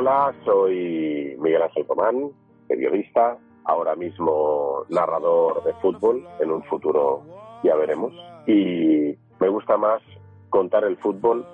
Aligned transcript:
Hola, 0.00 0.34
soy 0.46 1.36
Miguel 1.40 1.60
Ángel 1.60 1.86
Comán, 1.86 2.30
periodista, 2.66 3.36
ahora 3.64 3.94
mismo 3.94 4.86
narrador 4.88 5.62
de 5.62 5.74
fútbol, 5.74 6.26
en 6.40 6.50
un 6.50 6.62
futuro 6.62 7.22
ya 7.62 7.76
veremos. 7.76 8.10
Y 8.46 9.14
me 9.38 9.48
gusta 9.50 9.76
más 9.76 10.00
contar 10.48 10.84
el 10.84 10.96
fútbol 10.96 11.46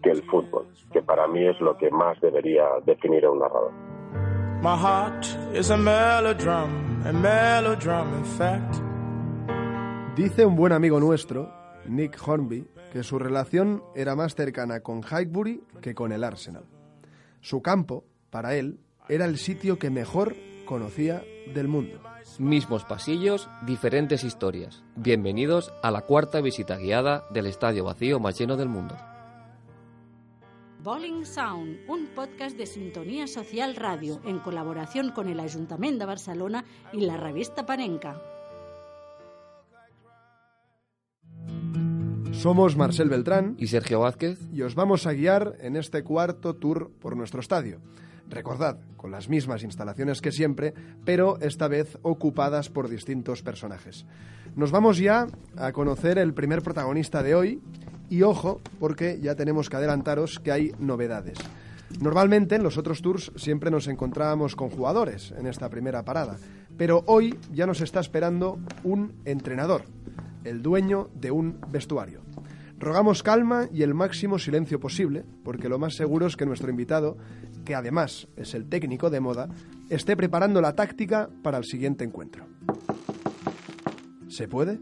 que 0.00 0.12
el 0.12 0.22
fútbol, 0.30 0.68
que 0.92 1.02
para 1.02 1.26
mí 1.26 1.44
es 1.44 1.60
lo 1.60 1.76
que 1.76 1.90
más 1.90 2.20
debería 2.20 2.66
definir 2.86 3.24
a 3.24 3.32
un 3.32 3.40
narrador. 3.40 3.72
My 4.62 4.76
heart 4.80 5.24
is 5.52 5.68
a 5.72 5.76
melodrum, 5.76 7.04
a 7.04 7.12
melodrum 7.12 8.14
in 8.16 8.24
fact. 8.24 8.76
Dice 10.14 10.46
un 10.46 10.54
buen 10.54 10.70
amigo 10.70 11.00
nuestro, 11.00 11.50
Nick 11.84 12.16
Hornby, 12.24 12.64
que 12.92 13.02
su 13.02 13.18
relación 13.18 13.82
era 13.96 14.14
más 14.14 14.36
cercana 14.36 14.82
con 14.84 15.02
Highbury 15.02 15.64
que 15.82 15.96
con 15.96 16.12
el 16.12 16.22
Arsenal. 16.22 16.77
Su 17.40 17.62
campo, 17.62 18.04
para 18.30 18.54
él, 18.56 18.80
era 19.08 19.24
el 19.24 19.38
sitio 19.38 19.78
que 19.78 19.90
mejor 19.90 20.36
conocía 20.64 21.22
del 21.54 21.68
mundo. 21.68 22.00
Mismos 22.38 22.84
pasillos, 22.84 23.48
diferentes 23.64 24.24
historias. 24.24 24.84
Bienvenidos 24.96 25.72
a 25.82 25.90
la 25.90 26.02
cuarta 26.02 26.40
visita 26.40 26.76
guiada 26.76 27.24
del 27.30 27.46
estadio 27.46 27.84
vacío 27.84 28.20
más 28.20 28.38
lleno 28.38 28.56
del 28.56 28.68
mundo. 28.68 28.96
Bowling 30.82 31.24
Sound, 31.24 31.78
un 31.88 32.06
podcast 32.14 32.56
de 32.56 32.66
Sintonía 32.66 33.26
Social 33.26 33.76
Radio 33.76 34.20
en 34.24 34.38
colaboración 34.38 35.10
con 35.10 35.28
el 35.28 35.40
Ayuntamiento 35.40 36.00
de 36.00 36.06
Barcelona 36.06 36.64
y 36.92 37.00
la 37.00 37.16
revista 37.16 37.66
Panenca. 37.66 38.20
Somos 42.38 42.76
Marcel 42.76 43.08
Beltrán 43.08 43.56
y 43.58 43.66
Sergio 43.66 43.98
Vázquez 43.98 44.38
y 44.52 44.62
os 44.62 44.76
vamos 44.76 45.08
a 45.08 45.12
guiar 45.12 45.56
en 45.60 45.74
este 45.74 46.04
cuarto 46.04 46.54
tour 46.54 46.88
por 47.00 47.16
nuestro 47.16 47.40
estadio. 47.40 47.80
Recordad, 48.30 48.78
con 48.96 49.10
las 49.10 49.28
mismas 49.28 49.64
instalaciones 49.64 50.20
que 50.20 50.30
siempre, 50.30 50.72
pero 51.04 51.40
esta 51.40 51.66
vez 51.66 51.98
ocupadas 52.02 52.68
por 52.68 52.88
distintos 52.88 53.42
personajes. 53.42 54.06
Nos 54.54 54.70
vamos 54.70 54.98
ya 54.98 55.26
a 55.56 55.72
conocer 55.72 56.16
el 56.16 56.32
primer 56.32 56.62
protagonista 56.62 57.24
de 57.24 57.34
hoy 57.34 57.60
y 58.08 58.22
ojo, 58.22 58.60
porque 58.78 59.18
ya 59.20 59.34
tenemos 59.34 59.68
que 59.68 59.76
adelantaros 59.76 60.38
que 60.38 60.52
hay 60.52 60.72
novedades. 60.78 61.38
Normalmente 62.00 62.54
en 62.54 62.62
los 62.62 62.78
otros 62.78 63.02
tours 63.02 63.32
siempre 63.34 63.72
nos 63.72 63.88
encontrábamos 63.88 64.54
con 64.54 64.70
jugadores 64.70 65.34
en 65.36 65.48
esta 65.48 65.68
primera 65.70 66.04
parada, 66.04 66.36
pero 66.76 67.02
hoy 67.06 67.36
ya 67.52 67.66
nos 67.66 67.80
está 67.80 67.98
esperando 67.98 68.60
un 68.84 69.14
entrenador, 69.24 69.82
el 70.44 70.62
dueño 70.62 71.10
de 71.14 71.32
un 71.32 71.58
vestuario. 71.72 72.27
Rogamos 72.78 73.24
calma 73.24 73.68
y 73.72 73.82
el 73.82 73.92
máximo 73.92 74.38
silencio 74.38 74.78
posible, 74.78 75.24
porque 75.42 75.68
lo 75.68 75.80
más 75.80 75.94
seguro 75.94 76.26
es 76.26 76.36
que 76.36 76.46
nuestro 76.46 76.70
invitado, 76.70 77.16
que 77.64 77.74
además 77.74 78.28
es 78.36 78.54
el 78.54 78.68
técnico 78.68 79.10
de 79.10 79.18
moda, 79.18 79.48
esté 79.90 80.16
preparando 80.16 80.60
la 80.60 80.74
táctica 80.74 81.28
para 81.42 81.58
el 81.58 81.64
siguiente 81.64 82.04
encuentro. 82.04 82.46
¿Se 84.28 84.46
puede? 84.46 84.78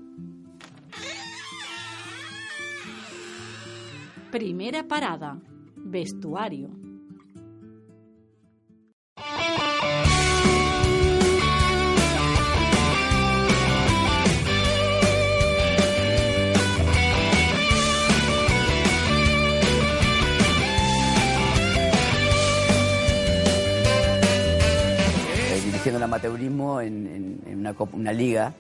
Primera 4.31 4.87
parada, 4.87 5.41
vestuario. 5.77 6.86
Dirigiendo 25.97 25.99
el 25.99 26.03
amateurismo 26.03 26.81
en, 26.81 27.41
una, 27.47 27.75
una, 27.93 28.13
liga 28.13 28.53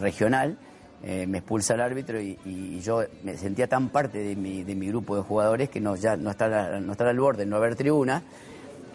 regional. 0.00 0.56
Eh, 1.04 1.26
me 1.26 1.38
expulsa 1.38 1.74
el 1.74 1.80
árbitro 1.80 2.20
y, 2.20 2.80
yo 2.80 3.02
me 3.24 3.36
sentía 3.36 3.66
tan 3.66 3.88
parte 3.88 4.18
de 4.18 4.36
mi, 4.36 4.62
de 4.62 4.74
mi 4.74 4.88
grupo 4.88 5.16
de 5.16 5.22
jugadores 5.22 5.68
que 5.68 5.80
no, 5.80 5.96
ya 5.96 6.16
no 6.16 6.30
estar, 6.30 6.80
no 6.80 6.92
estar 6.92 7.06
al 7.06 7.18
borde, 7.18 7.46
no 7.46 7.56
haber 7.56 7.74
tribuna. 7.74 8.22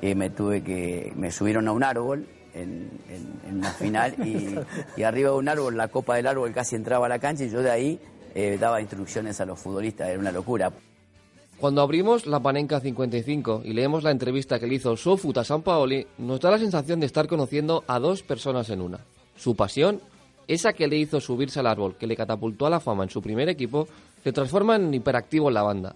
Eh, 0.01 0.15
me 0.15 0.29
tuve 0.29 0.63
que. 0.63 1.11
me 1.15 1.31
subieron 1.31 1.67
a 1.67 1.71
un 1.71 1.83
árbol 1.83 2.27
en, 2.53 2.89
en, 3.09 3.57
una 3.57 3.71
final 3.71 4.13
y, 4.25 5.03
arriba 5.03 5.31
de 5.31 5.37
un 5.37 5.49
árbol, 5.49 5.75
la 5.75 5.87
copa 5.87 6.15
del 6.15 6.27
árbol 6.27 6.53
casi 6.53 6.75
entraba 6.75 7.07
a 7.07 7.09
la 7.09 7.19
cancha 7.19 7.43
y 7.43 7.49
yo 7.49 7.61
de 7.61 7.71
ahí 7.71 7.99
eh, 8.35 8.57
daba 8.59 8.79
instrucciones 8.79 9.41
a 9.41 9.45
los 9.45 9.59
futbolistas, 9.59 10.09
era 10.09 10.19
una 10.19 10.31
locura. 10.31 10.71
Cuando 11.59 11.81
abrimos 11.81 12.27
la 12.27 12.39
Panenca 12.39 12.79
55 12.79 13.63
y 13.65 13.73
leemos 13.73 14.03
la 14.03 14.11
entrevista 14.11 14.59
que 14.59 14.67
le 14.67 14.75
hizo 14.75 14.95
Sofut 14.95 15.39
a 15.39 15.43
San 15.43 15.63
Paoli, 15.63 16.05
nos 16.19 16.39
da 16.39 16.51
la 16.51 16.59
sensación 16.59 16.99
de 16.99 17.07
estar 17.07 17.27
conociendo 17.27 17.83
a 17.87 17.97
dos 17.97 18.21
personas 18.21 18.69
en 18.69 18.79
una. 18.79 18.99
Su 19.35 19.55
pasión, 19.55 19.99
esa 20.47 20.73
que 20.73 20.87
le 20.87 20.97
hizo 20.97 21.19
subirse 21.19 21.59
al 21.59 21.65
árbol, 21.65 21.95
que 21.97 22.05
le 22.05 22.15
catapultó 22.15 22.67
a 22.67 22.69
la 22.69 22.79
fama 22.79 23.05
en 23.05 23.09
su 23.09 23.23
primer 23.23 23.49
equipo, 23.49 23.87
se 24.23 24.31
transforma 24.31 24.75
en 24.75 24.93
hiperactivo 24.93 25.47
en 25.47 25.55
la 25.55 25.63
banda. 25.63 25.95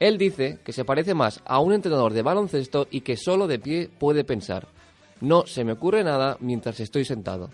Él 0.00 0.18
dice 0.18 0.58
que 0.64 0.72
se 0.72 0.84
parece 0.84 1.14
más 1.14 1.40
a 1.44 1.60
un 1.60 1.72
entrenador 1.72 2.12
de 2.12 2.22
baloncesto 2.22 2.88
y 2.90 3.02
que 3.02 3.16
solo 3.16 3.46
de 3.46 3.60
pie 3.60 3.88
puede 3.96 4.24
pensar. 4.24 4.66
No 5.20 5.46
se 5.46 5.62
me 5.62 5.72
ocurre 5.72 6.02
nada 6.02 6.36
mientras 6.40 6.80
estoy 6.80 7.04
sentado. 7.04 7.50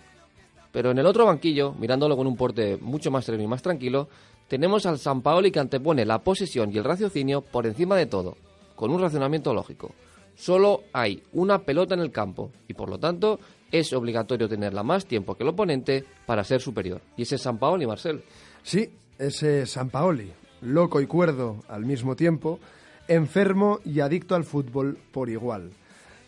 Pero 0.76 0.91
en 0.91 0.98
el 0.98 1.06
otro 1.06 1.25
banquillo, 1.25 1.72
mirándolo 1.72 2.19
con 2.19 2.26
un 2.26 2.37
porte 2.37 2.76
mucho 2.76 3.10
más 3.10 3.25
sereno 3.25 3.42
y 3.42 3.47
más 3.47 3.62
tranquilo, 3.62 4.10
tenemos 4.47 4.84
al 4.84 4.98
San 4.98 5.22
Paoli 5.22 5.50
que 5.50 5.59
antepone 5.59 6.04
la 6.04 6.19
posesión 6.19 6.70
y 6.70 6.76
el 6.76 6.84
raciocinio 6.84 7.41
por 7.41 7.66
encima 7.66 7.97
de 7.97 8.04
todo, 8.04 8.37
con 8.75 8.91
un 8.91 9.00
razonamiento 9.00 9.54
lógico. 9.54 9.92
Solo 10.34 10.82
hay 10.92 11.22
una 11.32 11.60
pelota 11.60 11.94
en 11.94 12.00
el 12.00 12.12
campo 12.12 12.50
y 12.69 12.75
por 12.75 12.91
lo 12.91 12.98
tanto 12.98 13.41
es 13.72 13.91
obligatorio 13.94 14.50
tenerla 14.50 14.82
más 14.82 15.06
tiempo 15.06 15.34
que 15.34 15.44
el 15.44 15.48
oponente 15.48 16.04
para 16.26 16.44
ser 16.44 16.60
superior. 16.60 17.00
Y 17.16 17.22
ese 17.22 17.37
es 17.37 17.41
San 17.41 17.56
Paoli, 17.56 17.87
Marcel. 17.87 18.22
Sí, 18.62 18.91
ese 19.19 19.64
San 19.64 19.88
Paoli, 19.88 20.31
loco 20.60 21.00
y 21.00 21.06
cuerdo 21.06 21.64
al 21.69 21.87
mismo 21.87 22.16
tiempo, 22.16 22.60
enfermo 23.08 23.81
y 23.82 24.00
adicto 24.00 24.34
al 24.34 24.44
fútbol 24.44 24.98
por 25.10 25.31
igual. 25.31 25.70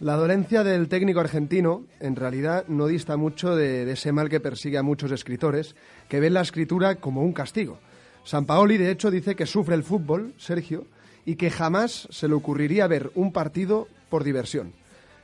La 0.01 0.15
dolencia 0.15 0.63
del 0.63 0.89
técnico 0.89 1.21
argentino 1.21 1.85
en 1.99 2.15
realidad 2.15 2.67
no 2.69 2.87
dista 2.87 3.17
mucho 3.17 3.57
de, 3.57 3.91
ese 3.91 4.13
mal 4.13 4.29
que 4.29 4.39
persigue 4.39 4.79
a 4.79 4.83
muchos 4.83 5.11
escritores 5.11 5.75
que 6.09 6.21
ven 6.21 6.35
la 6.35 6.43
escritura 6.43 6.97
como 6.97 7.23
un 7.23 7.33
castigo 7.33 7.79
San 8.29 8.45
Paoli, 8.45 8.77
de 8.77 8.91
hecho, 8.91 9.11
dice 9.11 9.35
que 9.35 9.47
sufre 9.47 9.75
el 9.75 9.83
fútbol, 9.83 10.35
Sergio, 10.37 10.85
y 11.25 11.37
que 11.37 11.51
jamás 11.51 12.07
se 12.11 12.29
le 12.29 12.35
ocurriría 12.35 12.87
ver 12.87 13.11
un 13.15 13.33
partido 13.33 13.89
por 14.11 14.23
diversión, 14.23 14.75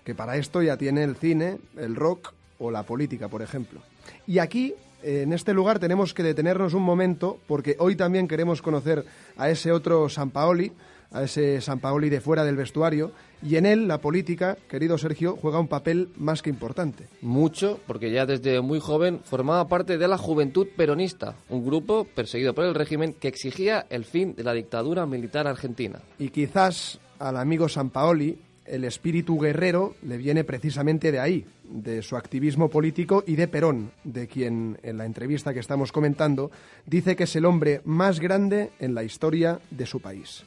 que 0.05 0.15
para 0.15 0.39
esto 0.39 0.62
ya 0.62 0.79
tiene 0.79 1.05
el 1.05 1.15
cine, 1.15 1.59
el 1.77 1.97
rock 1.97 2.33
o 2.59 2.71
la 2.71 2.85
política, 2.85 3.29
por 3.29 3.43
ejemplo. 3.43 3.83
Y 4.27 4.39
aquí, 4.39 4.73
en 5.03 5.35
este 5.35 5.53
lugar, 5.53 5.81
tenemos 5.81 6.15
que 6.15 6.23
detenernos 6.23 6.73
un 6.73 6.83
momento, 6.83 7.39
porque 7.47 7.77
hoy 7.79 7.95
también 7.95 8.27
queremos 8.27 8.62
conocer 8.62 9.05
a 9.37 9.51
ese 9.51 9.71
otro 9.71 10.09
San 10.09 10.31
Paoli, 10.31 10.73
a 11.15 11.23
ese 11.23 11.61
San 11.63 11.79
Paoli 11.79 12.11
de 12.11 12.21
fuera 12.21 12.45
del 12.45 12.57
vestuario, 12.57 13.13
y 13.43 13.57
en 13.57 13.67
él 13.67 13.89
la 13.89 14.01
política, 14.01 14.59
querido 14.69 14.99
Sergio, 14.99 15.37
juega 15.41 15.61
un 15.61 15.69
papel 15.69 16.09
más 16.17 16.43
que 16.43 16.51
importante. 16.51 17.07
Mucho, 17.23 17.79
porque 17.87 18.11
ya 18.11 18.27
desde 18.27 18.61
muy 18.61 18.81
joven 18.81 19.21
formaba 19.25 19.69
parte 19.69 19.97
de 19.97 20.09
la 20.09 20.19
Juventud 20.19 20.67
Peronista, 20.77 21.37
un 21.49 21.65
grupo 21.65 22.05
perseguido 22.05 22.55
por 22.55 22.65
el 22.65 22.75
régimen 22.75 23.15
que 23.15 23.29
exigía 23.29 23.87
el 23.91 24.05
fin 24.05 24.35
de 24.35 24.44
la 24.44 24.53
dictadura 24.53 25.06
militar 25.06 25.47
argentina. 25.47 26.00
Y 26.19 26.31
quizás 26.31 26.99
al 27.19 27.37
amigo 27.37 27.69
San 27.69 27.91
Paoli 27.91 28.38
el 28.67 28.85
espíritu 28.85 29.38
guerrero 29.38 29.94
le 30.03 30.17
viene 30.17 30.43
precisamente 30.43 31.12
de 31.12 31.21
ahí, 31.21 31.47
de 31.65 32.03
su 32.03 32.17
activismo 32.17 32.71
político 32.71 33.23
y 33.27 33.37
de 33.37 33.49
Perón, 33.49 33.93
de 34.05 34.27
quien 34.27 34.79
en 34.83 34.99
la 34.99 35.05
entrevista 35.05 35.53
que 35.53 35.61
estamos 35.61 35.93
comentando 35.93 36.50
dice 36.87 37.15
que 37.15 37.25
es 37.25 37.37
el 37.37 37.44
hombre 37.44 37.83
más 37.85 38.21
grande 38.21 38.71
en 38.79 38.94
la 38.94 39.05
historia 39.05 39.61
de 39.71 39.87
su 39.87 40.00
país. 40.00 40.44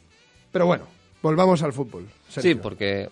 Pero 0.52 0.66
bueno, 0.66 0.86
volvamos 1.22 1.62
al 1.64 1.74
fútbol. 1.74 2.08
Sí, 2.30 2.56
porque 2.56 3.10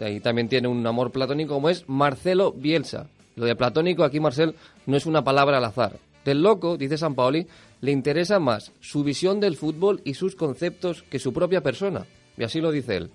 ahí 0.00 0.20
también 0.20 0.48
tiene 0.48 0.68
un 0.68 0.86
amor 0.86 1.10
platónico 1.10 1.54
como 1.54 1.68
es 1.68 1.88
Marcelo 1.88 2.52
Bielsa. 2.52 3.08
Lo 3.36 3.46
de 3.46 3.56
platónico 3.56 4.04
aquí, 4.04 4.20
Marcel, 4.20 4.54
no 4.86 4.96
es 4.96 5.06
una 5.06 5.24
palabra 5.24 5.58
al 5.58 5.64
azar. 5.64 5.98
Del 6.24 6.42
loco, 6.42 6.76
dice 6.76 6.98
San 6.98 7.14
Paoli, 7.14 7.46
le 7.80 7.92
interesa 7.92 8.38
más 8.38 8.72
su 8.80 9.02
visión 9.02 9.40
del 9.40 9.56
fútbol 9.56 10.02
y 10.04 10.14
sus 10.14 10.36
conceptos 10.36 11.02
que 11.04 11.18
su 11.18 11.32
propia 11.32 11.62
persona. 11.62 12.06
Y 12.36 12.44
así 12.44 12.60
lo 12.60 12.70
dice 12.70 12.96
él. 12.96 13.10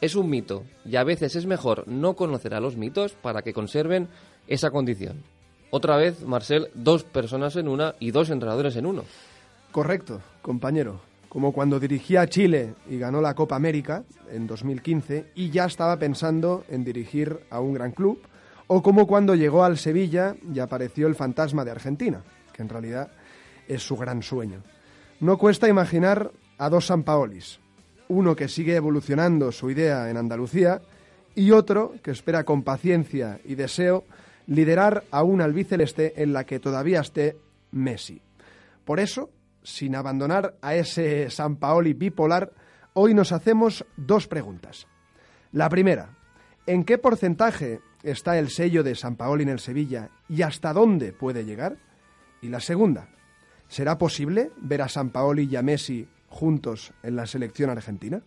Es 0.00 0.14
un 0.14 0.28
mito, 0.28 0.62
y 0.84 0.96
a 0.96 1.04
veces 1.04 1.34
es 1.36 1.46
mejor 1.46 1.88
no 1.88 2.14
conocer 2.14 2.54
a 2.54 2.60
los 2.60 2.76
mitos 2.76 3.12
para 3.12 3.42
que 3.42 3.54
conserven 3.54 4.08
esa 4.46 4.70
condición. 4.70 5.24
Otra 5.70 5.96
vez, 5.96 6.22
Marcel, 6.22 6.68
dos 6.74 7.02
personas 7.02 7.56
en 7.56 7.66
una 7.66 7.94
y 7.98 8.10
dos 8.10 8.30
entrenadores 8.30 8.76
en 8.76 8.86
uno. 8.86 9.04
Correcto, 9.72 10.20
compañero 10.42 11.00
como 11.36 11.52
cuando 11.52 11.78
dirigía 11.78 12.22
a 12.22 12.28
Chile 12.28 12.72
y 12.88 12.96
ganó 12.96 13.20
la 13.20 13.34
Copa 13.34 13.56
América 13.56 14.04
en 14.30 14.46
2015 14.46 15.32
y 15.34 15.50
ya 15.50 15.66
estaba 15.66 15.98
pensando 15.98 16.64
en 16.70 16.82
dirigir 16.82 17.40
a 17.50 17.60
un 17.60 17.74
gran 17.74 17.92
club, 17.92 18.22
o 18.68 18.82
como 18.82 19.06
cuando 19.06 19.34
llegó 19.34 19.62
al 19.62 19.76
Sevilla 19.76 20.34
y 20.50 20.60
apareció 20.60 21.06
el 21.06 21.14
fantasma 21.14 21.62
de 21.62 21.72
Argentina, 21.72 22.22
que 22.54 22.62
en 22.62 22.70
realidad 22.70 23.10
es 23.68 23.82
su 23.82 23.98
gran 23.98 24.22
sueño. 24.22 24.62
No 25.20 25.36
cuesta 25.36 25.68
imaginar 25.68 26.30
a 26.56 26.70
dos 26.70 26.86
San 26.86 27.02
Paolis, 27.02 27.60
uno 28.08 28.34
que 28.34 28.48
sigue 28.48 28.74
evolucionando 28.74 29.52
su 29.52 29.70
idea 29.70 30.08
en 30.08 30.16
Andalucía 30.16 30.80
y 31.34 31.50
otro 31.50 31.96
que 32.02 32.12
espera 32.12 32.44
con 32.44 32.62
paciencia 32.62 33.40
y 33.44 33.56
deseo 33.56 34.04
liderar 34.46 35.04
a 35.10 35.22
un 35.22 35.42
albiceleste 35.42 36.14
en 36.22 36.32
la 36.32 36.44
que 36.44 36.60
todavía 36.60 37.00
esté 37.00 37.36
Messi. 37.72 38.22
Por 38.86 39.00
eso, 39.00 39.28
sin 39.66 39.96
abandonar 39.96 40.56
a 40.62 40.76
ese 40.76 41.28
San 41.28 41.56
Paoli 41.56 41.92
bipolar, 41.92 42.52
hoy 42.94 43.14
nos 43.14 43.32
hacemos 43.32 43.84
dos 43.96 44.28
preguntas. 44.28 44.86
La 45.50 45.68
primera, 45.68 46.16
¿en 46.66 46.84
qué 46.84 46.98
porcentaje 46.98 47.80
está 48.04 48.38
el 48.38 48.50
sello 48.50 48.84
de 48.84 48.94
San 48.94 49.16
Paoli 49.16 49.42
en 49.42 49.48
el 49.48 49.58
Sevilla 49.58 50.10
y 50.28 50.42
hasta 50.42 50.72
dónde 50.72 51.12
puede 51.12 51.44
llegar? 51.44 51.78
Y 52.40 52.48
la 52.48 52.60
segunda, 52.60 53.08
¿será 53.66 53.98
posible 53.98 54.52
ver 54.56 54.82
a 54.82 54.88
San 54.88 55.10
Paoli 55.10 55.48
y 55.50 55.56
a 55.56 55.62
Messi 55.62 56.06
juntos 56.28 56.92
en 57.02 57.16
la 57.16 57.26
selección 57.26 57.68
argentina? 57.68 58.22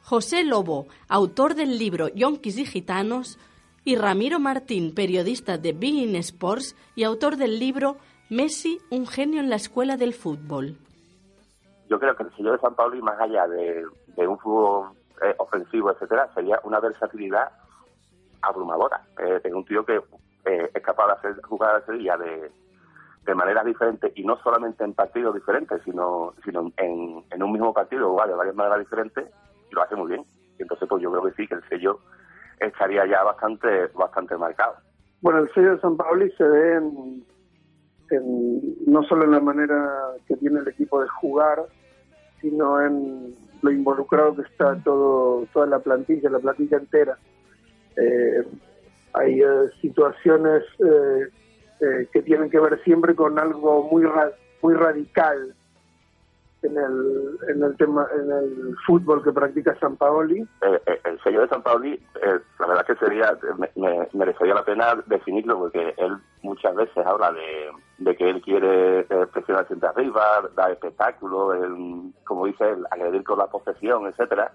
José 0.00 0.42
Lobo, 0.42 0.86
autor 1.08 1.54
del 1.54 1.78
libro 1.78 2.08
Yonkis 2.08 2.56
y 2.56 2.64
Gitanos, 2.64 3.38
y 3.84 3.96
Ramiro 3.96 4.40
Martín, 4.40 4.94
periodista 4.94 5.58
de 5.58 5.74
Bein 5.74 6.16
Sports 6.16 6.76
y 6.96 7.02
autor 7.02 7.36
del 7.36 7.58
libro 7.58 7.98
Messi, 8.30 8.78
un 8.90 9.08
genio 9.08 9.40
en 9.40 9.50
la 9.50 9.56
escuela 9.56 9.96
del 9.96 10.14
fútbol. 10.14 10.76
Yo 11.88 11.98
creo 11.98 12.14
que 12.14 12.22
el 12.22 12.36
sello 12.36 12.52
de 12.52 12.58
San 12.58 12.76
Pablo, 12.76 13.02
más 13.02 13.20
allá 13.20 13.48
de, 13.48 13.84
un 14.24 14.38
fútbol 14.38 14.90
eh, 15.20 15.34
ofensivo, 15.38 15.90
etcétera, 15.90 16.30
sería 16.32 16.60
una 16.62 16.78
versatilidad 16.78 17.50
abrumadora. 18.40 19.02
Eh, 19.18 19.40
es 19.42 19.52
un 19.52 19.64
tío 19.64 19.84
que 19.84 19.96
eh, 20.44 20.70
es 20.72 20.82
capaz 20.82 21.06
de 21.06 21.12
hacer 21.14 21.42
jugar 21.42 21.74
a 21.74 21.84
Sevilla 21.84 22.16
de, 22.16 22.52
de 23.24 23.34
maneras 23.34 23.64
diferentes 23.66 24.12
y 24.14 24.22
no 24.22 24.36
solamente 24.44 24.84
en 24.84 24.94
partidos 24.94 25.34
diferentes, 25.34 25.82
sino, 25.84 26.32
sino 26.44 26.70
en, 26.76 27.24
en 27.28 27.42
un 27.42 27.50
mismo 27.50 27.74
partido 27.74 28.10
jugar 28.10 28.28
de 28.28 28.34
varias 28.34 28.54
maneras 28.54 28.78
diferentes 28.78 29.28
y 29.68 29.74
lo 29.74 29.82
hace 29.82 29.96
muy 29.96 30.06
bien. 30.06 30.24
Y 30.56 30.62
entonces, 30.62 30.88
pues 30.88 31.02
yo 31.02 31.10
creo 31.10 31.24
que 31.24 31.32
sí, 31.32 31.48
que 31.48 31.54
el 31.54 31.68
sello 31.68 31.98
estaría 32.60 33.04
ya 33.06 33.24
bastante, 33.24 33.88
bastante 33.88 34.36
marcado. 34.36 34.76
Bueno, 35.20 35.40
el 35.40 35.52
sello 35.52 35.74
de 35.74 35.80
San 35.80 35.96
Pablo 35.96 36.24
se 36.38 36.44
ve 36.44 36.76
en, 36.76 37.24
no 38.86 39.02
solo 39.04 39.24
en 39.24 39.30
la 39.30 39.40
manera 39.40 40.12
que 40.26 40.36
tiene 40.36 40.60
el 40.60 40.68
equipo 40.68 41.00
de 41.00 41.08
jugar, 41.08 41.62
sino 42.40 42.80
en 42.84 43.34
lo 43.62 43.70
involucrado 43.70 44.34
que 44.36 44.42
está 44.42 44.76
todo 44.82 45.46
toda 45.52 45.66
la 45.66 45.78
plantilla, 45.78 46.30
la 46.30 46.38
plantilla 46.38 46.78
entera. 46.78 47.18
Eh, 47.96 48.44
hay 49.12 49.40
eh, 49.40 49.70
situaciones 49.80 50.62
eh, 50.78 52.08
que 52.12 52.22
tienen 52.22 52.50
que 52.50 52.60
ver 52.60 52.82
siempre 52.84 53.14
con 53.14 53.38
algo 53.38 53.88
muy 53.90 54.04
muy 54.62 54.74
radical 54.74 55.54
en 56.62 56.76
el, 56.76 57.38
en 57.48 57.62
el 57.62 57.76
tema 57.76 58.06
en 58.14 58.30
el 58.30 58.76
fútbol 58.86 59.22
que 59.22 59.32
practica 59.32 59.76
San 59.80 59.96
Paoli. 59.96 60.40
Eh, 60.40 60.80
eh, 60.86 61.00
el 61.04 61.20
sello 61.22 61.42
de 61.42 61.48
San 61.48 61.62
Paoli, 61.62 61.94
eh, 61.94 62.38
la 62.58 62.66
verdad 62.66 62.86
que 62.86 62.96
sería 62.96 63.36
me, 63.76 64.08
merecería 64.12 64.54
la 64.54 64.64
pena 64.64 65.02
definirlo 65.06 65.58
porque 65.58 65.94
él 65.96 66.16
muchas 66.42 66.74
veces 66.74 67.06
habla 67.06 67.32
de, 67.32 67.70
de 67.98 68.16
que 68.16 68.30
él 68.30 68.42
quiere 68.42 69.04
presionar 69.32 69.66
siempre 69.66 69.88
arriba, 69.88 70.22
dar 70.56 70.70
espectáculo, 70.70 71.52
como 72.24 72.46
dice, 72.46 72.70
él, 72.70 72.84
agredir 72.90 73.24
con 73.24 73.38
la 73.38 73.46
posesión, 73.46 74.06
etcétera. 74.06 74.52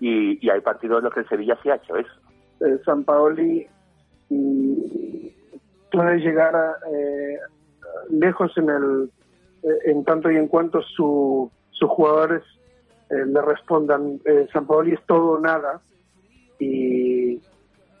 Y, 0.00 0.44
y 0.44 0.50
hay 0.50 0.60
partidos 0.60 0.98
en 0.98 1.04
los 1.04 1.14
que 1.14 1.20
el 1.20 1.28
Sevilla 1.28 1.58
sí 1.62 1.70
ha 1.70 1.76
hecho 1.76 1.96
eso. 1.96 2.12
San 2.84 3.04
Paoli 3.04 3.66
mm, 4.28 4.76
puede 5.90 6.18
llegar 6.18 6.54
lejos 8.10 8.56
en 8.56 8.70
el 8.70 9.04
eh, 9.04 9.23
en 9.84 10.04
tanto 10.04 10.30
y 10.30 10.36
en 10.36 10.48
cuanto 10.48 10.82
sus 10.82 11.50
jugadores 11.88 12.42
eh, 13.10 13.26
le 13.26 13.42
respondan, 13.42 14.20
eh, 14.24 14.46
San 14.52 14.66
Paoli 14.66 14.92
es 14.92 15.00
todo 15.06 15.32
o 15.32 15.40
nada 15.40 15.80
y 16.58 17.40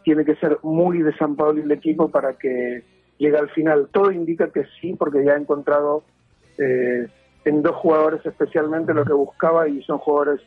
tiene 0.02 0.24
que 0.24 0.36
ser 0.36 0.58
muy 0.62 1.02
de 1.02 1.16
San 1.16 1.36
Paoli 1.36 1.62
el 1.62 1.72
equipo 1.72 2.08
para 2.08 2.34
que 2.34 2.82
llegue 3.18 3.36
al 3.36 3.50
final. 3.50 3.88
Todo 3.92 4.10
indica 4.10 4.48
que 4.48 4.64
sí, 4.80 4.94
porque 4.94 5.24
ya 5.24 5.32
ha 5.32 5.38
encontrado 5.38 6.04
en 6.56 7.62
dos 7.62 7.74
jugadores 7.76 8.24
especialmente 8.24 8.94
lo 8.94 9.04
que 9.04 9.12
buscaba 9.12 9.66
y 9.66 9.82
son 9.82 9.98
jugadores 9.98 10.40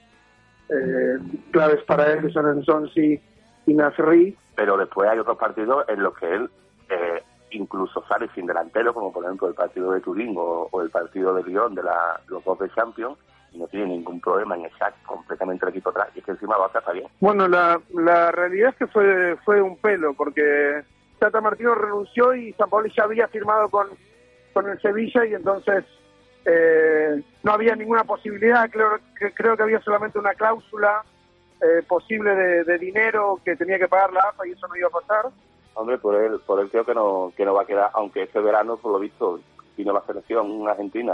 claves 1.52 1.84
para 1.84 2.14
él, 2.14 2.22
que 2.22 2.30
son 2.30 2.48
Enzonsi 2.48 3.20
y 3.66 3.74
Nasri. 3.74 4.38
Pero 4.56 4.78
después 4.78 5.10
hay 5.10 5.20
otros 5.20 5.38
partidos 5.38 5.84
en 5.90 6.02
los 6.02 6.18
que 6.18 6.34
él 6.34 6.50
incluso 7.52 8.04
sale 8.08 8.28
sin 8.36 8.46
delantero, 8.46 8.94
como 8.94 9.12
por 9.12 9.24
ejemplo 9.24 9.48
el 9.48 9.54
partido 9.54 9.92
de 9.92 10.02
Turín 10.02 10.36
o, 10.38 10.70
el 10.82 10.90
partido 10.90 11.34
de 11.34 11.44
Lyon 11.44 11.76
de 11.76 11.84
la, 11.84 12.20
los 12.28 12.44
dos 12.44 12.60
de 12.60 12.70
Champions, 12.72 13.18
y 13.52 13.60
no 13.60 13.68
tiene 13.68 13.88
ningún 13.88 14.20
problema 14.20 14.56
en 14.56 14.66
echar 14.66 14.94
completamente 15.06 15.66
el 15.66 15.70
equipo 15.70 15.90
atrás, 15.90 16.10
y 16.16 16.20
es 16.20 16.26
que 16.26 16.32
encima 16.32 16.58
va 16.58 16.66
a 16.66 16.80
estar 16.80 16.94
bien. 16.94 17.08
Bueno, 17.20 17.48
la, 17.48 17.80
la 17.94 18.32
realidad 18.32 18.70
es 18.72 18.76
que 18.76 18.88
fue, 18.88 19.38
fue 19.46 19.62
un 19.62 19.78
pelo, 19.78 20.14
porque 20.14 20.84
Tata 21.20 21.42
Martino 21.42 21.74
renunció 21.76 22.34
y 22.36 22.54
San 22.54 22.70
Paolo 22.70 22.88
ya 22.96 23.04
había 23.04 23.28
firmado 23.28 23.70
con, 23.70 23.88
con 24.54 24.70
el 24.70 24.80
Sevilla, 24.82 25.26
y 25.26 25.34
entonces 25.34 25.86
eh, 26.46 27.24
no 27.44 27.52
había 27.54 27.76
ninguna 27.76 28.04
posibilidad, 28.04 28.70
creo 28.70 29.00
que, 29.18 29.34
creo 29.34 29.56
que 29.56 29.64
había 29.64 29.82
solamente 29.82 30.20
una 30.20 30.34
cláusula 30.34 31.04
eh, 31.62 31.84
posible 31.88 32.36
de, 32.36 32.64
de 32.66 32.78
dinero 32.78 33.40
que 33.44 33.56
tenía 33.56 33.80
que 33.80 33.88
pagar 33.88 34.14
la 34.14 34.22
AFA 34.22 34.46
y 34.48 34.52
eso 34.52 34.68
no 34.68 34.76
iba 34.76 34.88
a 34.88 34.92
pasar 34.92 35.32
Hombre, 35.80 36.00
por 36.00 36.16
él, 36.16 36.40
por 36.40 36.60
él 36.60 36.72
creo 36.72 36.84
que 36.86 36.96
no, 36.96 37.32
que 37.38 37.46
no 37.46 37.54
va 37.54 37.62
a 37.62 37.66
quedar, 37.68 37.92
aunque 37.94 38.24
este 38.24 38.40
verano, 38.40 38.78
por 38.78 38.94
lo 38.94 38.98
visto, 38.98 39.40
vino 39.78 39.94
la 39.94 40.02
selección 40.02 40.68
argentina 40.68 41.14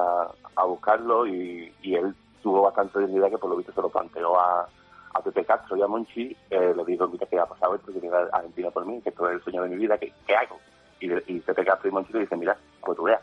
a 0.56 0.64
buscarlo 0.64 1.28
y, 1.28 1.74
él 1.84 2.16
tuvo 2.42 2.62
bastante 2.62 3.00
dignidad 3.00 3.30
que 3.30 3.38
por 3.38 3.50
lo 3.50 3.58
visto 3.58 3.74
se 3.74 3.82
lo 3.82 3.90
planteó 3.90 4.40
a, 4.40 4.66
a 5.14 5.22
Pepe 5.22 5.44
Castro 5.44 5.76
y 5.76 5.82
a 5.82 5.88
Monchi, 5.88 6.38
eh, 6.50 6.74
le 6.74 6.86
dijo, 6.86 7.10
mira, 7.10 7.26
que 7.26 7.38
ha 7.38 7.46
pasado 7.46 7.76
esto, 7.76 7.92
que 7.92 8.00
viene 8.00 8.16
a 8.16 8.38
Argentina 8.38 8.72
por 8.72 8.86
mí, 8.86 9.02
que 9.02 9.10
esto 9.10 9.28
es 9.28 9.36
el 9.36 9.44
sueño 9.44 9.64
de 9.64 9.70
mi 9.70 9.76
vida, 9.76 9.98
¿qué, 9.98 10.14
qué 10.26 10.34
hago? 10.34 10.58
Y, 11.02 11.12
y 11.12 11.42
Pepe 11.42 11.66
Castro 11.66 11.90
y 11.90 11.92
Monchi 11.92 12.14
le 12.14 12.20
dicen, 12.22 12.40
mira, 12.40 12.56
pues 12.86 12.96
tú 12.96 13.04
veas. 13.04 13.22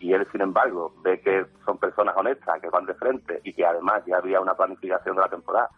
Y 0.00 0.14
él, 0.14 0.26
sin 0.32 0.40
embargo, 0.40 0.94
ve 1.02 1.20
que 1.20 1.44
son 1.66 1.76
personas 1.76 2.16
honestas, 2.16 2.62
que 2.62 2.70
van 2.70 2.86
de 2.86 2.94
frente 2.94 3.42
y 3.44 3.52
que 3.52 3.66
además 3.66 4.02
ya 4.06 4.16
había 4.16 4.40
una 4.40 4.54
planificación 4.54 5.16
de 5.16 5.20
la 5.20 5.28
temporada 5.28 5.68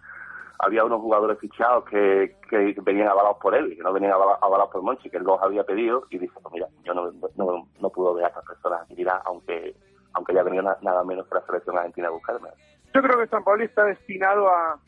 había 0.62 0.84
unos 0.84 1.00
jugadores 1.00 1.38
fichados 1.38 1.84
que, 1.86 2.36
que 2.48 2.74
venían 2.82 3.08
avalados 3.08 3.38
por 3.40 3.54
él 3.54 3.74
que 3.74 3.82
no 3.82 3.92
venían 3.92 4.12
avalados, 4.12 4.70
por 4.70 4.82
Monchi, 4.82 5.08
que 5.08 5.16
él 5.16 5.24
los 5.24 5.40
había 5.42 5.64
pedido 5.64 6.04
y 6.10 6.18
dice, 6.18 6.34
pues 6.42 6.52
mira, 6.52 6.68
yo 6.84 6.92
no, 6.92 7.10
no, 7.36 7.68
no 7.80 7.90
puedo 7.90 8.14
ver 8.14 8.26
a 8.26 8.28
estas 8.28 8.44
personas 8.44 8.82
aquí 8.82 9.04
aunque, 9.24 9.74
aunque 10.12 10.34
ya 10.34 10.42
venía 10.42 10.62
nada 10.62 11.04
menos 11.04 11.26
que 11.26 11.34
la 11.34 11.46
selección 11.46 11.78
argentina 11.78 12.08
a 12.08 12.10
buscarme. 12.10 12.50
Yo 12.94 13.02
creo 13.02 13.18
que 13.18 13.28
San 13.28 13.44
Pauli 13.44 13.64
está 13.64 13.84
destinado 13.84 14.48
a, 14.48 14.78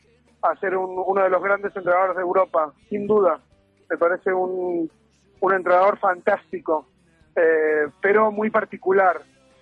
a 0.43 0.55
ser 0.57 0.77
uno 0.77 1.23
de 1.23 1.29
los 1.29 1.41
grandes 1.41 1.75
entrenadores 1.75 2.15
de 2.17 2.21
Europa, 2.21 2.73
sin 2.89 3.07
duda. 3.07 3.39
Me 3.89 3.97
parece 3.97 4.33
un, 4.33 4.91
un 5.39 5.53
entrenador 5.53 5.97
fantástico, 5.97 6.85
eh, 7.35 7.87
pero 8.01 8.31
muy 8.31 8.49
particular. 8.49 9.21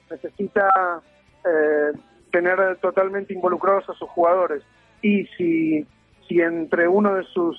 Necesita 0.09 1.01
eh, 1.45 1.91
tener 2.31 2.77
totalmente 2.81 3.33
involucrados 3.33 3.87
a 3.89 3.93
sus 3.93 4.09
jugadores. 4.09 4.63
Y 5.01 5.25
si 5.37 5.87
y 6.31 6.39
entre 6.41 6.87
uno 6.87 7.15
de 7.15 7.23
sus 7.25 7.57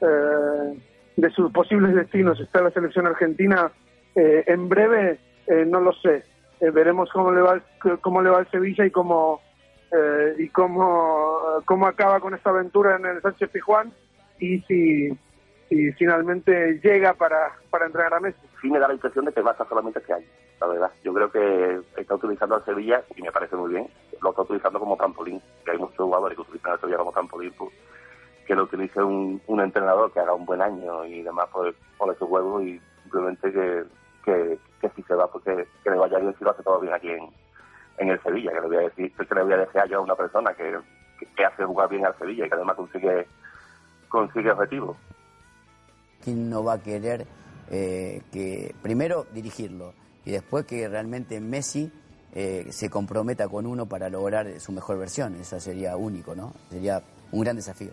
eh, 0.00 0.78
de 1.16 1.30
sus 1.30 1.52
posibles 1.52 1.94
destinos 1.94 2.40
está 2.40 2.60
la 2.60 2.72
selección 2.72 3.06
argentina, 3.06 3.70
eh, 4.16 4.42
en 4.46 4.68
breve 4.68 5.20
eh, 5.46 5.64
no 5.64 5.80
lo 5.80 5.92
sé. 5.92 6.24
veremos 6.60 7.08
cómo 7.12 7.30
le 7.30 7.40
va 7.40 7.60
cómo 8.00 8.20
le 8.20 8.30
va 8.30 8.38
al 8.38 8.50
Sevilla 8.50 8.84
y 8.84 8.90
cómo 8.90 9.40
y 10.36 10.48
cómo 10.48 11.62
cómo 11.64 11.86
acaba 11.86 12.18
con 12.18 12.34
esta 12.34 12.50
aventura 12.50 12.96
en 12.96 13.06
el 13.06 13.22
Sánchez 13.22 13.50
Pijuán 13.50 13.92
y 14.40 14.60
si, 14.62 15.10
si 15.68 15.92
finalmente 15.92 16.80
llega 16.82 17.14
para, 17.14 17.52
para 17.70 17.86
entrenar 17.86 18.14
a 18.14 18.20
Messi. 18.20 18.46
Sí 18.60 18.68
me 18.68 18.80
da 18.80 18.88
la 18.88 18.94
impresión 18.94 19.24
de 19.24 19.32
que 19.32 19.40
a 19.40 19.50
estar 19.50 19.68
solamente 19.68 20.00
este 20.00 20.12
año, 20.12 20.26
la 20.60 20.66
verdad. 20.66 20.90
Yo 21.04 21.14
creo 21.14 21.30
que 21.30 21.80
está 21.96 22.16
utilizando 22.16 22.56
al 22.56 22.64
Sevilla 22.64 23.02
y 23.16 23.22
me 23.22 23.30
parece 23.30 23.54
muy 23.56 23.70
bien. 23.70 23.86
Lo 24.20 24.30
está 24.30 24.42
utilizando 24.42 24.80
como 24.80 24.96
trampolín, 24.96 25.40
que 25.64 25.70
hay 25.70 25.78
muchos 25.78 25.96
jugadores 25.96 26.36
que 26.36 26.42
utilizan 26.42 26.72
al 26.72 26.80
Sevilla 26.80 26.98
como 26.98 27.12
trampolín 27.12 27.52
pues, 27.56 27.72
que 28.48 28.54
lo 28.54 28.62
utilice 28.62 29.02
un, 29.02 29.42
un 29.46 29.60
entrenador 29.60 30.10
que 30.10 30.20
haga 30.20 30.32
un 30.32 30.46
buen 30.46 30.62
año 30.62 31.04
y 31.04 31.22
demás 31.22 31.48
por, 31.52 31.74
por 31.98 32.14
ese 32.14 32.24
juego 32.24 32.62
y 32.62 32.80
simplemente 33.02 33.52
que, 33.52 33.84
que, 34.24 34.88
si 34.96 35.02
se 35.02 35.14
va, 35.14 35.30
pues 35.30 35.44
que, 35.44 35.90
le 35.90 35.96
vaya 35.96 36.18
bien 36.18 36.34
si 36.38 36.44
lo 36.44 36.50
hace 36.50 36.62
todo 36.62 36.80
bien 36.80 36.94
aquí 36.94 37.10
en, 37.10 37.28
en 37.98 38.08
el 38.08 38.22
Sevilla, 38.22 38.50
que 38.52 38.60
le 38.62 38.66
voy 38.66 38.76
a 38.76 38.88
decir, 38.88 39.12
que 39.12 39.34
le 39.34 39.42
voy 39.42 39.52
a 39.52 39.58
desear 39.58 39.86
yo 39.90 39.98
a 39.98 40.00
una 40.00 40.16
persona 40.16 40.54
que, 40.54 40.78
que, 41.36 41.44
hace 41.44 41.62
jugar 41.62 41.90
bien 41.90 42.06
al 42.06 42.16
Sevilla 42.16 42.46
y 42.46 42.48
que 42.48 42.54
además 42.54 42.76
consigue, 42.76 43.26
consigue 44.08 44.50
objetivos. 44.50 44.96
¿Quién 46.24 46.48
no 46.48 46.64
va 46.64 46.74
a 46.74 46.82
querer 46.82 47.26
eh, 47.70 48.22
que 48.32 48.74
primero 48.80 49.26
dirigirlo 49.34 49.92
y 50.24 50.30
después 50.30 50.64
que 50.64 50.88
realmente 50.88 51.38
Messi 51.38 51.92
eh, 52.34 52.68
se 52.70 52.88
comprometa 52.88 53.46
con 53.46 53.66
uno 53.66 53.84
para 53.84 54.08
lograr 54.08 54.58
su 54.58 54.72
mejor 54.72 54.98
versión? 54.98 55.34
Eso 55.34 55.60
sería 55.60 55.98
único, 55.98 56.34
¿no? 56.34 56.54
Sería 56.70 57.02
un 57.30 57.42
gran 57.42 57.56
desafío. 57.56 57.90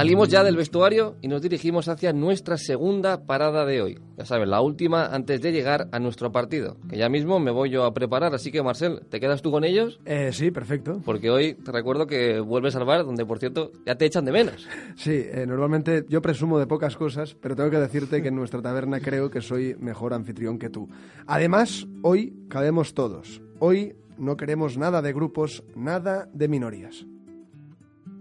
Salimos 0.00 0.30
ya 0.30 0.42
del 0.42 0.56
vestuario 0.56 1.16
y 1.20 1.28
nos 1.28 1.42
dirigimos 1.42 1.86
hacia 1.88 2.14
nuestra 2.14 2.56
segunda 2.56 3.26
parada 3.26 3.66
de 3.66 3.82
hoy. 3.82 3.98
Ya 4.16 4.24
sabes, 4.24 4.48
la 4.48 4.62
última 4.62 5.04
antes 5.04 5.42
de 5.42 5.52
llegar 5.52 5.88
a 5.92 5.98
nuestro 5.98 6.32
partido, 6.32 6.78
que 6.88 6.96
ya 6.96 7.10
mismo 7.10 7.38
me 7.38 7.50
voy 7.50 7.68
yo 7.68 7.84
a 7.84 7.92
preparar. 7.92 8.34
Así 8.34 8.50
que, 8.50 8.62
Marcel, 8.62 9.02
¿te 9.10 9.20
quedas 9.20 9.42
tú 9.42 9.50
con 9.50 9.62
ellos? 9.62 10.00
Eh, 10.06 10.30
sí, 10.32 10.50
perfecto. 10.52 11.02
Porque 11.04 11.28
hoy 11.28 11.52
te 11.52 11.70
recuerdo 11.70 12.06
que 12.06 12.40
vuelves 12.40 12.76
al 12.76 12.86
bar, 12.86 13.04
donde, 13.04 13.26
por 13.26 13.40
cierto, 13.40 13.72
ya 13.84 13.96
te 13.96 14.06
echan 14.06 14.24
de 14.24 14.32
menos. 14.32 14.66
Sí, 14.96 15.12
eh, 15.12 15.44
normalmente 15.46 16.06
yo 16.08 16.22
presumo 16.22 16.58
de 16.58 16.66
pocas 16.66 16.96
cosas, 16.96 17.34
pero 17.34 17.54
tengo 17.54 17.68
que 17.68 17.78
decirte 17.78 18.22
que 18.22 18.28
en 18.28 18.36
nuestra 18.36 18.62
taberna 18.62 19.00
creo 19.02 19.30
que 19.30 19.42
soy 19.42 19.76
mejor 19.78 20.14
anfitrión 20.14 20.58
que 20.58 20.70
tú. 20.70 20.88
Además, 21.26 21.86
hoy 22.00 22.46
cabemos 22.48 22.94
todos. 22.94 23.42
Hoy 23.58 23.96
no 24.16 24.38
queremos 24.38 24.78
nada 24.78 25.02
de 25.02 25.12
grupos, 25.12 25.62
nada 25.74 26.26
de 26.32 26.48
minorías. 26.48 27.04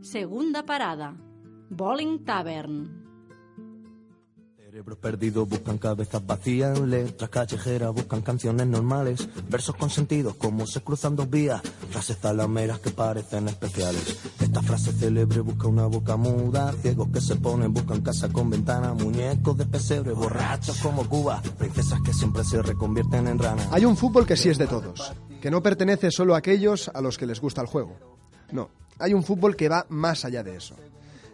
Segunda 0.01 0.65
parada. 0.65 1.15
Bowling 1.69 2.25
Tavern. 2.25 3.05
Cerebros 4.57 4.97
perdidos 4.97 5.47
buscan 5.47 5.77
cabezas 5.77 6.25
vacías, 6.25 6.79
letras 6.79 7.29
callejeras 7.29 7.93
buscan 7.93 8.21
canciones 8.21 8.65
normales, 8.65 9.27
versos 9.49 9.75
con 9.75 9.89
sentido 9.89 10.35
como 10.35 10.65
se 10.65 10.81
cruzan 10.81 11.15
dos 11.15 11.29
vías, 11.29 11.61
frases 11.89 12.17
zalameras 12.17 12.79
que 12.79 12.89
parecen 12.89 13.47
especiales. 13.47 14.19
Esta 14.39 14.61
frase 14.63 14.91
célebre 14.93 15.41
busca 15.41 15.67
una 15.67 15.85
boca 15.85 16.17
muda, 16.17 16.73
ciegos 16.73 17.09
que 17.09 17.21
se 17.21 17.35
ponen 17.35 17.73
buscan 17.73 18.01
casa 18.01 18.29
con 18.29 18.49
ventana, 18.49 18.93
muñecos 18.93 19.57
de 19.57 19.65
pesebre, 19.65 20.13
borrachos 20.13 20.77
como 20.79 21.07
Cuba, 21.07 21.41
princesas 21.57 21.99
que 22.03 22.13
siempre 22.13 22.43
se 22.43 22.61
reconvierten 22.61 23.27
en 23.27 23.37
ranas. 23.37 23.67
Hay 23.71 23.85
un 23.85 23.95
fútbol 23.95 24.25
que 24.25 24.37
sí 24.37 24.49
es 24.49 24.57
de 24.57 24.67
todos, 24.67 25.13
que 25.39 25.51
no 25.51 25.61
pertenece 25.61 26.09
solo 26.09 26.33
a 26.33 26.39
aquellos 26.39 26.89
a 26.93 27.01
los 27.01 27.17
que 27.17 27.27
les 27.27 27.39
gusta 27.39 27.61
el 27.61 27.67
juego. 27.67 27.95
No, 28.51 28.69
hay 28.97 29.13
un 29.13 29.23
fútbol 29.23 29.55
que 29.55 29.69
va 29.69 29.85
más 29.89 30.25
allá 30.25 30.43
de 30.43 30.55
eso. 30.55 30.75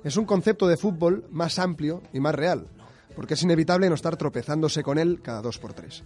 Es 0.05 0.17
un 0.17 0.25
concepto 0.25 0.67
de 0.67 0.77
fútbol 0.77 1.25
más 1.31 1.57
amplio 1.57 2.03
y 2.13 2.19
más 2.19 2.35
real, 2.35 2.67
porque 3.15 3.33
es 3.33 3.41
inevitable 3.41 3.89
no 3.89 3.95
estar 3.95 4.15
tropezándose 4.17 4.83
con 4.83 4.99
él 4.99 5.19
cada 5.23 5.41
dos 5.41 5.57
por 5.57 5.73
tres. 5.73 6.03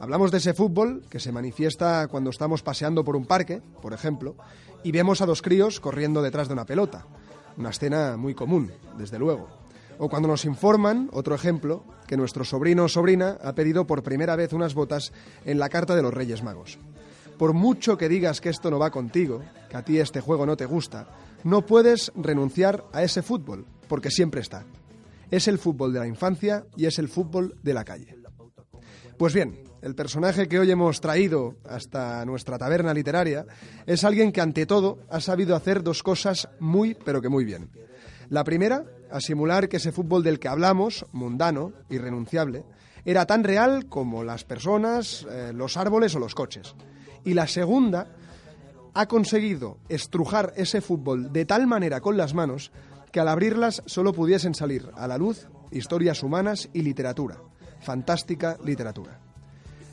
Hablamos 0.00 0.32
de 0.32 0.38
ese 0.38 0.54
fútbol 0.54 1.04
que 1.08 1.20
se 1.20 1.30
manifiesta 1.30 2.08
cuando 2.08 2.30
estamos 2.30 2.64
paseando 2.64 3.04
por 3.04 3.14
un 3.14 3.26
parque, 3.26 3.62
por 3.80 3.92
ejemplo, 3.92 4.34
y 4.82 4.90
vemos 4.90 5.20
a 5.20 5.26
dos 5.26 5.40
críos 5.40 5.78
corriendo 5.78 6.20
detrás 6.20 6.48
de 6.48 6.54
una 6.54 6.66
pelota. 6.66 7.06
Una 7.56 7.70
escena 7.70 8.16
muy 8.16 8.34
común, 8.34 8.72
desde 8.96 9.20
luego. 9.20 9.48
O 9.98 10.08
cuando 10.08 10.26
nos 10.26 10.44
informan, 10.44 11.08
otro 11.12 11.36
ejemplo, 11.36 11.84
que 12.08 12.16
nuestro 12.16 12.44
sobrino 12.44 12.86
o 12.86 12.88
sobrina 12.88 13.38
ha 13.40 13.52
pedido 13.52 13.86
por 13.86 14.02
primera 14.02 14.34
vez 14.34 14.52
unas 14.52 14.74
botas 14.74 15.12
en 15.44 15.60
la 15.60 15.68
carta 15.68 15.94
de 15.94 16.02
los 16.02 16.12
Reyes 16.12 16.42
Magos. 16.42 16.76
Por 17.38 17.54
mucho 17.54 17.96
que 17.96 18.08
digas 18.08 18.40
que 18.40 18.48
esto 18.48 18.70
no 18.70 18.80
va 18.80 18.90
contigo, 18.90 19.42
que 19.70 19.76
a 19.76 19.84
ti 19.84 19.98
este 19.98 20.20
juego 20.20 20.44
no 20.44 20.56
te 20.56 20.66
gusta, 20.66 21.06
no 21.44 21.64
puedes 21.64 22.10
renunciar 22.16 22.84
a 22.92 23.04
ese 23.04 23.22
fútbol, 23.22 23.64
porque 23.86 24.10
siempre 24.10 24.40
está. 24.40 24.64
Es 25.30 25.46
el 25.46 25.58
fútbol 25.58 25.92
de 25.92 26.00
la 26.00 26.08
infancia 26.08 26.66
y 26.76 26.86
es 26.86 26.98
el 26.98 27.08
fútbol 27.08 27.54
de 27.62 27.74
la 27.74 27.84
calle. 27.84 28.16
Pues 29.16 29.34
bien, 29.34 29.62
el 29.82 29.94
personaje 29.94 30.48
que 30.48 30.58
hoy 30.58 30.70
hemos 30.70 31.00
traído 31.00 31.54
hasta 31.64 32.24
nuestra 32.24 32.58
taberna 32.58 32.92
literaria 32.92 33.46
es 33.86 34.02
alguien 34.02 34.32
que 34.32 34.40
ante 34.40 34.66
todo 34.66 34.98
ha 35.08 35.20
sabido 35.20 35.54
hacer 35.54 35.84
dos 35.84 36.02
cosas 36.02 36.48
muy, 36.58 36.94
pero 36.94 37.22
que 37.22 37.28
muy 37.28 37.44
bien. 37.44 37.70
La 38.30 38.42
primera, 38.42 38.84
a 39.10 39.20
simular 39.20 39.68
que 39.68 39.76
ese 39.76 39.92
fútbol 39.92 40.24
del 40.24 40.40
que 40.40 40.48
hablamos, 40.48 41.06
mundano, 41.12 41.72
irrenunciable, 41.88 42.64
era 43.04 43.26
tan 43.26 43.44
real 43.44 43.86
como 43.86 44.24
las 44.24 44.44
personas, 44.44 45.26
eh, 45.30 45.52
los 45.54 45.76
árboles 45.76 46.14
o 46.14 46.18
los 46.18 46.34
coches. 46.34 46.74
Y 47.28 47.34
la 47.34 47.46
segunda, 47.46 48.06
ha 48.94 49.06
conseguido 49.06 49.76
estrujar 49.90 50.54
ese 50.56 50.80
fútbol 50.80 51.30
de 51.30 51.44
tal 51.44 51.66
manera 51.66 52.00
con 52.00 52.16
las 52.16 52.32
manos 52.32 52.72
que 53.12 53.20
al 53.20 53.28
abrirlas 53.28 53.82
solo 53.84 54.14
pudiesen 54.14 54.54
salir 54.54 54.90
a 54.96 55.06
la 55.06 55.18
luz 55.18 55.46
historias 55.70 56.22
humanas 56.22 56.70
y 56.72 56.80
literatura, 56.80 57.36
fantástica 57.82 58.56
literatura. 58.64 59.20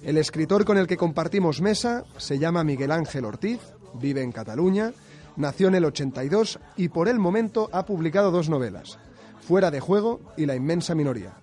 El 0.01 0.17
escritor 0.17 0.63
con 0.63 0.77
el 0.77 0.87
que 0.87 0.95
compartimos 0.95 1.59
mesa 1.59 2.05
se 2.15 2.39
llama 2.39 2.63
Miguel 2.63 2.91
Ángel 2.91 3.25
Ortiz, 3.25 3.59
vive 3.95 4.21
en 4.21 4.31
Cataluña, 4.31 4.93
nació 5.35 5.67
en 5.67 5.75
el 5.75 5.83
82 5.83 6.57
y 6.77 6.87
por 6.87 7.09
el 7.09 7.19
momento 7.19 7.69
ha 7.73 7.85
publicado 7.85 8.31
dos 8.31 8.47
novelas, 8.47 8.97
Fuera 9.41 9.71
de 9.71 9.81
juego 9.81 10.21
y 10.37 10.45
La 10.45 10.55
inmensa 10.55 10.95
minoría. 10.95 11.33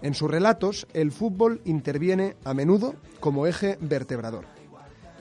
En 0.00 0.14
sus 0.14 0.30
relatos, 0.30 0.86
el 0.94 1.12
fútbol 1.12 1.60
interviene 1.66 2.36
a 2.42 2.54
menudo 2.54 2.94
como 3.20 3.46
eje 3.46 3.76
vertebrador. 3.82 4.55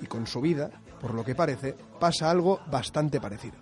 Y 0.02 0.08
con 0.08 0.28
su 0.28 0.42
vida, 0.42 0.70
por 1.02 1.14
lo 1.14 1.24
que 1.24 1.36
parece, 1.36 1.76
pasa 2.00 2.30
algo 2.30 2.60
bastante 2.68 3.20
parecido. 3.22 3.56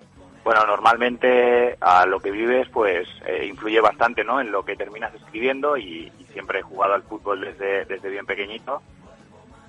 Bueno, 0.44 0.66
normalmente 0.66 1.78
a 1.80 2.06
lo 2.06 2.20
que 2.20 2.30
vives 2.32 2.68
pues 2.70 3.08
eh, 3.26 3.46
influye 3.46 3.80
bastante 3.80 4.24
¿no? 4.26 4.42
en 4.42 4.52
lo 4.52 4.64
que 4.66 4.76
terminas 4.76 5.14
escribiendo 5.16 5.78
y, 5.78 6.12
siempre 6.34 6.60
he 6.60 6.64
jugado 6.64 6.96
al 6.96 7.04
fútbol 7.04 7.42
desde, 7.42 7.86
desde 7.86 8.10
bien 8.10 8.26
pequeñito 8.26 8.82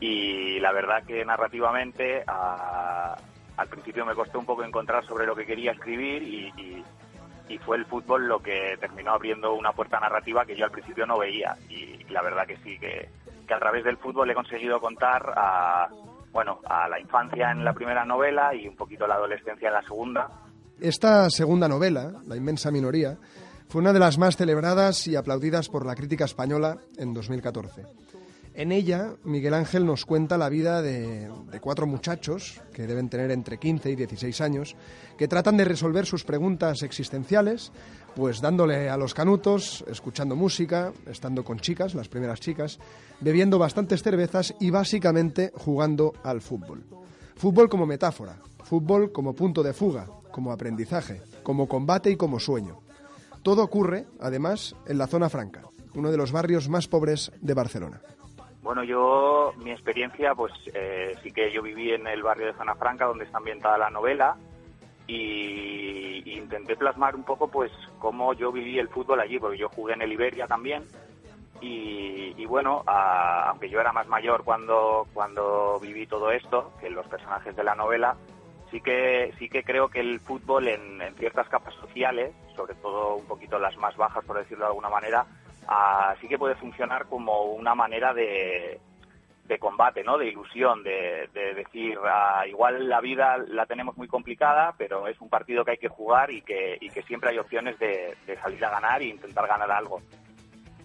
y 0.01 0.59
la 0.61 0.73
verdad 0.73 1.03
que 1.05 1.23
narrativamente 1.23 2.25
a- 2.27 3.17
al 3.59 3.69
principio 3.69 4.07
me 4.07 4.15
costó 4.15 4.39
un 4.39 4.47
poco 4.47 4.65
encontrar 4.65 5.05
sobre 5.05 5.27
lo 5.27 5.37
que 5.37 5.45
quería 5.45 5.73
escribir 5.73 6.23
y 6.23 6.83
fue 7.59 7.77
el 7.77 7.85
fútbol 7.87 8.27
lo 8.27 8.41
que 8.41 8.77
terminó 8.81 9.13
abriendo 9.13 9.53
una 9.55 9.73
puerta 9.73 10.01
narrativa 10.01 10.45
que 10.45 10.57
yo 10.57 10.65
al 10.65 10.71
principio 10.71 11.07
no 11.07 11.19
veía 11.19 11.55
y, 11.69 12.03
la 12.11 12.23
verdad 12.23 12.47
que 12.47 12.57
sí, 12.59 12.79
que, 12.79 13.09
que 13.47 13.55
a 13.55 13.59
través 13.59 13.85
del 13.85 13.97
fútbol 13.99 14.31
he 14.31 14.35
conseguido 14.35 14.81
contar 14.81 15.33
a, 15.37 15.89
bueno, 16.35 16.59
a 16.67 16.89
la 16.89 16.99
infancia 16.99 17.53
en 17.53 17.65
la 17.65 17.73
primera 17.73 18.05
novela 18.05 18.53
y 18.53 18.67
un 18.67 18.75
poquito 18.75 19.07
la 19.07 19.15
adolescencia 19.15 19.69
en 19.69 19.75
la 19.75 19.83
segunda 19.83 20.29
Esta 20.81 21.31
segunda 21.31 21.69
novela, 21.69 22.13
La 22.27 22.37
inmensa 22.37 22.73
minoría, 22.73 23.17
fue 23.69 23.81
una 23.81 23.93
de 23.93 24.01
las 24.01 24.19
más 24.19 24.37
celebradas 24.37 25.07
y 25.07 25.15
aplaudidas 25.15 25.69
por 25.69 25.87
la 25.87 25.95
crítica 25.95 26.25
española 26.25 26.77
en 26.99 27.15
2014. 27.15 27.85
En 28.57 28.73
ella, 28.73 29.15
Miguel 29.25 29.55
Ángel 29.55 29.87
nos 29.87 30.05
cuenta 30.05 30.37
la 30.37 30.49
vida 30.49 30.83
de, 30.83 31.29
de 31.29 31.61
cuatro 31.61 31.87
muchachos, 31.87 32.61
que 32.73 32.87
deben 32.87 33.09
tener 33.09 33.31
entre 33.31 33.59
15 33.59 33.91
y 33.91 33.97
16 33.97 34.41
años, 34.41 34.77
que 35.17 35.29
tratan 35.29 35.57
de 35.57 35.65
resolver 35.65 36.05
sus 36.05 36.25
preguntas 36.25 36.83
existenciales, 36.83 37.73
pues 38.15 38.41
dándole 38.41 38.89
a 38.89 38.97
los 38.97 39.15
canutos, 39.15 39.85
escuchando 39.89 40.37
música, 40.37 40.93
estando 41.07 41.45
con 41.45 41.59
chicas, 41.59 41.95
las 41.95 42.09
primeras 42.09 42.41
chicas, 42.41 42.79
bebiendo 43.21 43.59
bastantes 43.59 44.03
cervezas 44.03 44.55
y 44.61 44.71
básicamente 44.71 45.53
jugando 45.55 46.13
al 46.23 46.41
fútbol. 46.41 46.85
Fútbol 47.37 47.69
como 47.69 47.87
metáfora, 47.87 48.37
fútbol 48.63 49.13
como 49.13 49.35
punto 49.35 49.63
de 49.63 49.73
fuga, 49.73 50.07
como 50.31 50.53
aprendizaje, 50.53 51.23
como 51.43 51.69
combate 51.69 52.11
y 52.11 52.17
como 52.17 52.39
sueño. 52.39 52.79
Todo 53.43 53.63
ocurre, 53.63 54.07
además, 54.21 54.75
en 54.87 54.99
la 54.99 55.07
zona 55.07 55.29
franca, 55.29 55.63
uno 55.95 56.11
de 56.11 56.17
los 56.17 56.33
barrios 56.33 56.69
más 56.69 56.89
pobres 56.89 57.33
de 57.41 57.55
Barcelona. 57.55 58.01
Bueno, 58.63 58.83
yo, 58.83 59.53
mi 59.59 59.73
experiencia, 59.73 60.35
pues 60.35 60.53
eh, 60.73 61.15
sí 61.23 61.31
que 61.31 61.53
yo 61.53 61.61
viví 61.61 61.93
en 61.93 62.07
el 62.07 62.23
barrio 62.23 62.47
de 62.47 62.55
Zona 62.55 62.75
Franca, 62.75 63.05
donde 63.05 63.25
está 63.25 63.37
ambientada 63.37 63.77
la 63.77 63.91
novela, 63.91 64.39
y, 65.07 66.23
intenté 66.39 66.77
plasmar 66.77 67.15
un 67.15 67.25
poco, 67.25 67.49
pues, 67.49 67.73
cómo 67.99 68.33
yo 68.35 68.53
viví 68.53 68.79
el 68.79 68.89
fútbol 68.89 69.21
allí, 69.21 69.39
porque 69.39 69.59
yo 69.59 69.69
jugué 69.69 69.95
en 69.95 70.03
el 70.03 70.13
Iberia 70.13 70.47
también, 70.47 70.85
y, 71.61 72.45
bueno, 72.47 72.83
a- 72.87 73.49
aunque 73.49 73.71
yo 73.71 73.81
era 73.81 73.93
más 73.93 74.07
mayor 74.07 74.45
cuando, 74.45 75.07
cuando 75.15 75.79
viví 75.81 76.07
todo 76.07 76.31
esto, 76.31 76.73
que 76.81 76.91
los 76.91 77.07
personajes 77.07 77.57
de 77.57 77.65
la 77.65 77.75
novela, 77.75 78.17
sí 78.71 78.81
que, 78.81 79.33
sí 79.39 79.49
que 79.49 79.63
creo 79.63 79.89
que 79.89 80.01
el 80.01 80.21
fútbol 80.21 80.69
en, 80.69 81.01
ciertas 81.17 81.49
capas 81.49 81.75
sociales, 81.75 82.33
sobre 82.55 82.75
todo 82.75 83.17
un 83.17 83.25
poquito 83.27 83.59
las 83.59 83.77
más 83.79 83.97
bajas, 83.97 84.25
por 84.25 84.37
decirlo 84.37 84.65
de 84.65 84.69
alguna 84.71 84.91
manera, 84.91 85.25
ah, 85.67 86.15
sí 86.21 86.29
que 86.29 86.39
puede 86.39 86.55
funcionar 86.57 87.07
como 87.07 87.45
una 87.45 87.75
manera 87.75 88.13
de, 88.13 88.79
de 89.47 89.59
combate, 89.59 90.03
¿no? 90.03 90.17
De 90.17 90.29
ilusión, 90.29 90.83
de, 90.83 91.29
de 91.35 91.55
decir, 91.55 91.99
ah, 92.05 92.47
igual 92.49 92.89
la 92.89 93.01
vida 93.01 93.37
la 93.49 93.67
tenemos 93.67 93.97
muy 93.97 94.09
complicada, 94.09 94.75
pero 94.79 95.07
es 95.07 95.21
un 95.21 95.29
partido 95.29 95.65
que 95.65 95.73
hay 95.73 95.79
que 95.79 95.89
jugar 95.89 96.31
y 96.31 96.41
que, 96.41 96.79
y 96.81 96.89
que 96.89 97.03
siempre 97.03 97.31
hay 97.31 97.39
opciones 97.39 97.79
de, 97.79 98.17
de 98.27 98.37
salir 98.39 98.65
a 98.65 98.71
ganar 98.71 99.03
e 99.03 99.07
intentar 99.09 99.47
ganar 99.47 99.71
algo. 99.71 100.01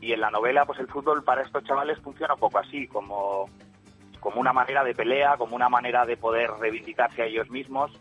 Y 0.01 0.11
en 0.13 0.21
la 0.21 0.31
novela, 0.31 0.65
pues 0.65 0.79
el 0.79 0.87
fútbol 0.87 1.23
para 1.23 1.43
estos 1.43 1.63
chavales 1.63 1.99
funciona 1.99 2.33
un 2.33 2.39
poco 2.39 2.59
así, 2.59 2.87
como, 2.87 3.49
como 4.19 4.39
una 4.41 4.53
manera 4.53 4.83
de 4.83 4.93
pelea, 4.93 5.37
como 5.37 5.55
una 5.55 5.69
manera 5.69 6.05
de 6.05 6.17
poder 6.17 6.51
reivindicarse 6.59 7.21
a 7.21 7.25
ellos 7.25 7.49
mismos 7.49 7.91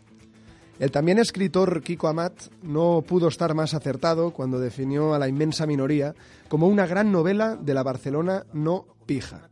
El 0.79 0.91
también 0.91 1.19
escritor 1.19 1.81
Kiko 1.81 2.07
Amat 2.07 2.33
no 2.63 3.03
pudo 3.07 3.27
estar 3.27 3.53
más 3.53 3.73
acertado 3.73 4.31
cuando 4.31 4.59
definió 4.59 5.13
a 5.13 5.19
la 5.19 5.27
inmensa 5.27 5.65
minoría 5.65 6.13
como 6.47 6.67
una 6.67 6.85
gran 6.85 7.11
novela 7.11 7.55
de 7.55 7.73
la 7.73 7.83
Barcelona 7.83 8.43
no 8.53 8.85
pija. 9.05 9.48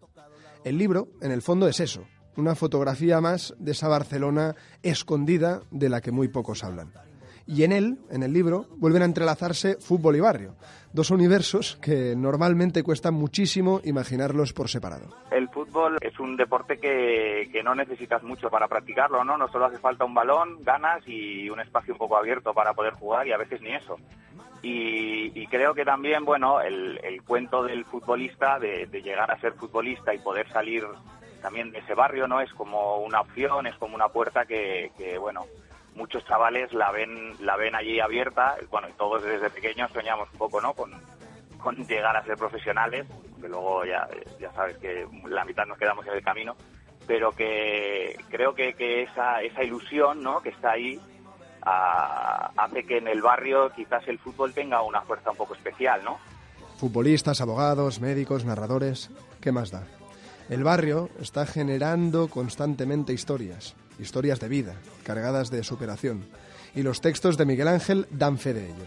El 0.67 0.77
libro, 0.77 1.07
en 1.21 1.31
el 1.31 1.41
fondo, 1.41 1.69
es 1.69 1.79
eso, 1.79 2.05
una 2.35 2.53
fotografía 2.53 3.21
más 3.21 3.55
de 3.57 3.71
esa 3.71 3.87
Barcelona 3.87 4.53
escondida 4.83 5.61
de 5.71 5.87
la 5.87 6.01
que 6.01 6.11
muy 6.11 6.27
pocos 6.27 6.61
hablan. 6.65 6.91
Y 7.45 7.63
en 7.63 7.71
él, 7.71 7.99
en 8.11 8.21
el 8.21 8.33
libro, 8.33 8.65
vuelven 8.75 9.01
a 9.01 9.05
entrelazarse 9.05 9.77
fútbol 9.79 10.17
y 10.17 10.19
barrio, 10.19 10.55
dos 10.91 11.09
universos 11.09 11.77
que 11.81 12.17
normalmente 12.17 12.83
cuesta 12.83 13.11
muchísimo 13.11 13.79
imaginarlos 13.85 14.51
por 14.51 14.67
separado. 14.67 15.15
El 15.31 15.47
fútbol 15.47 15.99
es 16.01 16.19
un 16.19 16.35
deporte 16.35 16.77
que, 16.77 17.47
que 17.49 17.63
no 17.63 17.73
necesitas 17.73 18.21
mucho 18.23 18.49
para 18.49 18.67
practicarlo, 18.67 19.23
¿no? 19.23 19.37
No 19.37 19.47
solo 19.47 19.67
hace 19.67 19.77
falta 19.77 20.03
un 20.03 20.13
balón, 20.13 20.61
ganas 20.63 21.01
y 21.07 21.49
un 21.49 21.61
espacio 21.61 21.93
un 21.93 21.99
poco 21.99 22.17
abierto 22.17 22.53
para 22.53 22.73
poder 22.73 22.95
jugar 22.95 23.25
y 23.25 23.31
a 23.31 23.37
veces 23.37 23.61
ni 23.61 23.73
eso. 23.73 23.95
Y, 24.61 25.47
creo 25.47 25.73
que 25.73 25.85
también, 25.85 26.25
bueno, 26.25 26.61
el, 26.61 27.21
cuento 27.25 27.63
del 27.63 27.85
futbolista, 27.85 28.59
de, 28.59 28.87
llegar 29.01 29.31
a 29.31 29.39
ser 29.39 29.53
futbolista 29.53 30.13
y 30.13 30.19
poder 30.19 30.49
salir 30.49 30.85
también 31.41 31.71
de 31.71 31.79
ese 31.79 31.93
barrio, 31.93 32.27
¿no? 32.27 32.41
Es 32.41 32.51
como 32.53 32.97
una 32.97 33.21
opción, 33.21 33.67
es 33.67 33.75
como 33.75 33.95
una 33.95 34.09
puerta 34.09 34.45
que, 34.45 34.91
bueno, 35.19 35.45
muchos 35.95 36.25
chavales 36.25 36.73
la 36.73 36.91
ven, 36.91 37.33
la 37.39 37.55
ven 37.55 37.75
allí 37.75 37.99
abierta. 37.99 38.57
Bueno, 38.69 38.89
y 38.89 38.93
todos 38.93 39.23
desde 39.23 39.49
pequeños 39.49 39.91
soñamos 39.91 40.29
un 40.31 40.37
poco, 40.37 40.59
¿no? 40.59 40.73
Con, 40.73 40.91
con 41.57 41.75
llegar 41.87 42.15
a 42.15 42.23
ser 42.23 42.37
profesionales, 42.37 43.05
que 43.39 43.47
luego 43.47 43.85
ya, 43.85 44.07
ya 44.39 44.51
sabes 44.53 44.77
que 44.77 45.07
la 45.25 45.45
mitad 45.45 45.65
nos 45.65 45.77
quedamos 45.77 46.05
en 46.07 46.13
el 46.13 46.23
camino, 46.23 46.55
pero 47.05 47.31
que 47.31 48.17
creo 48.29 48.53
que, 48.53 48.73
que 48.73 49.03
esa, 49.03 49.41
esa 49.41 49.63
ilusión, 49.63 50.21
¿no? 50.21 50.41
Que 50.41 50.49
está 50.49 50.71
ahí, 50.71 50.99
hace 51.67 52.83
que 52.83 52.97
en 52.97 53.07
el 53.07 53.21
barrio 53.21 53.71
quizás 53.75 54.07
el 54.07 54.19
fútbol 54.19 54.53
tenga 54.53 54.81
una 54.81 55.01
fuerza 55.01 55.31
un 55.31 55.37
poco 55.37 55.53
especial, 55.55 56.03
¿no? 56.03 56.17
Futbolistas, 56.77 57.41
abogados, 57.41 57.99
médicos, 57.99 58.45
narradores, 58.45 59.09
¿qué 59.41 59.51
más 59.51 59.71
da? 59.71 59.83
El 60.49 60.63
barrio 60.63 61.09
está 61.19 61.45
generando 61.45 62.29
constantemente 62.29 63.13
historias, 63.13 63.75
historias 63.99 64.39
de 64.39 64.47
vida, 64.47 64.75
cargadas 65.03 65.49
de 65.49 65.63
superación, 65.63 66.25
y 66.75 66.83
los 66.83 67.01
textos 67.01 67.37
de 67.37 67.45
Miguel 67.45 67.67
Ángel 67.67 68.07
dan 68.11 68.37
fe 68.37 68.53
de 68.53 68.65
ello. 68.65 68.85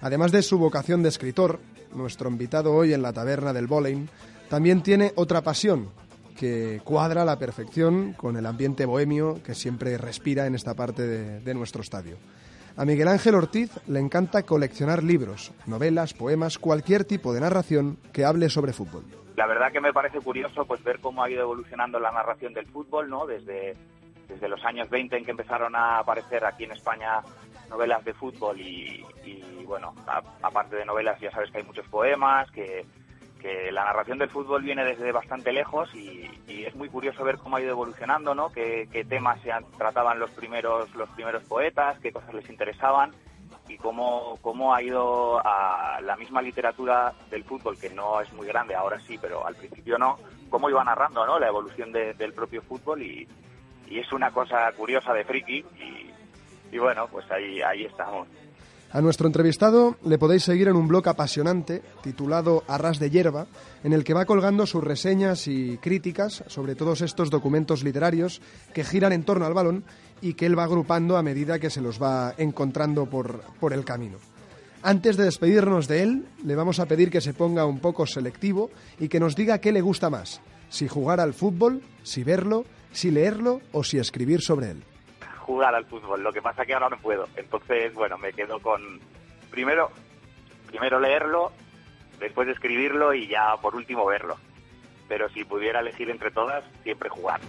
Además 0.00 0.32
de 0.32 0.42
su 0.42 0.58
vocación 0.58 1.02
de 1.02 1.10
escritor, 1.10 1.60
nuestro 1.92 2.28
invitado 2.28 2.74
hoy 2.74 2.92
en 2.92 3.02
la 3.02 3.12
taberna 3.12 3.52
del 3.52 3.66
Boleyn 3.66 4.08
también 4.48 4.82
tiene 4.82 5.12
otra 5.16 5.42
pasión, 5.42 5.90
que 6.34 6.80
cuadra 6.84 7.22
a 7.22 7.24
la 7.24 7.38
perfección 7.38 8.12
con 8.12 8.36
el 8.36 8.46
ambiente 8.46 8.86
bohemio 8.86 9.42
que 9.42 9.54
siempre 9.54 9.96
respira 9.98 10.46
en 10.46 10.54
esta 10.54 10.74
parte 10.74 11.02
de, 11.02 11.54
nuestro 11.54 11.82
estadio. 11.82 12.16
A 12.76 12.84
Miguel 12.84 13.08
Ángel 13.08 13.36
Ortiz 13.36 13.70
le 13.86 14.00
encanta 14.00 14.42
coleccionar 14.42 15.02
libros, 15.02 15.52
novelas, 15.66 16.12
poemas, 16.12 16.58
cualquier 16.58 17.04
tipo 17.04 17.32
de 17.32 17.40
narración 17.40 17.98
que 18.12 18.24
hable 18.24 18.48
sobre 18.48 18.72
fútbol. 18.72 19.04
La 19.36 19.46
verdad 19.46 19.70
que 19.72 19.80
me 19.80 19.92
parece 19.92 20.20
curioso 20.20 20.64
pues 20.64 20.82
ver 20.82 20.98
cómo 21.00 21.22
ha 21.22 21.30
ido 21.30 21.42
evolucionando 21.42 22.00
la 22.00 22.10
narración 22.10 22.52
del 22.52 22.66
fútbol, 22.66 23.08
¿no? 23.08 23.26
Desde, 23.26 23.76
desde 24.28 24.48
los 24.48 24.64
años 24.64 24.90
20 24.90 25.16
en 25.16 25.24
que 25.24 25.30
empezaron 25.30 25.74
a 25.76 25.98
aparecer 25.98 26.44
aquí 26.44 26.64
en 26.64 26.72
España 26.72 27.20
novelas 27.70 28.04
de 28.04 28.14
fútbol 28.14 28.60
y, 28.60 29.04
bueno, 29.66 29.94
aparte 30.42 30.76
de 30.76 30.84
novelas 30.84 31.18
ya 31.20 31.30
sabes 31.30 31.50
que 31.50 31.58
hay 31.58 31.64
muchos 31.64 31.86
poemas, 31.88 32.50
que 32.50 32.84
que 33.44 33.70
la 33.70 33.84
narración 33.84 34.16
del 34.16 34.30
fútbol 34.30 34.62
viene 34.62 34.86
desde 34.86 35.12
bastante 35.12 35.52
lejos 35.52 35.94
y, 35.94 36.30
es 36.48 36.74
muy 36.74 36.88
curioso 36.88 37.22
ver 37.24 37.36
cómo 37.36 37.56
ha 37.56 37.60
ido 37.60 37.72
evolucionando, 37.72 38.34
¿no? 38.34 38.48
Qué, 38.50 38.88
temas 39.06 39.38
se 39.42 39.50
trataban 39.76 40.18
los 40.18 40.30
primeros 40.30 40.94
los 40.94 41.10
primeros 41.10 41.42
poetas, 41.44 41.98
qué 41.98 42.10
cosas 42.10 42.32
les 42.32 42.48
interesaban 42.48 43.12
y 43.68 43.76
cómo, 43.76 44.38
cómo 44.40 44.74
ha 44.74 44.82
ido 44.82 45.42
a 45.44 46.00
la 46.00 46.16
misma 46.16 46.40
literatura 46.40 47.12
del 47.30 47.44
fútbol, 47.44 47.78
que 47.78 47.90
no 47.90 48.18
es 48.22 48.32
muy 48.32 48.46
grande, 48.46 48.74
ahora 48.74 48.98
sí, 49.00 49.18
pero 49.20 49.46
al 49.46 49.54
principio 49.56 49.98
no, 49.98 50.18
cómo 50.48 50.70
iba 50.70 50.82
narrando 50.82 51.26
¿no? 51.26 51.38
la 51.38 51.48
evolución 51.48 51.92
del 51.92 52.32
propio 52.32 52.62
fútbol 52.62 53.02
y, 53.02 53.28
es 53.90 54.10
una 54.12 54.30
cosa 54.32 54.72
curiosa 54.72 55.12
de 55.12 55.24
friki 55.24 55.64
y, 55.78 56.10
y 56.72 56.78
bueno, 56.78 57.06
pues 57.08 57.30
ahí, 57.30 57.60
ahí 57.60 57.84
estamos. 57.84 58.26
A 58.94 59.00
nuestro 59.00 59.26
entrevistado 59.26 59.96
le 60.04 60.18
podéis 60.18 60.44
seguir 60.44 60.68
en 60.68 60.76
un 60.76 60.86
blog 60.86 61.08
apasionante 61.08 61.82
titulado 62.00 62.62
Arras 62.68 63.00
de 63.00 63.10
Hierba, 63.10 63.48
en 63.82 63.92
el 63.92 64.04
que 64.04 64.14
va 64.14 64.24
colgando 64.24 64.66
sus 64.66 64.84
reseñas 64.84 65.48
y 65.48 65.78
críticas 65.78 66.44
sobre 66.46 66.76
todos 66.76 67.00
estos 67.00 67.28
documentos 67.28 67.82
literarios 67.82 68.40
que 68.72 68.84
giran 68.84 69.12
en 69.12 69.24
torno 69.24 69.46
al 69.46 69.52
balón 69.52 69.82
y 70.22 70.34
que 70.34 70.46
él 70.46 70.56
va 70.56 70.62
agrupando 70.62 71.16
a 71.16 71.24
medida 71.24 71.58
que 71.58 71.70
se 71.70 71.80
los 71.80 72.00
va 72.00 72.34
encontrando 72.38 73.06
por, 73.06 73.40
por 73.58 73.72
el 73.72 73.84
camino. 73.84 74.18
Antes 74.84 75.16
de 75.16 75.24
despedirnos 75.24 75.88
de 75.88 76.02
él, 76.04 76.28
le 76.44 76.54
vamos 76.54 76.78
a 76.78 76.86
pedir 76.86 77.10
que 77.10 77.20
se 77.20 77.34
ponga 77.34 77.66
un 77.66 77.80
poco 77.80 78.06
selectivo 78.06 78.70
y 79.00 79.08
que 79.08 79.18
nos 79.18 79.34
diga 79.34 79.58
qué 79.58 79.72
le 79.72 79.80
gusta 79.80 80.08
más, 80.08 80.40
si 80.68 80.86
jugar 80.86 81.18
al 81.18 81.34
fútbol, 81.34 81.82
si 82.04 82.22
verlo, 82.22 82.64
si 82.92 83.10
leerlo 83.10 83.60
o 83.72 83.82
si 83.82 83.98
escribir 83.98 84.40
sobre 84.40 84.70
él 84.70 84.84
jugar 85.44 85.74
al 85.74 85.84
fútbol. 85.86 86.22
Lo 86.22 86.32
que 86.32 86.42
pasa 86.42 86.64
que 86.64 86.74
ahora 86.74 86.88
no 86.88 86.98
puedo. 86.98 87.28
Entonces, 87.36 87.94
bueno, 87.94 88.18
me 88.18 88.32
quedo 88.32 88.60
con 88.60 89.00
primero, 89.50 89.90
primero 90.66 90.98
leerlo, 90.98 91.52
después 92.18 92.48
escribirlo 92.48 93.14
y 93.14 93.28
ya 93.28 93.56
por 93.58 93.76
último 93.76 94.04
verlo. 94.06 94.36
Pero 95.06 95.28
si 95.28 95.44
pudiera 95.44 95.80
elegir 95.80 96.10
entre 96.10 96.30
todas, 96.30 96.64
siempre 96.82 97.08
jugar. 97.08 97.40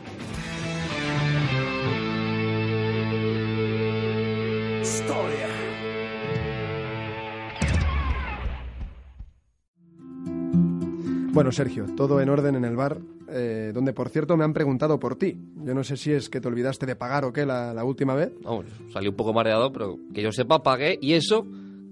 Bueno, 11.35 11.51
Sergio, 11.51 11.85
todo 11.97 12.21
en 12.21 12.29
orden 12.29 12.55
en 12.55 12.63
el 12.63 12.77
bar, 12.77 12.97
eh, 13.27 13.71
donde 13.73 13.93
por 13.93 14.09
cierto 14.09 14.37
me 14.37 14.43
han 14.43 14.53
preguntado 14.53 14.99
por 14.99 15.15
ti. 15.15 15.37
Yo 15.63 15.73
no 15.73 15.83
sé 15.83 15.97
si 15.97 16.11
es 16.11 16.29
que 16.29 16.41
te 16.41 16.47
olvidaste 16.47 16.85
de 16.85 16.95
pagar 16.95 17.25
o 17.25 17.33
qué 17.33 17.45
la, 17.45 17.83
última 17.83 18.15
vez. 18.15 18.31
Vamos, 18.43 18.65
salí 18.91 19.07
un 19.07 19.15
poco 19.15 19.33
mareado, 19.33 19.71
pero 19.71 19.97
que 20.13 20.21
yo 20.21 20.31
sepa, 20.31 20.63
pagué 20.63 20.97
y 21.01 21.13
eso 21.13 21.45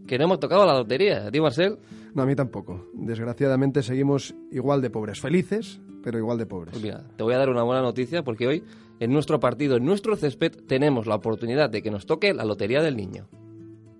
que 0.07 0.17
no 0.17 0.25
hemos 0.25 0.39
tocado 0.39 0.65
la 0.65 0.73
lotería. 0.73 1.27
¿A 1.27 1.31
ti, 1.31 1.39
Marcel? 1.39 1.77
No, 2.13 2.23
a 2.23 2.25
mí 2.25 2.35
tampoco. 2.35 2.87
Desgraciadamente 2.93 3.81
seguimos 3.81 4.35
igual 4.51 4.81
de 4.81 4.89
pobres. 4.89 5.19
Felices, 5.19 5.79
pero 6.03 6.17
igual 6.17 6.37
de 6.37 6.45
pobres. 6.45 6.73
Pues 6.73 6.83
mira, 6.83 7.03
te 7.15 7.23
voy 7.23 7.33
a 7.33 7.37
dar 7.37 7.49
una 7.49 7.63
buena 7.63 7.81
noticia 7.81 8.23
porque 8.23 8.47
hoy 8.47 8.63
en 8.99 9.11
nuestro 9.11 9.39
partido, 9.39 9.77
en 9.77 9.85
nuestro 9.85 10.15
césped, 10.15 10.51
tenemos 10.67 11.07
la 11.07 11.15
oportunidad 11.15 11.69
de 11.69 11.81
que 11.81 11.91
nos 11.91 12.05
toque 12.05 12.33
la 12.33 12.45
lotería 12.45 12.81
del 12.81 12.95
niño. 12.95 13.27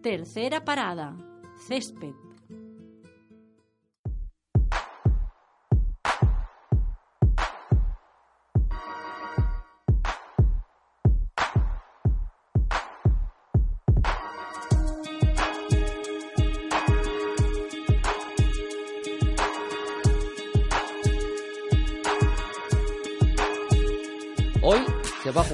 Tercera 0.02 0.64
parada, 0.64 1.16
césped. 1.68 2.14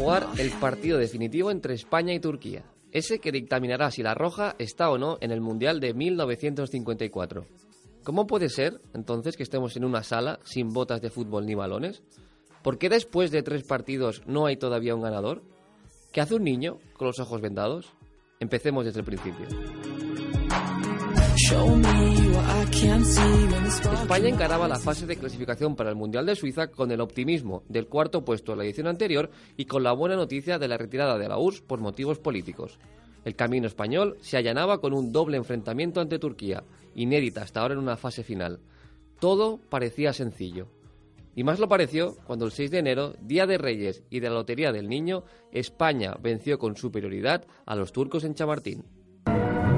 El 0.10 0.50
partido 0.60 0.98
definitivo 0.98 1.52
entre 1.52 1.76
España 1.76 2.16
y 2.16 2.20
Turquía, 2.20 2.64
ese 2.92 3.20
que 3.20 3.32
dictaminará 3.32 3.92
si 3.92 4.02
la 4.02 4.16
roja 4.16 4.56
está 4.58 4.90
o 4.90 4.98
no 4.98 5.20
en 5.22 5.30
el 5.30 5.40
Mundial 5.40 5.80
de 5.80 5.94
1954. 5.94 7.46
¿Cómo 8.04 8.26
puede 8.26 8.50
ser, 8.50 8.82
entonces, 8.96 9.38
que 9.38 9.44
estemos 9.44 9.78
en 9.78 9.86
una 9.86 10.02
sala 10.02 10.40
sin 10.44 10.70
botas 10.70 11.00
de 11.02 11.12
fútbol 11.12 11.46
ni 11.46 11.54
balones? 11.54 12.02
¿Por 12.64 12.80
qué 12.80 12.90
después 12.90 13.30
de 13.30 13.44
tres 13.44 13.64
partidos 13.64 14.24
no 14.26 14.48
hay 14.48 14.58
todavía 14.58 14.96
un 14.96 15.04
ganador? 15.04 15.44
¿Qué 16.12 16.22
hace 16.22 16.34
un 16.34 16.44
niño 16.44 16.80
con 16.98 17.06
los 17.06 17.20
ojos 17.20 17.40
vendados? 17.40 17.94
Empecemos 18.40 18.86
desde 18.86 19.02
el 19.02 19.06
principio. 19.06 19.46
España 23.94 24.30
encaraba 24.30 24.68
la 24.68 24.78
fase 24.78 25.08
de 25.08 25.18
clasificación 25.18 25.76
para 25.76 25.90
el 25.90 25.96
Mundial 25.96 26.28
de 26.28 26.36
Suiza 26.36 26.68
con 26.68 26.92
el 26.92 27.02
optimismo 27.02 27.64
del 27.68 27.88
cuarto 27.88 28.24
puesto 28.24 28.52
en 28.52 28.60
la 28.60 28.66
edición 28.66 28.86
anterior 28.86 29.32
y 29.58 29.66
con 29.66 29.82
la 29.82 29.94
buena 29.94 30.16
noticia 30.16 30.60
de 30.60 30.68
la 30.68 30.78
retirada 30.78 31.18
de 31.18 31.28
la 31.28 31.40
URSS 31.40 31.62
por 31.62 31.80
motivos 31.80 32.20
políticos. 32.20 32.78
El 33.26 33.36
camino 33.36 33.66
español 33.66 34.18
se 34.22 34.38
allanaba 34.38 34.80
con 34.80 34.94
un 34.94 35.12
doble 35.12 35.38
enfrentamiento 35.38 36.02
ante 36.02 36.20
Turquía, 36.20 36.64
inédita 36.94 37.42
hasta 37.42 37.62
ahora 37.62 37.74
en 37.74 37.80
una 37.80 37.98
fase 37.98 38.24
final. 38.24 38.60
Todo 39.20 39.58
parecía 39.58 40.14
sencillo. 40.14 40.68
Y 41.36 41.44
más 41.44 41.58
lo 41.58 41.68
pareció 41.68 42.16
cuando 42.28 42.46
el 42.46 42.52
6 42.52 42.70
de 42.70 42.78
enero, 42.78 43.16
Día 43.22 43.48
de 43.48 43.58
Reyes 43.58 44.04
y 44.12 44.20
de 44.20 44.30
la 44.30 44.36
Lotería 44.36 44.72
del 44.72 44.88
Niño, 44.88 45.24
España 45.52 46.16
venció 46.22 46.60
con 46.60 46.76
superioridad 46.76 47.48
a 47.66 47.76
los 47.76 47.92
turcos 47.92 48.24
en 48.24 48.36
Chamartín. 48.36 48.99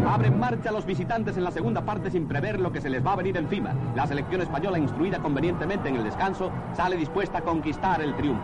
Abren 0.08 0.40
marcha 0.40 0.72
los 0.72 0.86
visitantes 0.86 1.38
en 1.38 1.44
la 1.44 1.52
segunda 1.52 1.82
parte 1.82 2.12
sin 2.12 2.28
prever 2.28 2.60
lo 2.60 2.72
que 2.72 2.82
se 2.82 2.90
les 2.90 3.06
va 3.06 3.14
a 3.14 3.18
venir 3.18 3.38
encima. 3.38 3.74
La 3.96 4.08
selección 4.08 4.42
española, 4.42 4.78
instruida 4.78 5.20
convenientemente 5.20 5.90
en 5.90 5.96
el 5.96 6.04
descanso, 6.04 6.52
sale 6.74 6.98
dispuesta 6.98 7.38
a 7.38 7.42
conquistar 7.42 8.02
el 8.02 8.16
triunfo. 8.16 8.44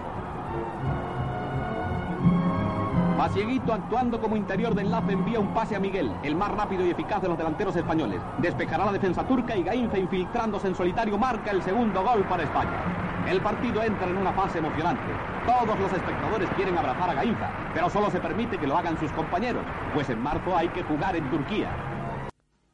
Pasieguito, 3.18 3.74
actuando 3.74 4.22
como 4.22 4.38
interior 4.38 4.76
de 4.76 4.84
enlace, 4.84 5.12
envía 5.12 5.40
un 5.40 5.48
pase 5.48 5.76
a 5.76 5.80
Miguel, 5.80 6.12
el 6.22 6.36
más 6.36 6.52
rápido 6.52 6.86
y 6.86 6.92
eficaz 6.92 7.22
de 7.22 7.28
los 7.28 7.38
delanteros 7.38 7.76
españoles. 7.76 8.22
Despejará 8.38 8.86
la 8.86 8.92
defensa 8.92 9.24
turca 9.24 9.58
y 9.58 9.64
Gainza, 9.64 9.98
infiltrándose 9.98 10.68
en 10.68 10.76
solitario, 10.76 11.18
marca 11.18 11.50
el 11.50 11.64
segundo 11.64 12.04
gol 12.04 12.24
para 12.26 12.44
España. 12.44 13.07
El 13.28 13.42
partido 13.42 13.84
entra 13.84 14.08
en 14.08 14.16
una 14.16 14.32
fase 14.32 14.60
emocionante. 14.60 15.04
Todos 15.46 15.78
los 15.78 15.92
espectadores 15.92 16.50
quieren 16.56 16.78
abrazar 16.78 17.10
a 17.10 17.14
Gainza, 17.14 17.52
pero 17.74 17.90
solo 17.90 18.10
se 18.10 18.22
permite 18.22 18.58
que 18.58 18.66
lo 18.66 18.78
hagan 18.78 18.98
sus 18.98 19.12
compañeros, 19.12 19.66
pues 19.94 20.10
en 20.10 20.22
marzo 20.22 20.56
hay 20.56 20.70
que 20.70 20.82
jugar 20.84 21.14
en 21.18 21.30
Turquía. 21.30 21.70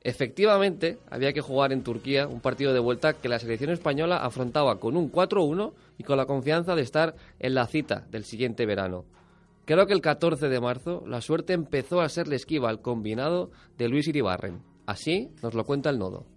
Efectivamente, 0.02 1.00
había 1.10 1.34
que 1.34 1.42
jugar 1.42 1.72
en 1.72 1.82
Turquía 1.82 2.28
un 2.28 2.40
partido 2.40 2.72
de 2.72 2.80
vuelta 2.80 3.14
que 3.14 3.30
la 3.30 3.40
selección 3.40 3.72
española 3.72 4.18
afrontaba 4.18 4.80
con 4.80 4.96
un 4.96 5.12
4-1 5.12 5.74
y 5.98 6.04
con 6.04 6.18
la 6.18 6.28
confianza 6.28 6.76
de 6.76 6.84
estar 6.84 7.16
en 7.40 7.56
la 7.56 7.66
cita 7.66 8.06
del 8.12 8.24
siguiente 8.24 8.68
verano. 8.68 9.06
Creo 9.66 9.88
que 9.88 9.94
el 9.94 10.02
14 10.02 10.50
de 10.50 10.62
marzo 10.62 11.04
la 11.08 11.22
suerte 11.22 11.54
empezó 11.54 12.02
a 12.02 12.10
serle 12.10 12.36
esquiva 12.36 12.70
al 12.70 12.82
combinado 12.82 13.50
de 13.80 13.88
Luis 13.88 14.08
Iribarren. 14.08 14.62
Así 14.86 15.32
nos 15.42 15.56
lo 15.56 15.64
cuenta 15.64 15.90
el 15.90 15.98
nodo. 15.98 16.28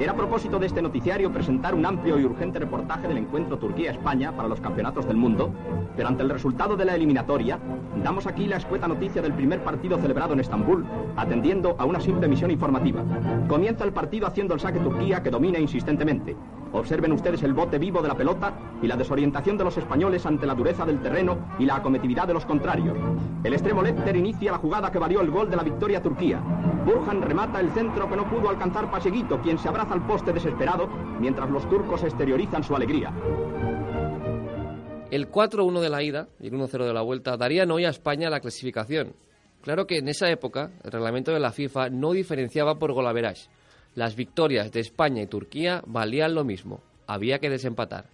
Era 0.00 0.12
propósito 0.12 0.58
de 0.58 0.66
este 0.66 0.82
noticiario 0.82 1.30
presentar 1.30 1.72
un 1.74 1.86
amplio 1.86 2.18
y 2.18 2.24
urgente 2.24 2.58
reportaje 2.58 3.06
del 3.06 3.18
encuentro 3.18 3.58
Turquía-España 3.58 4.32
para 4.32 4.48
los 4.48 4.60
campeonatos 4.60 5.06
del 5.06 5.16
mundo, 5.16 5.52
pero 5.96 6.08
ante 6.08 6.24
el 6.24 6.30
resultado 6.30 6.76
de 6.76 6.84
la 6.84 6.96
eliminatoria, 6.96 7.60
damos 8.02 8.26
aquí 8.26 8.48
la 8.48 8.56
escueta 8.56 8.88
noticia 8.88 9.22
del 9.22 9.34
primer 9.34 9.62
partido 9.62 9.96
celebrado 9.98 10.32
en 10.32 10.40
Estambul, 10.40 10.84
atendiendo 11.16 11.76
a 11.78 11.84
una 11.84 12.00
simple 12.00 12.26
misión 12.26 12.50
informativa. 12.50 13.02
Comienza 13.46 13.84
el 13.84 13.92
partido 13.92 14.26
haciendo 14.26 14.54
el 14.54 14.60
saque 14.60 14.80
Turquía 14.80 15.22
que 15.22 15.30
domina 15.30 15.60
insistentemente. 15.60 16.34
Observen 16.74 17.12
ustedes 17.12 17.40
el 17.44 17.54
bote 17.54 17.78
vivo 17.78 18.02
de 18.02 18.08
la 18.08 18.16
pelota 18.16 18.52
y 18.82 18.88
la 18.88 18.96
desorientación 18.96 19.56
de 19.56 19.62
los 19.62 19.76
españoles 19.78 20.26
ante 20.26 20.44
la 20.44 20.56
dureza 20.56 20.84
del 20.84 21.00
terreno 21.00 21.54
y 21.56 21.64
la 21.64 21.76
acometividad 21.76 22.26
de 22.26 22.34
los 22.34 22.44
contrarios. 22.44 22.98
El 23.44 23.52
extremo 23.52 23.80
Lecter 23.80 24.16
inicia 24.16 24.50
la 24.50 24.58
jugada 24.58 24.90
que 24.90 24.98
valió 24.98 25.20
el 25.20 25.30
gol 25.30 25.48
de 25.48 25.56
la 25.56 25.62
victoria 25.62 26.02
Turquía. 26.02 26.40
Burhan 26.84 27.22
remata 27.22 27.60
el 27.60 27.70
centro 27.70 28.10
que 28.10 28.16
no 28.16 28.28
pudo 28.28 28.50
alcanzar 28.50 28.90
Paseguito, 28.90 29.40
quien 29.40 29.56
se 29.56 29.68
abraza 29.68 29.94
al 29.94 30.04
poste 30.04 30.32
desesperado 30.32 30.88
mientras 31.20 31.48
los 31.48 31.68
turcos 31.70 32.02
exteriorizan 32.02 32.64
su 32.64 32.74
alegría. 32.74 33.12
El 35.12 35.30
4-1 35.30 35.80
de 35.80 35.90
la 35.90 36.02
ida 36.02 36.28
y 36.40 36.48
el 36.48 36.54
1-0 36.54 36.86
de 36.86 36.92
la 36.92 37.02
vuelta 37.02 37.36
darían 37.36 37.70
hoy 37.70 37.84
a 37.84 37.90
España 37.90 38.28
la 38.30 38.40
clasificación. 38.40 39.14
Claro 39.62 39.86
que 39.86 39.98
en 39.98 40.08
esa 40.08 40.28
época 40.28 40.72
el 40.82 40.90
reglamento 40.90 41.32
de 41.32 41.38
la 41.38 41.52
FIFA 41.52 41.90
no 41.90 42.10
diferenciaba 42.10 42.80
por 42.80 42.92
golaverage. 42.92 43.48
Las 43.94 44.16
victorias 44.16 44.72
de 44.72 44.80
España 44.80 45.22
y 45.22 45.28
Turquía 45.28 45.82
valían 45.86 46.34
lo 46.34 46.42
mismo, 46.42 46.80
había 47.06 47.38
que 47.38 47.48
desempatar. 47.48 48.10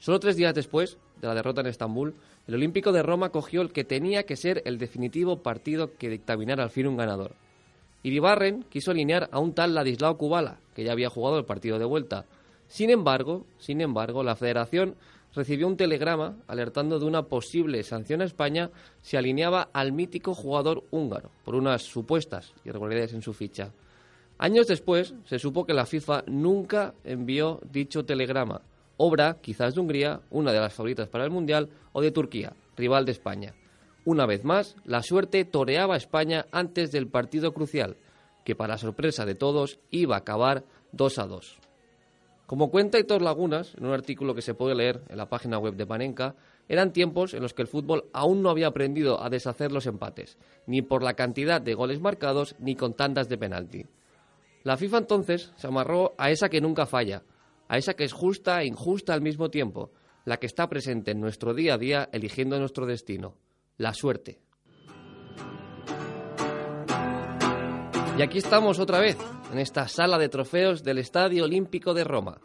Solo 0.00 0.18
tres 0.18 0.36
días 0.36 0.54
después 0.54 0.98
de 1.20 1.28
la 1.28 1.34
derrota 1.34 1.60
en 1.60 1.68
Estambul, 1.68 2.14
el 2.48 2.54
Olímpico 2.54 2.90
de 2.90 3.02
Roma 3.02 3.30
cogió 3.30 3.62
el 3.62 3.72
que 3.72 3.84
tenía 3.84 4.24
que 4.24 4.36
ser 4.36 4.62
el 4.64 4.76
definitivo 4.76 5.42
partido 5.42 5.96
que 5.96 6.08
dictaminara 6.08 6.64
al 6.64 6.70
fin 6.70 6.88
un 6.88 6.96
ganador. 6.96 7.36
Iribarren 8.02 8.64
quiso 8.64 8.90
alinear 8.90 9.28
a 9.30 9.38
un 9.38 9.54
tal 9.54 9.74
Ladislao 9.74 10.18
Kubala, 10.18 10.58
que 10.74 10.82
ya 10.82 10.92
había 10.92 11.08
jugado 11.10 11.38
el 11.38 11.44
partido 11.44 11.78
de 11.78 11.84
vuelta. 11.84 12.26
Sin 12.66 12.90
embargo, 12.90 13.46
sin 13.58 13.80
embargo, 13.80 14.24
la 14.24 14.34
federación 14.36 14.96
recibió 15.32 15.68
un 15.68 15.76
telegrama 15.76 16.36
alertando 16.48 16.98
de 16.98 17.06
una 17.06 17.22
posible 17.22 17.82
sanción 17.82 18.20
a 18.20 18.24
España 18.24 18.70
si 19.00 19.16
alineaba 19.16 19.70
al 19.72 19.92
mítico 19.92 20.34
jugador 20.34 20.84
húngaro 20.90 21.30
por 21.44 21.54
unas 21.54 21.82
supuestas 21.82 22.52
irregularidades 22.64 23.14
en 23.14 23.22
su 23.22 23.32
ficha. 23.32 23.72
Años 24.44 24.66
después, 24.66 25.14
se 25.24 25.38
supo 25.38 25.64
que 25.64 25.72
la 25.72 25.86
FIFA 25.86 26.24
nunca 26.26 26.92
envió 27.02 27.60
dicho 27.72 28.04
telegrama, 28.04 28.60
obra 28.98 29.38
quizás 29.40 29.74
de 29.74 29.80
Hungría, 29.80 30.20
una 30.28 30.52
de 30.52 30.60
las 30.60 30.74
favoritas 30.74 31.08
para 31.08 31.24
el 31.24 31.30
Mundial, 31.30 31.70
o 31.92 32.02
de 32.02 32.10
Turquía, 32.10 32.52
rival 32.76 33.06
de 33.06 33.12
España. 33.12 33.54
Una 34.04 34.26
vez 34.26 34.44
más, 34.44 34.76
la 34.84 35.02
suerte 35.02 35.46
toreaba 35.46 35.94
a 35.94 35.96
España 35.96 36.44
antes 36.52 36.92
del 36.92 37.06
partido 37.06 37.54
crucial, 37.54 37.96
que 38.44 38.54
para 38.54 38.76
sorpresa 38.76 39.24
de 39.24 39.34
todos 39.34 39.78
iba 39.90 40.14
a 40.14 40.18
acabar 40.18 40.64
2 40.92 41.18
a 41.20 41.26
2. 41.26 41.56
Como 42.44 42.70
cuenta 42.70 42.98
Hitor 42.98 43.22
Lagunas, 43.22 43.74
en 43.78 43.86
un 43.86 43.94
artículo 43.94 44.34
que 44.34 44.42
se 44.42 44.52
puede 44.52 44.74
leer 44.74 45.00
en 45.08 45.16
la 45.16 45.30
página 45.30 45.58
web 45.58 45.72
de 45.74 45.86
Panenka, 45.86 46.34
eran 46.68 46.92
tiempos 46.92 47.32
en 47.32 47.40
los 47.40 47.54
que 47.54 47.62
el 47.62 47.68
fútbol 47.68 48.10
aún 48.12 48.42
no 48.42 48.50
había 48.50 48.66
aprendido 48.66 49.22
a 49.22 49.30
deshacer 49.30 49.72
los 49.72 49.86
empates, 49.86 50.36
ni 50.66 50.82
por 50.82 51.02
la 51.02 51.14
cantidad 51.14 51.62
de 51.62 51.72
goles 51.72 51.98
marcados 52.02 52.56
ni 52.58 52.76
con 52.76 52.92
tandas 52.92 53.30
de 53.30 53.38
penalti. 53.38 53.86
La 54.64 54.78
FIFA 54.78 54.98
entonces 54.98 55.52
se 55.56 55.66
amarró 55.66 56.14
a 56.16 56.30
esa 56.30 56.48
que 56.48 56.62
nunca 56.62 56.86
falla, 56.86 57.22
a 57.68 57.76
esa 57.76 57.92
que 57.94 58.04
es 58.04 58.14
justa 58.14 58.62
e 58.62 58.66
injusta 58.66 59.12
al 59.12 59.20
mismo 59.20 59.50
tiempo, 59.50 59.92
la 60.24 60.38
que 60.38 60.46
está 60.46 60.70
presente 60.70 61.10
en 61.10 61.20
nuestro 61.20 61.52
día 61.52 61.74
a 61.74 61.78
día 61.78 62.08
eligiendo 62.12 62.58
nuestro 62.58 62.86
destino, 62.86 63.36
la 63.76 63.92
suerte. 63.92 64.40
Y 68.16 68.22
aquí 68.22 68.38
estamos 68.38 68.78
otra 68.78 69.00
vez, 69.00 69.18
en 69.52 69.58
esta 69.58 69.86
sala 69.86 70.16
de 70.16 70.30
trofeos 70.30 70.82
del 70.82 70.96
Estadio 70.96 71.44
Olímpico 71.44 71.92
de 71.92 72.04
Roma. 72.04 72.40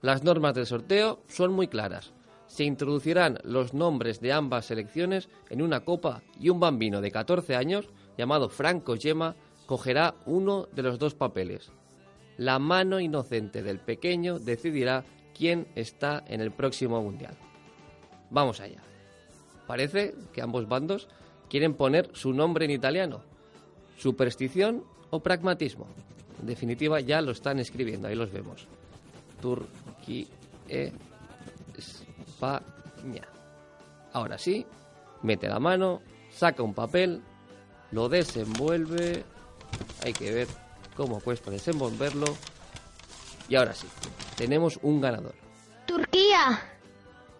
Las 0.00 0.22
normas 0.22 0.54
del 0.54 0.66
sorteo 0.66 1.24
son 1.26 1.52
muy 1.52 1.66
claras. 1.66 2.12
Se 2.46 2.62
introducirán 2.62 3.38
los 3.42 3.74
nombres 3.74 4.20
de 4.20 4.32
ambas 4.32 4.66
selecciones 4.66 5.28
en 5.50 5.60
una 5.60 5.80
copa 5.80 6.22
y 6.38 6.50
un 6.50 6.60
bambino 6.60 7.00
de 7.00 7.10
14 7.10 7.56
años, 7.56 7.88
llamado 8.16 8.48
Franco 8.48 8.94
Gemma, 8.96 9.34
cogerá 9.66 10.14
uno 10.26 10.68
de 10.72 10.82
los 10.82 10.98
dos 10.98 11.14
papeles. 11.14 11.70
La 12.36 12.58
mano 12.58 13.00
inocente 13.00 13.62
del 13.62 13.78
pequeño 13.78 14.38
decidirá 14.38 15.04
quién 15.36 15.68
está 15.74 16.24
en 16.26 16.40
el 16.40 16.50
próximo 16.50 17.00
mundial. 17.02 17.36
Vamos 18.30 18.60
allá. 18.60 18.82
Parece 19.66 20.14
que 20.32 20.42
ambos 20.42 20.68
bandos 20.68 21.08
quieren 21.48 21.74
poner 21.74 22.10
su 22.12 22.32
nombre 22.32 22.64
en 22.64 22.70
italiano. 22.72 23.22
Superstición 23.96 24.84
o 25.10 25.20
pragmatismo. 25.20 25.86
En 26.40 26.46
definitiva, 26.46 27.00
ya 27.00 27.20
lo 27.20 27.30
están 27.30 27.58
escribiendo, 27.58 28.08
ahí 28.08 28.14
los 28.14 28.32
vemos. 28.32 28.66
Turquía, 29.40 30.26
España. 31.78 33.28
Ahora 34.12 34.38
sí, 34.38 34.66
mete 35.22 35.48
la 35.48 35.60
mano, 35.60 36.02
saca 36.30 36.62
un 36.62 36.74
papel, 36.74 37.22
lo 37.92 38.08
desenvuelve 38.08 39.24
hay 40.04 40.12
que 40.12 40.30
ver 40.30 40.48
cómo 40.96 41.18
cuesta 41.20 41.50
desenvolverlo. 41.50 42.26
Y 43.48 43.56
ahora 43.56 43.72
sí, 43.72 43.86
tenemos 44.36 44.78
un 44.82 45.00
ganador. 45.00 45.34
Turquía. 45.86 46.62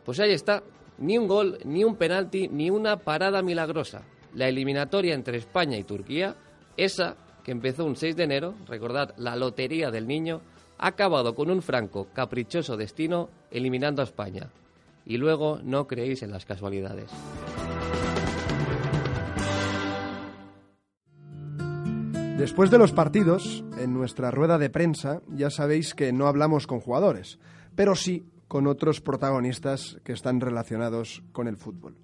Pues 0.04 0.18
ahí 0.18 0.32
está. 0.32 0.62
Ni 0.98 1.18
un 1.18 1.28
gol, 1.28 1.58
ni 1.64 1.84
un 1.84 1.96
penalti, 1.96 2.48
ni 2.48 2.70
una 2.70 2.96
parada 2.96 3.42
milagrosa. 3.42 4.02
La 4.34 4.48
eliminatoria 4.48 5.14
entre 5.14 5.38
España 5.38 5.76
y 5.76 5.84
Turquía, 5.84 6.36
esa 6.76 7.16
que 7.44 7.52
empezó 7.52 7.84
un 7.84 7.96
6 7.96 8.16
de 8.16 8.24
enero, 8.24 8.54
recordad, 8.66 9.14
la 9.18 9.36
lotería 9.36 9.90
del 9.90 10.06
niño, 10.06 10.40
ha 10.78 10.88
acabado 10.88 11.34
con 11.34 11.50
un 11.50 11.62
franco, 11.62 12.08
caprichoso 12.14 12.76
destino 12.76 13.28
eliminando 13.50 14.00
a 14.00 14.04
España. 14.04 14.50
Y 15.04 15.18
luego 15.18 15.60
no 15.62 15.86
creéis 15.86 16.22
en 16.22 16.30
las 16.30 16.46
casualidades. 16.46 17.10
Después 22.44 22.70
de 22.70 22.76
los 22.76 22.92
partidos, 22.92 23.64
en 23.78 23.94
nuestra 23.94 24.30
rueda 24.30 24.58
de 24.58 24.68
prensa, 24.68 25.22
ya 25.28 25.48
sabéis 25.48 25.94
que 25.94 26.12
no 26.12 26.26
hablamos 26.26 26.66
con 26.66 26.78
jugadores, 26.78 27.38
pero 27.74 27.94
sí 27.94 28.26
con 28.48 28.66
otros 28.66 29.00
protagonistas 29.00 29.98
que 30.04 30.12
están 30.12 30.42
relacionados 30.42 31.22
con 31.32 31.48
el 31.48 31.56
fútbol. 31.56 31.96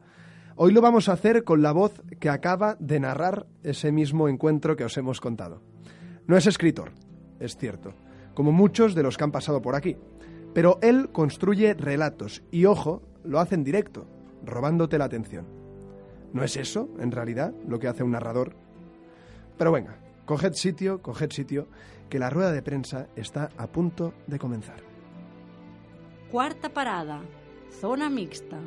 Hoy 0.56 0.72
lo 0.72 0.80
vamos 0.80 1.10
a 1.10 1.12
hacer 1.12 1.44
con 1.44 1.60
la 1.60 1.72
voz 1.72 2.00
que 2.18 2.30
acaba 2.30 2.78
de 2.80 3.00
narrar 3.00 3.48
ese 3.62 3.92
mismo 3.92 4.30
encuentro 4.30 4.76
que 4.76 4.84
os 4.84 4.96
hemos 4.96 5.20
contado. 5.20 5.60
No 6.26 6.38
es 6.38 6.46
escritor, 6.46 6.92
es 7.38 7.58
cierto, 7.58 7.92
como 8.32 8.50
muchos 8.50 8.94
de 8.94 9.02
los 9.02 9.18
que 9.18 9.24
han 9.24 9.32
pasado 9.32 9.60
por 9.60 9.74
aquí, 9.74 9.98
pero 10.54 10.78
él 10.80 11.10
construye 11.12 11.74
relatos 11.74 12.42
y, 12.50 12.64
ojo, 12.64 13.02
lo 13.24 13.40
hace 13.40 13.56
en 13.56 13.64
directo, 13.64 14.06
robándote 14.46 14.96
la 14.96 15.04
atención. 15.04 15.44
¿No 16.32 16.42
es 16.42 16.56
eso, 16.56 16.88
en 16.98 17.12
realidad, 17.12 17.52
lo 17.68 17.78
que 17.78 17.88
hace 17.88 18.02
un 18.02 18.12
narrador? 18.12 18.54
Pero 19.58 19.72
venga, 19.72 19.99
Coged 20.30 20.54
sitio, 20.54 21.02
coged 21.02 21.32
sitio, 21.32 21.66
que 22.08 22.20
la 22.20 22.30
rueda 22.30 22.52
de 22.52 22.62
prensa 22.62 23.08
está 23.16 23.50
a 23.56 23.66
punto 23.66 24.14
de 24.28 24.38
comenzar. 24.38 24.80
Cuarta 26.30 26.68
parada, 26.68 27.20
zona 27.80 28.08
mixta. 28.08 28.60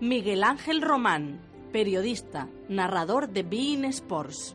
Miguel 0.00 0.44
Ángel 0.44 0.80
Román, 0.80 1.40
periodista, 1.72 2.48
narrador 2.68 3.30
de 3.30 3.42
Bein 3.42 3.84
Sports. 3.86 4.54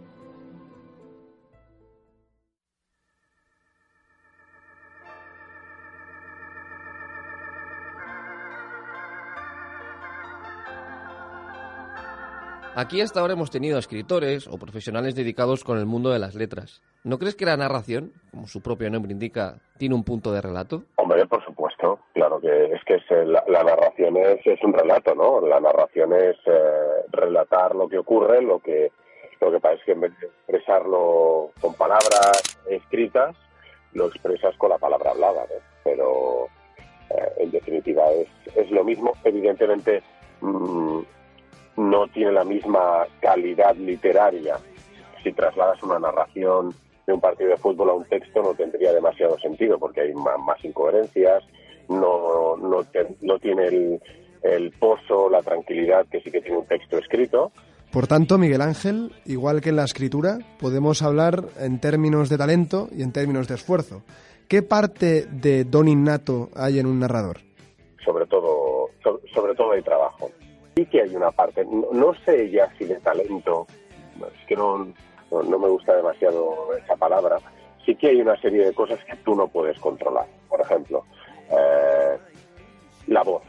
Aquí 12.76 13.02
hasta 13.02 13.20
ahora 13.20 13.34
hemos 13.34 13.52
tenido 13.52 13.78
escritores 13.78 14.48
o 14.48 14.58
profesionales 14.58 15.14
dedicados 15.14 15.64
con 15.64 15.78
el 15.78 15.86
mundo 15.86 16.10
de 16.10 16.18
las 16.18 16.34
letras. 16.34 16.82
¿No 17.04 17.20
crees 17.20 17.36
que 17.36 17.46
la 17.46 17.56
narración, 17.56 18.14
como 18.32 18.48
su 18.48 18.62
propio 18.62 18.90
nombre 18.90 19.12
indica, 19.12 19.60
tiene 19.78 19.94
un 19.94 20.04
punto 20.04 20.32
de 20.32 20.42
relato? 20.42 20.82
Hombre, 20.96 21.24
por 21.28 21.46
supuesto. 21.46 22.00
Claro 22.16 22.42
que 22.42 22.74
es 22.74 22.84
que 22.84 22.98
la, 23.26 23.64
narración 23.64 24.18
es, 24.18 24.40
es, 24.46 24.64
un 24.64 24.74
relato, 24.74 25.14
¿no? 25.14 25.40
La 25.42 25.60
narración 25.60 26.14
es 26.14 26.36
eh, 26.48 27.06
relatar 27.12 27.76
lo 27.76 27.88
que 27.88 28.00
ocurre, 28.00 28.42
lo 28.42 28.58
que 28.60 28.92
lo 29.40 29.52
que 29.52 29.60
pasa 29.60 29.76
es 29.76 29.84
que 29.84 29.92
en 29.92 30.02
vez 30.02 30.20
de 30.20 30.28
expresarlo 30.28 31.52
con 31.62 31.76
palabras 31.76 32.60
escritas, 32.68 33.36
lo 33.92 34.08
expresas 34.08 34.56
con 34.58 34.70
la 34.70 34.80
palabra 34.80 35.12
hablada, 35.12 35.42
¿no? 35.44 35.62
Pero 35.84 36.46
eh, 37.12 37.34
en 37.38 37.52
definitiva 37.52 38.10
es, 38.14 38.30
es 38.56 38.72
lo 38.72 38.84
mismo. 38.84 39.14
Evidentemente, 39.24 40.02
mm, 40.42 41.02
no 41.78 42.08
tiene 42.08 42.32
la 42.32 42.44
misma 42.44 43.06
calidad 43.22 43.76
literaria. 43.76 44.58
Si 45.24 45.32
trasladas 45.32 45.82
una 45.84 46.00
narración 46.00 46.74
de 47.08 47.14
un 47.14 47.22
partido 47.22 47.50
de 47.50 47.58
fútbol 47.58 47.90
a 47.90 47.94
un 47.94 48.06
texto 48.06 48.42
no 48.42 48.54
tendría 48.54 48.94
demasiado 48.94 49.38
sentido 49.40 49.78
porque 49.78 50.02
hay 50.02 50.14
más, 50.14 50.64
incoherencias, 50.64 51.44
no, 51.90 52.56
no, 52.58 52.86
no 53.22 53.40
tiene 53.40 53.68
el, 53.68 54.02
el, 54.44 54.72
pozo, 54.72 55.30
la 55.30 55.42
tranquilidad 55.42 56.06
que 56.08 56.22
sí 56.22 56.32
que 56.32 56.42
tiene 56.42 56.58
un 56.58 56.66
texto 56.66 56.98
escrito, 56.98 57.52
Por 57.92 58.08
tanto, 58.08 58.38
Miguel 58.38 58.62
Ángel, 58.62 59.12
igual 59.26 59.62
que 59.62 59.70
en 59.70 59.76
la 59.76 59.84
escritura, 59.84 60.40
podemos 60.60 61.02
hablar 61.02 61.44
en 61.60 61.80
términos 61.80 62.30
de 62.30 62.38
talento 62.38 62.88
y 62.96 63.04
en 63.04 63.12
términos 63.12 63.48
de 63.48 63.56
esfuerzo. 63.56 64.04
¿Qué 64.48 64.62
parte 64.62 65.26
de 65.26 65.64
don 65.64 65.88
innato 65.88 66.50
hay 66.56 66.80
en 66.80 66.86
un 66.86 67.00
narrador? 67.00 67.38
Sobre 68.04 68.26
todo, 68.26 68.90
sobre, 69.34 69.56
todo 69.56 69.72
hay 69.72 69.82
trabajo. 69.82 70.30
Sí 70.76 70.86
que 70.88 71.02
hay 71.02 71.16
una 71.16 71.32
parte, 71.32 71.66
no, 71.66 72.14
sé 72.26 72.50
ya 72.50 72.72
si 72.78 72.86
de 72.86 72.96
talento, 72.96 73.68
es 74.18 74.48
que 74.48 74.56
no, 74.56 74.88
no, 75.32 75.60
me 75.60 75.68
gusta 75.68 75.96
demasiado 75.96 76.76
esa 76.76 76.96
palabra, 76.96 77.38
sí 77.86 77.96
que 77.96 78.08
hay 78.08 78.22
una 78.22 78.40
serie 78.42 78.66
de 78.66 78.74
cosas 78.74 79.00
que 79.06 79.16
tú 79.18 79.36
no 79.36 79.48
puedes 79.48 79.78
controlar. 79.80 80.26
Por 80.50 80.62
ejemplo, 80.62 81.06
eh, 81.50 82.18
la 83.08 83.24
voz. 83.24 83.44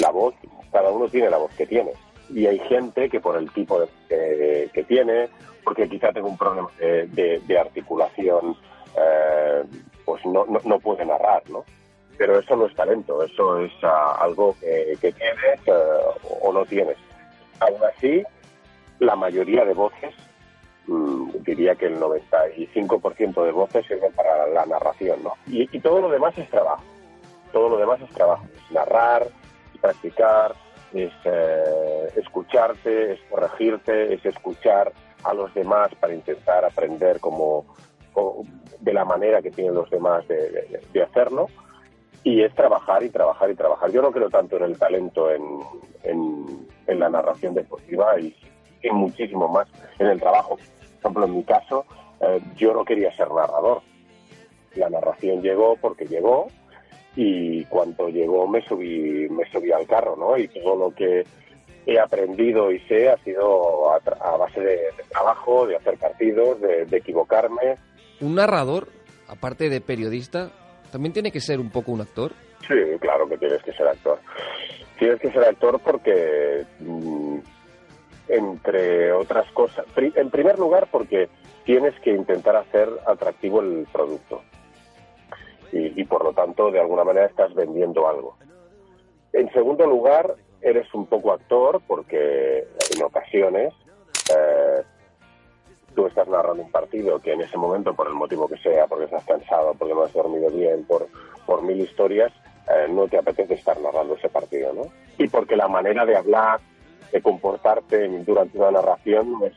La 0.00 0.10
voz, 0.10 0.34
cada 0.70 0.90
uno 0.90 1.08
tiene 1.08 1.30
la 1.30 1.38
voz 1.38 1.52
que 1.54 1.66
tiene. 1.66 1.92
Y 2.30 2.46
hay 2.46 2.58
gente 2.60 3.08
que 3.08 3.20
por 3.20 3.36
el 3.36 3.50
tipo 3.52 3.80
de, 3.80 4.70
que 4.72 4.84
tiene, 4.84 5.28
porque 5.64 5.88
quizá 5.88 6.12
tenga 6.12 6.28
un 6.28 6.36
problema 6.36 6.70
de, 6.78 7.58
articulación, 7.58 8.56
eh, 8.96 9.64
pues 10.04 10.24
no, 10.26 10.44
no, 10.46 10.78
puede 10.78 11.06
narrar, 11.06 11.42
¿no? 11.50 11.64
Pero 12.18 12.38
eso 12.38 12.56
no 12.56 12.66
es 12.66 12.74
talento, 12.74 13.22
eso 13.22 13.60
es 13.60 13.72
ah, 13.82 14.18
algo 14.20 14.54
que, 14.60 14.96
tienes 15.00 15.60
eh, 15.66 15.72
o 16.42 16.52
no 16.52 16.66
tienes. 16.66 16.96
Aún 17.60 17.80
así, 17.84 18.22
la 18.98 19.16
mayoría 19.16 19.64
de 19.64 19.72
voces, 19.72 20.12
mm, 20.88 21.30
diría 21.44 21.76
que 21.76 21.86
el 21.86 21.98
95% 21.98 23.44
de 23.44 23.52
voces 23.52 23.86
sirven 23.86 24.12
para 24.12 24.48
la 24.48 24.66
narración, 24.66 25.22
¿no? 25.22 25.34
Y, 25.46 25.68
y 25.74 25.80
todo 25.80 26.00
lo 26.00 26.10
demás 26.10 26.36
es 26.36 26.50
trabajo 26.50 26.82
todo 27.52 27.68
lo 27.68 27.78
demás 27.78 28.00
es 28.00 28.10
trabajo, 28.10 28.44
es 28.54 28.72
narrar, 28.72 29.26
es 29.74 29.80
practicar, 29.80 30.54
es 30.92 31.12
eh, 31.24 32.08
escucharte, 32.16 33.12
es 33.12 33.20
corregirte, 33.30 34.14
es 34.14 34.24
escuchar 34.24 34.92
a 35.24 35.34
los 35.34 35.52
demás 35.54 35.94
para 36.00 36.14
intentar 36.14 36.64
aprender 36.64 37.20
como, 37.20 37.64
de 38.80 38.92
la 38.92 39.04
manera 39.04 39.42
que 39.42 39.50
tienen 39.50 39.74
los 39.74 39.90
demás 39.90 40.26
de, 40.28 41.02
hacerlo 41.02 41.48
y 42.24 42.42
es 42.42 42.54
trabajar 42.54 43.02
y 43.02 43.10
trabajar 43.10 43.50
y 43.50 43.54
trabajar. 43.54 43.90
Yo 43.90 44.02
no 44.02 44.10
creo 44.10 44.30
tanto 44.30 44.56
en 44.56 44.64
el 44.64 44.78
talento 44.78 45.30
en, 45.30 45.42
en, 46.04 46.98
la 46.98 47.08
narración 47.08 47.54
deportiva 47.54 48.18
y, 48.18 48.34
y, 48.82 48.90
muchísimo 48.90 49.48
más 49.48 49.68
en 49.98 50.08
el 50.08 50.20
trabajo. 50.20 50.56
Por 50.56 51.12
ejemplo, 51.12 51.24
en 51.26 51.36
mi 51.36 51.44
caso, 51.44 51.84
eh, 52.20 52.40
yo 52.56 52.72
no 52.72 52.84
quería 52.84 53.14
ser 53.16 53.30
narrador. 53.30 53.82
La 54.74 54.90
narración 54.90 55.42
llegó 55.42 55.76
porque 55.76 56.06
llegó 56.06 56.48
y 57.16 57.64
cuando 57.64 58.08
llegó 58.08 58.46
me 58.46 58.62
subí 58.62 59.28
me 59.28 59.44
subí 59.50 59.72
al 59.72 59.86
carro 59.88 60.14
no 60.16 60.36
y 60.36 60.46
todo 60.46 60.76
lo 60.76 60.94
que 60.94 61.24
he 61.84 61.98
aprendido 61.98 62.70
y 62.70 62.78
sé 62.80 63.08
ha 63.08 63.16
sido 63.24 63.90
a, 63.90 64.36
base 64.36 64.60
de, 64.60 64.80
trabajo 65.10 65.66
de 65.66 65.74
hacer 65.74 65.98
partidos 65.98 66.60
de, 66.60 66.86
equivocarme 66.92 67.76
un 68.20 68.36
narrador 68.36 68.88
aparte 69.26 69.68
de 69.68 69.80
periodista 69.80 70.52
también 70.90 71.12
tiene 71.12 71.30
que 71.30 71.40
ser 71.40 71.60
un 71.60 71.70
poco 71.70 71.92
un 71.92 72.00
actor 72.00 72.32
sí 72.68 72.74
claro 73.00 73.28
que 73.28 73.38
tienes 73.38 73.62
que 73.62 73.72
ser 73.72 73.88
actor. 73.88 74.18
Tienes 74.98 75.20
que 75.20 75.30
ser 75.30 75.44
actor 75.44 75.80
porque 75.80 76.64
mm, 76.80 77.38
entre 78.28 79.12
otras 79.12 79.50
cosas 79.52 79.86
en 79.96 80.30
primer 80.30 80.58
lugar 80.58 80.88
porque 80.90 81.28
tienes 81.64 81.98
que 82.00 82.10
intentar 82.10 82.56
hacer 82.56 82.88
atractivo 83.06 83.60
el 83.60 83.86
producto. 83.92 84.42
Y, 85.70 86.02
por 86.04 86.24
lo 86.24 86.32
tanto 86.32 86.70
de 86.70 86.80
alguna 86.80 87.04
manera 87.04 87.26
estás 87.26 87.54
vendiendo 87.54 88.08
algo. 88.08 88.38
En 89.34 89.52
segundo 89.52 89.86
lugar, 89.86 90.34
eres 90.62 90.92
un 90.94 91.04
poco 91.04 91.30
actor 91.30 91.82
porque 91.86 92.66
en 92.96 93.02
ocasiones 93.02 93.74
eh, 94.34 94.82
tú 95.98 96.06
estás 96.06 96.28
narrando 96.28 96.62
un 96.62 96.70
partido 96.70 97.18
que 97.18 97.32
en 97.32 97.40
ese 97.40 97.58
momento, 97.58 97.92
por 97.92 98.06
el 98.06 98.14
motivo 98.14 98.46
que 98.46 98.56
sea, 98.58 98.86
porque 98.86 99.06
estás 99.06 99.24
cansado, 99.24 99.74
porque 99.76 99.94
no 99.94 100.04
has 100.04 100.12
dormido 100.12 100.48
bien, 100.48 100.84
por, 100.84 101.08
por 101.44 101.60
mil 101.62 101.80
historias, 101.80 102.32
eh, 102.68 102.86
no 102.88 103.08
te 103.08 103.18
apetece 103.18 103.54
estar 103.54 103.80
narrando 103.80 104.14
ese 104.14 104.28
partido, 104.28 104.72
¿no? 104.72 104.82
Y 105.18 105.26
porque 105.26 105.56
la 105.56 105.66
manera 105.66 106.06
de 106.06 106.16
hablar, 106.16 106.60
de 107.10 107.20
comportarte 107.20 108.06
durante 108.24 108.56
una 108.58 108.70
narración 108.70 109.32
no 109.32 109.46
es 109.46 109.54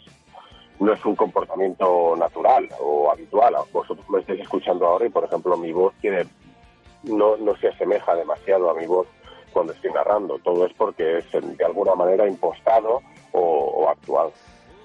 no 0.80 0.94
es 0.94 1.06
un 1.06 1.16
comportamiento 1.16 2.16
natural 2.18 2.68
o 2.80 3.12
habitual. 3.12 3.54
Vosotros 3.72 4.10
me 4.10 4.22
estáis 4.22 4.42
escuchando 4.42 4.88
ahora 4.88 5.06
y, 5.06 5.10
por 5.10 5.26
ejemplo, 5.26 5.56
mi 5.58 5.72
voz 5.72 5.94
tiene 6.02 6.26
no, 7.04 7.38
no 7.38 7.56
se 7.58 7.68
asemeja 7.68 8.16
demasiado 8.16 8.68
a 8.72 8.74
mi 8.74 8.88
voz 8.88 9.06
cuando 9.54 9.74
estoy 9.74 9.92
narrando. 9.92 10.40
Todo 10.40 10.66
es 10.66 10.74
porque 10.74 11.20
es 11.20 11.26
de 11.32 11.66
alguna 11.66 11.94
manera 11.94 12.28
impostado 12.28 13.04
o, 13.32 13.88
actual. 13.88 14.32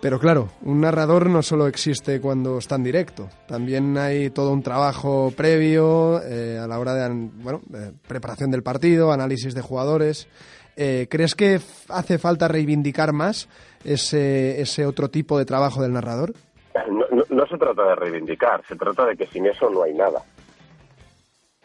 Pero 0.00 0.18
claro, 0.18 0.48
un 0.62 0.82
narrador 0.82 1.28
no 1.28 1.42
solo 1.42 1.66
existe 1.66 2.20
cuando 2.20 2.58
está 2.58 2.76
en 2.76 2.84
directo, 2.84 3.28
también 3.48 3.96
hay 3.96 4.30
todo 4.30 4.52
un 4.52 4.62
trabajo 4.62 5.32
previo 5.34 6.22
eh, 6.22 6.58
a 6.62 6.66
la 6.66 6.78
hora 6.78 6.94
de, 6.94 7.08
bueno, 7.42 7.62
de 7.66 7.92
preparación 8.06 8.50
del 8.50 8.62
partido, 8.62 9.10
análisis 9.10 9.54
de 9.54 9.62
jugadores. 9.62 10.28
Eh, 10.76 11.06
¿Crees 11.08 11.34
que 11.34 11.58
hace 11.88 12.18
falta 12.18 12.48
reivindicar 12.48 13.14
más 13.14 13.48
ese, 13.84 14.60
ese 14.60 14.84
otro 14.84 15.08
tipo 15.08 15.38
de 15.38 15.46
trabajo 15.46 15.82
del 15.82 15.92
narrador? 15.92 16.34
No, 17.30 17.46
se 17.46 17.56
trata 17.56 17.82
de 17.88 17.94
reivindicar, 17.94 18.62
se 18.68 18.76
trata 18.76 19.06
de 19.06 19.16
que 19.16 19.26
sin 19.26 19.46
eso 19.46 19.70
no 19.70 19.82
hay 19.82 19.94
nada. 19.94 20.22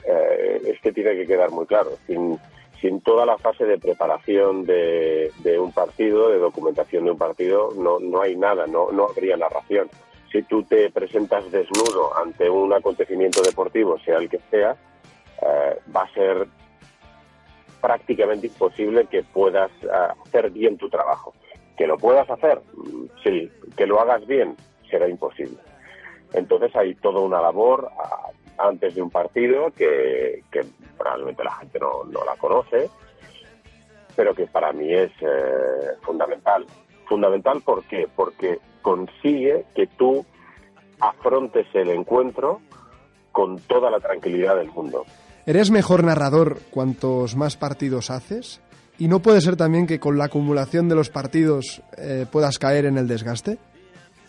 Eh, 0.06 0.62
es 0.65 0.80
que 0.82 0.94
tiene 0.94 1.15
que 1.15 1.28
quedar 1.28 1.52
muy 1.52 1.65
claro. 1.65 1.91
Sin, 2.08 2.39
sin 2.82 3.00
toda 3.02 3.26
la 3.28 3.38
fase 3.38 3.65
de 3.65 3.78
preparación 3.78 4.65
de, 4.65 5.32
un 5.60 5.72
partido, 5.72 6.30
de 6.30 6.39
documentación 6.39 7.06
de 7.06 7.12
un 7.12 7.17
partido, 7.17 7.70
no, 7.78 8.00
no 8.00 8.22
hay 8.22 8.36
nada, 8.36 8.65
no, 8.65 8.91
no 8.91 9.08
habría 9.08 9.38
narración. 9.38 9.88
Si 10.32 10.41
tú 10.44 10.63
te 10.63 10.89
presentas 10.89 11.52
desnudo 11.52 12.17
ante 12.17 12.50
un 12.50 12.74
acontecimiento 12.74 13.44
deportivo, 13.44 14.00
sea 14.00 14.17
el 14.17 14.30
que 14.30 14.39
sea, 14.50 14.76
eh, 15.41 15.80
va 15.96 16.04
a 16.04 16.13
ser 16.13 16.48
prácticamente 17.82 18.48
imposible 18.48 19.06
que 19.06 19.24
puedas 19.24 19.72
eh, 19.84 19.88
hacer 20.26 20.50
bien 20.50 20.78
tu 20.78 20.89
trabajo. 20.89 21.34
¿Que 21.78 21.86
lo 21.86 21.98
puedas 21.98 22.30
hacer? 22.30 22.62
Mm, 22.74 23.06
sí. 23.24 23.52
¿Que 23.78 23.86
lo 23.86 24.00
hagas 24.00 24.26
bien? 24.26 24.56
Será 24.89 25.08
imposible. 25.08 25.58
Entonces 26.34 26.76
hay 26.76 26.96
toda 26.96 27.20
una 27.20 27.41
labor 27.41 27.91
antes 28.58 28.96
de 28.96 29.02
un 29.02 29.10
partido 29.10 29.72
que, 29.72 30.44
probablemente 30.98 31.44
la 31.44 31.56
gente 31.56 31.80
no, 31.80 32.04
la 32.24 32.36
conoce, 32.38 32.90
pero 34.16 34.34
que 34.34 34.48
para 34.48 34.72
mí 34.72 34.94
es 34.94 35.12
eh, 35.22 35.96
fundamental. 36.02 36.66
Fundamental 37.08 37.62
¿por 37.62 37.84
qué? 37.86 38.08
Porque 38.16 38.60
consigue 38.82 39.66
que 39.76 39.88
tú 39.88 40.26
afrontes 41.00 41.68
el 41.74 41.90
encuentro 41.90 42.62
con 43.32 43.58
toda 43.60 43.90
la 43.90 44.00
tranquilidad 44.00 44.56
del 44.56 44.70
mundo. 44.72 45.06
¿Eres 45.46 45.72
mejor 45.72 46.04
narrador 46.04 46.60
cuantos 46.70 47.36
más 47.36 47.58
partidos 47.58 48.12
haces? 48.12 48.62
¿Y 49.00 49.08
no 49.08 49.20
puede 49.20 49.42
ser 49.42 49.56
también 49.56 49.88
que 49.88 50.00
con 50.00 50.18
la 50.18 50.26
acumulación 50.26 50.88
de 50.88 50.96
los 50.96 51.10
partidos 51.10 51.82
eh, 51.98 52.28
puedas 52.32 52.60
caer 52.60 52.86
en 52.86 52.98
el 52.98 53.08
desgaste? 53.08 53.58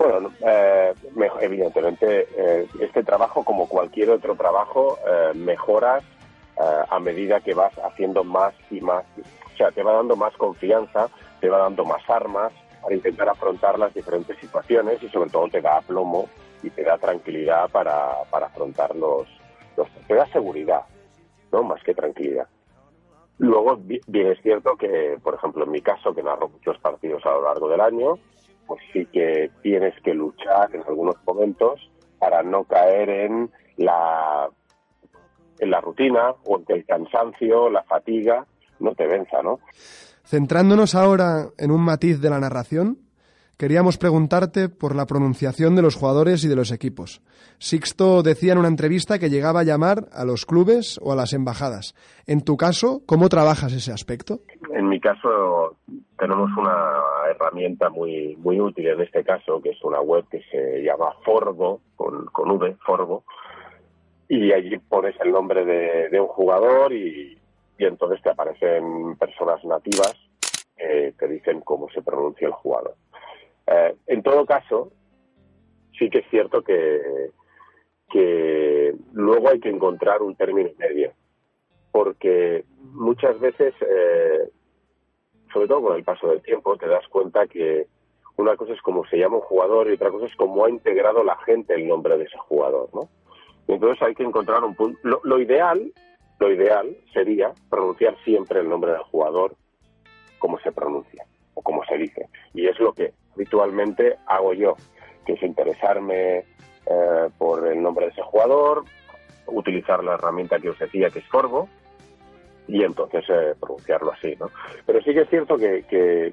Bueno, 0.02 0.32
eh, 0.44 0.94
evidentemente 1.40 2.26
eh, 2.36 2.66
este 2.80 3.04
trabajo, 3.04 3.44
como 3.44 3.68
cualquier 3.68 4.10
otro 4.10 4.34
trabajo, 4.34 4.98
mejoras 5.34 6.02
a 6.90 6.98
medida 6.98 7.40
que 7.40 7.54
vas 7.54 7.72
haciendo 7.78 8.24
más 8.24 8.52
y 8.70 8.80
más. 8.80 9.04
O 9.52 9.56
sea, 9.56 9.70
te 9.70 9.82
va 9.82 9.92
dando 9.92 10.16
más 10.16 10.36
confianza, 10.36 11.08
te 11.40 11.48
va 11.48 11.58
dando 11.58 11.84
más 11.84 12.02
armas 12.08 12.52
para 12.82 12.94
intentar 12.94 13.28
afrontar 13.28 13.78
las 13.78 13.94
diferentes 13.94 14.36
situaciones 14.38 15.00
y 15.02 15.08
sobre 15.08 15.30
todo 15.30 15.48
te 15.48 15.60
da 15.60 15.78
aplomo 15.78 16.28
y 16.62 16.70
te 16.70 16.82
da 16.82 16.98
tranquilidad 16.98 17.70
para, 17.70 18.24
para 18.30 18.46
afrontar 18.46 18.94
los, 18.96 19.28
los... 19.76 19.88
te 20.06 20.14
da 20.14 20.26
seguridad 20.26 20.82
¿no? 21.52 21.62
Más 21.62 21.82
que 21.84 21.94
tranquilidad. 21.94 22.48
Luego, 23.38 23.76
bien 23.76 24.26
es 24.28 24.40
cierto 24.42 24.76
que, 24.76 25.18
por 25.22 25.34
ejemplo, 25.34 25.64
en 25.64 25.70
mi 25.70 25.80
caso, 25.80 26.14
que 26.14 26.22
narro 26.22 26.48
muchos 26.48 26.78
partidos 26.78 27.24
a 27.26 27.30
lo 27.30 27.42
largo 27.42 27.68
del 27.68 27.80
año, 27.80 28.18
pues 28.66 28.80
sí 28.92 29.06
que 29.12 29.50
tienes 29.62 29.94
que 30.02 30.14
luchar 30.14 30.74
en 30.74 30.82
algunos 30.82 31.16
momentos 31.26 31.90
para 32.18 32.42
no 32.42 32.64
caer 32.64 33.08
en 33.08 33.50
la, 33.76 34.48
en 35.58 35.70
la 35.70 35.80
rutina 35.80 36.34
o 36.44 36.58
en 36.58 36.64
que 36.64 36.72
el 36.74 36.86
cansancio, 36.86 37.68
la 37.70 37.82
fatiga, 37.84 38.46
no 38.78 38.94
te 38.94 39.06
venza, 39.06 39.42
¿no? 39.42 39.60
Centrándonos 40.24 40.94
ahora 40.94 41.48
en 41.58 41.70
un 41.70 41.82
matiz 41.82 42.20
de 42.20 42.30
la 42.30 42.38
narración, 42.38 42.98
queríamos 43.62 43.96
preguntarte 43.96 44.68
por 44.68 44.96
la 44.96 45.06
pronunciación 45.06 45.76
de 45.76 45.82
los 45.82 45.94
jugadores 45.94 46.44
y 46.44 46.48
de 46.48 46.56
los 46.56 46.72
equipos. 46.72 47.22
Sixto 47.58 48.24
decía 48.24 48.54
en 48.54 48.58
una 48.58 48.66
entrevista 48.66 49.20
que 49.20 49.30
llegaba 49.30 49.60
a 49.60 49.62
llamar 49.62 50.06
a 50.12 50.24
los 50.24 50.46
clubes 50.46 50.98
o 51.00 51.12
a 51.12 51.14
las 51.14 51.32
embajadas. 51.32 51.94
En 52.26 52.40
tu 52.40 52.56
caso, 52.56 53.02
¿cómo 53.06 53.28
trabajas 53.28 53.72
ese 53.72 53.92
aspecto? 53.92 54.40
En 54.74 54.88
mi 54.88 54.98
caso, 54.98 55.76
tenemos 56.18 56.50
una 56.58 56.74
herramienta 57.30 57.88
muy, 57.88 58.34
muy 58.38 58.60
útil 58.60 58.88
en 58.88 59.00
este 59.00 59.22
caso, 59.22 59.62
que 59.62 59.70
es 59.70 59.84
una 59.84 60.00
web 60.00 60.24
que 60.28 60.42
se 60.50 60.82
llama 60.82 61.12
Forgo, 61.24 61.82
con, 61.94 62.26
con 62.32 62.50
V, 62.50 62.76
Forgo, 62.84 63.22
y 64.28 64.50
allí 64.52 64.76
pones 64.78 65.14
el 65.20 65.30
nombre 65.30 65.64
de, 65.64 66.20
un 66.20 66.26
jugador 66.26 66.92
y, 66.92 67.38
y 67.78 67.84
entonces 67.84 68.20
te 68.22 68.30
aparecen 68.30 69.14
personas 69.20 69.64
nativas 69.64 70.16
eh, 70.76 71.14
te 71.16 71.28
dicen 71.28 71.60
cómo 71.60 71.88
se 71.90 72.02
pronuncia 72.02 72.48
el 72.48 72.54
jugador. 72.54 72.96
Eh, 73.66 73.94
en 74.06 74.22
todo 74.22 74.44
caso, 74.46 74.92
sí 75.98 76.10
que 76.10 76.18
es 76.18 76.30
cierto 76.30 76.62
que, 76.62 77.30
luego 79.12 79.48
hay 79.48 79.60
que 79.60 79.70
encontrar 79.70 80.22
un 80.22 80.34
término 80.36 80.70
medio, 80.78 81.12
porque 81.90 82.64
muchas 82.92 83.38
veces, 83.40 83.74
eh, 83.80 84.50
sobre 85.52 85.68
todo 85.68 85.82
con 85.82 85.96
el 85.96 86.04
paso 86.04 86.28
del 86.28 86.42
tiempo, 86.42 86.76
te 86.76 86.88
das 86.88 87.06
cuenta 87.08 87.46
que 87.46 87.86
una 88.36 88.56
cosa 88.56 88.72
es 88.72 88.82
cómo 88.82 89.06
se 89.06 89.18
llama 89.18 89.36
un 89.36 89.42
jugador 89.42 89.88
y 89.88 89.94
otra 89.94 90.10
cosa 90.10 90.26
es 90.26 90.36
cómo 90.36 90.64
ha 90.64 90.70
integrado 90.70 91.22
la 91.22 91.36
gente 91.38 91.74
el 91.74 91.86
nombre 91.86 92.18
de 92.18 92.24
ese 92.24 92.38
jugador, 92.38 92.88
¿no? 92.92 93.08
entonces 93.68 94.02
hay 94.02 94.14
que 94.14 94.24
encontrar 94.24 94.62
un 94.64 94.74
punto. 94.74 94.98
Lo, 95.24 95.38
ideal, 95.38 95.92
lo 96.38 96.52
ideal 96.52 96.96
sería 97.12 97.52
pronunciar 97.70 98.16
siempre 98.24 98.60
el 98.60 98.68
nombre 98.68 98.92
del 98.92 99.02
jugador 99.02 99.54
como 100.38 100.58
se 100.60 100.72
pronuncia 100.72 101.24
o 101.54 101.62
como 101.62 101.84
se 101.84 101.96
dice. 101.96 102.28
Y 102.54 102.66
es 102.66 102.78
lo 102.80 102.92
que 102.92 103.12
habitualmente 103.34 104.16
hago 104.26 104.54
yo, 104.54 104.76
que 105.26 105.34
es 105.34 105.42
interesarme 105.42 106.38
eh, 106.38 107.28
por 107.38 107.66
el 107.66 107.82
nombre 107.82 108.06
de 108.06 108.12
ese 108.12 108.22
jugador, 108.22 108.84
utilizar 109.46 110.02
la 110.02 110.14
herramienta 110.14 110.58
que 110.58 110.70
os 110.70 110.78
decía, 110.78 111.10
que 111.10 111.20
es 111.20 111.28
Forbo, 111.28 111.68
y 112.68 112.82
entonces 112.82 113.24
eh, 113.28 113.54
pronunciarlo 113.58 114.12
así, 114.12 114.34
¿no? 114.38 114.50
Pero 114.86 115.00
sí 115.02 115.12
que 115.12 115.22
es 115.22 115.28
cierto 115.28 115.56
que, 115.56 115.84
que, 115.88 116.32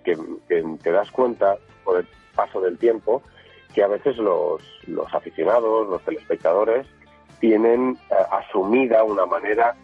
te 0.82 0.92
das 0.92 1.12
cuenta, 1.12 1.58
por 1.84 2.00
el 2.00 2.08
paso 2.36 2.62
del 2.62 2.78
tiempo, 2.78 3.22
que 3.74 3.84
a 3.84 3.88
veces 3.88 4.18
los, 4.18 4.62
los 4.88 5.14
aficionados, 5.14 5.88
los 5.88 6.02
telespectadores, 6.04 6.88
tienen 7.40 7.98
eh, 8.10 8.16
asumida 8.32 9.04
una 9.04 9.26
manera 9.26 9.76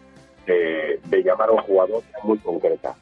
de, 0.46 1.00
llamar 1.24 1.48
a 1.48 1.52
un 1.52 1.62
jugador 1.62 2.02
muy 2.22 2.38
concreta. 2.38 2.94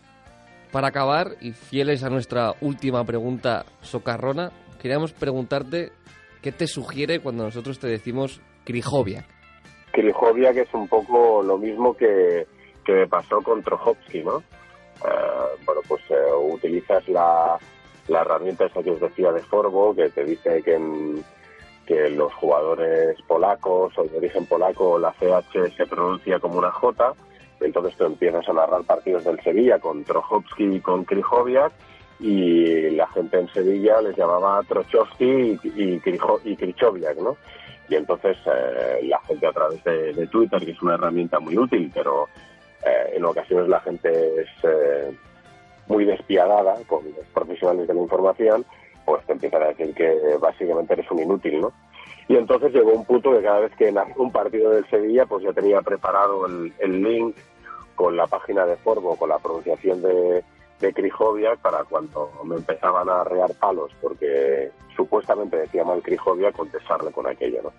Para 0.75 0.89
acabar, 0.89 1.37
y 1.41 1.53
fieles 1.53 2.03
a 2.03 2.11
nuestra 2.11 2.55
última 2.61 3.05
pregunta 3.05 3.65
socarrona, 3.81 4.51
queríamos 4.83 5.13
preguntarte 5.13 5.93
qué 6.43 6.51
te 6.51 6.67
sugiere 6.67 7.21
cuando 7.21 7.45
nosotros 7.45 7.79
te 7.79 7.87
decimos 7.87 8.43
Krijoviak. 8.65 9.25
Krijoviak 9.93 10.57
es 10.57 10.75
un 10.75 10.89
poco 10.89 11.45
lo 11.45 11.59
mismo 11.59 11.95
que, 11.95 12.49
que 12.85 13.07
pasó 13.09 13.41
con 13.41 13.63
Trohovsky, 13.63 14.25
¿no? 14.25 14.39
Eh, 14.39 15.63
bueno, 15.65 15.81
pues 15.87 16.03
eh, 16.11 16.17
utilizas 16.53 17.09
la, 17.09 17.57
la 18.09 18.23
herramienta 18.23 18.67
esa 18.67 18.83
que 18.83 18.91
os 18.91 19.01
decía 19.01 19.31
de 19.31 19.43
Forbo, 19.43 19.95
que 19.95 20.09
te 20.09 20.25
dice 20.25 20.61
que 20.65 21.23
que 21.87 22.09
los 22.09 22.33
jugadores 22.35 23.17
polacos 23.29 23.97
o 23.97 24.05
de 24.05 24.17
origen 24.17 24.47
polaco 24.47 24.99
la 24.99 25.13
CH 25.13 25.77
se 25.77 25.87
pronuncia 25.87 26.41
como 26.41 26.59
una 26.59 26.73
J, 26.73 27.13
entonces 27.61 27.97
tú 27.97 28.05
empiezas 28.05 28.49
a 28.49 28.53
narrar 28.53 28.85
partidos 28.85 29.25
del 29.25 29.40
Sevilla 29.40 29.79
con 29.79 30.05
Trochowski 30.05 30.77
y 30.77 30.81
con 30.81 31.05
Krychowiak 31.05 31.73
y 32.21 32.90
la 32.90 33.07
gente 33.09 33.38
en 33.38 33.49
Sevilla 33.49 34.01
les 34.01 34.17
llamaba 34.17 34.62
Trochowski 34.62 35.59
y, 35.62 36.01
y, 36.01 36.01
¿no? 37.21 37.37
Y 37.88 37.95
entonces 37.97 38.37
eh, 38.47 39.01
la 39.03 39.21
gente 39.21 39.47
a 39.47 39.53
través 39.53 39.83
de, 39.85 40.27
Twitter, 40.29 40.64
que 40.64 40.71
es 40.71 40.83
una 40.83 40.95
herramienta 40.95 41.38
muy 41.38 41.59
útil, 41.59 41.90
pero 41.93 42.29
eh, 42.85 43.14
en 43.14 43.25
ocasiones 43.25 43.69
la 43.69 43.81
gente 43.81 44.40
es 44.40 44.49
eh, 44.62 45.14
muy 45.87 46.05
despiadada 46.05 46.77
con 46.87 47.05
los 47.05 47.27
profesionales 47.35 47.87
de 47.87 47.95
la 47.95 48.01
información, 48.01 48.64
pues 49.05 49.25
te 49.27 49.33
empiezan 49.33 49.62
a 49.62 49.67
decir 49.67 49.95
que 49.95 50.37
básicamente 50.40 50.95
eres 50.95 51.11
un 51.11 51.21
inútil, 51.21 51.61
¿no? 51.61 51.73
Y 52.29 52.37
entonces 52.37 52.73
llegó 52.73 52.93
un 52.93 53.05
punto 53.05 53.33
que 53.33 53.43
cada 53.43 53.61
vez 53.61 53.73
que 53.77 53.89
en 53.89 53.99
un 54.17 54.33
partido 54.33 54.71
del 54.71 54.89
Sevilla, 54.89 55.27
pues 55.27 55.45
ya 55.45 55.53
tenía 55.53 55.83
preparado 55.83 56.47
el, 56.47 57.03
link 57.03 57.37
con 57.95 58.17
la 58.17 58.27
página 58.27 58.65
de 58.65 58.77
Forbo, 58.77 59.17
con 59.17 59.29
la 59.29 59.39
pronunciación 59.39 60.03
de, 60.03 60.43
de 60.81 61.13
para 61.63 61.85
cuando 61.85 62.31
me 62.45 62.57
empezaban 62.57 63.09
a 63.09 63.25
rear 63.25 63.53
palos, 63.55 63.93
porque 64.01 64.71
supuestamente 64.97 65.59
decía 65.59 65.85
mal 65.85 66.03
Crijovia, 66.03 66.53
contestarle 66.53 67.13
con 67.13 67.27
aquello, 67.27 67.63
¿no? 67.63 67.73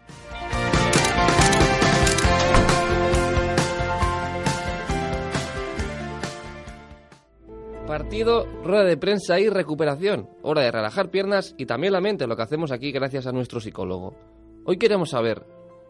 Partido, 7.88 8.48
rueda 8.64 8.84
de 8.84 8.98
prensa 8.98 9.40
y 9.40 9.48
recuperación. 9.48 10.28
Hora 10.42 10.64
de 10.64 10.72
relajar 10.72 11.12
piernas 11.12 11.54
y 11.56 11.68
también 11.68 11.94
la 11.94 12.02
mente, 12.02 12.26
lo 12.26 12.36
que 12.36 12.42
hacemos 12.42 12.72
aquí 12.72 12.92
gracias 12.92 13.28
a 13.28 13.32
nuestro 13.32 13.60
psicólogo. 13.60 14.16
Hoy 14.66 14.78
queremos 14.78 15.12
saber 15.12 15.46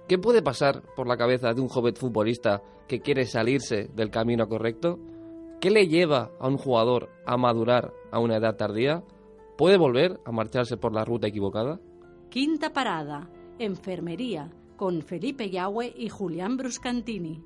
qué 0.10 0.18
puede 0.18 0.42
pasar 0.42 0.84
por 0.98 1.08
la 1.08 1.16
cabeza 1.16 1.54
de 1.54 1.62
un 1.62 1.70
joven 1.70 1.96
futbolista 1.96 2.62
que 2.90 3.00
quiere 3.00 3.26
salirse 3.26 3.90
del 3.96 4.12
camino 4.12 4.50
correcto. 4.50 5.00
¿Qué 5.62 5.72
le 5.72 5.88
lleva 5.88 6.32
a 6.38 6.50
un 6.50 6.58
jugador 6.58 7.10
a 7.26 7.38
madurar 7.38 7.94
a 8.12 8.20
una 8.20 8.36
edad 8.36 8.58
tardía? 8.58 9.02
¿Puede 9.58 9.78
volver 9.78 10.20
a 10.26 10.34
marcharse 10.34 10.76
por 10.76 10.94
la 10.94 11.06
ruta 11.06 11.28
equivocada? 11.28 11.80
Quinta 12.30 12.74
parada, 12.74 13.30
enfermería, 13.58 14.52
con 14.76 15.02
Felipe 15.02 15.50
Yahweh 15.50 15.94
y 15.96 16.10
Julián 16.10 16.58
Bruscantini. 16.58 17.42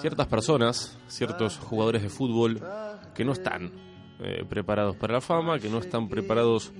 Ciertas 0.00 0.26
personas, 0.26 0.98
ciertos 1.08 1.58
jugadores 1.58 2.02
de 2.02 2.08
fútbol 2.08 2.60
que 3.14 3.24
no 3.24 3.32
están 3.32 3.70
eh, 4.20 4.44
preparados 4.48 4.96
para 4.96 5.14
la 5.14 5.20
fama, 5.20 5.58
que 5.58 5.68
no 5.68 5.78
están 5.78 6.08
preparados 6.08 6.72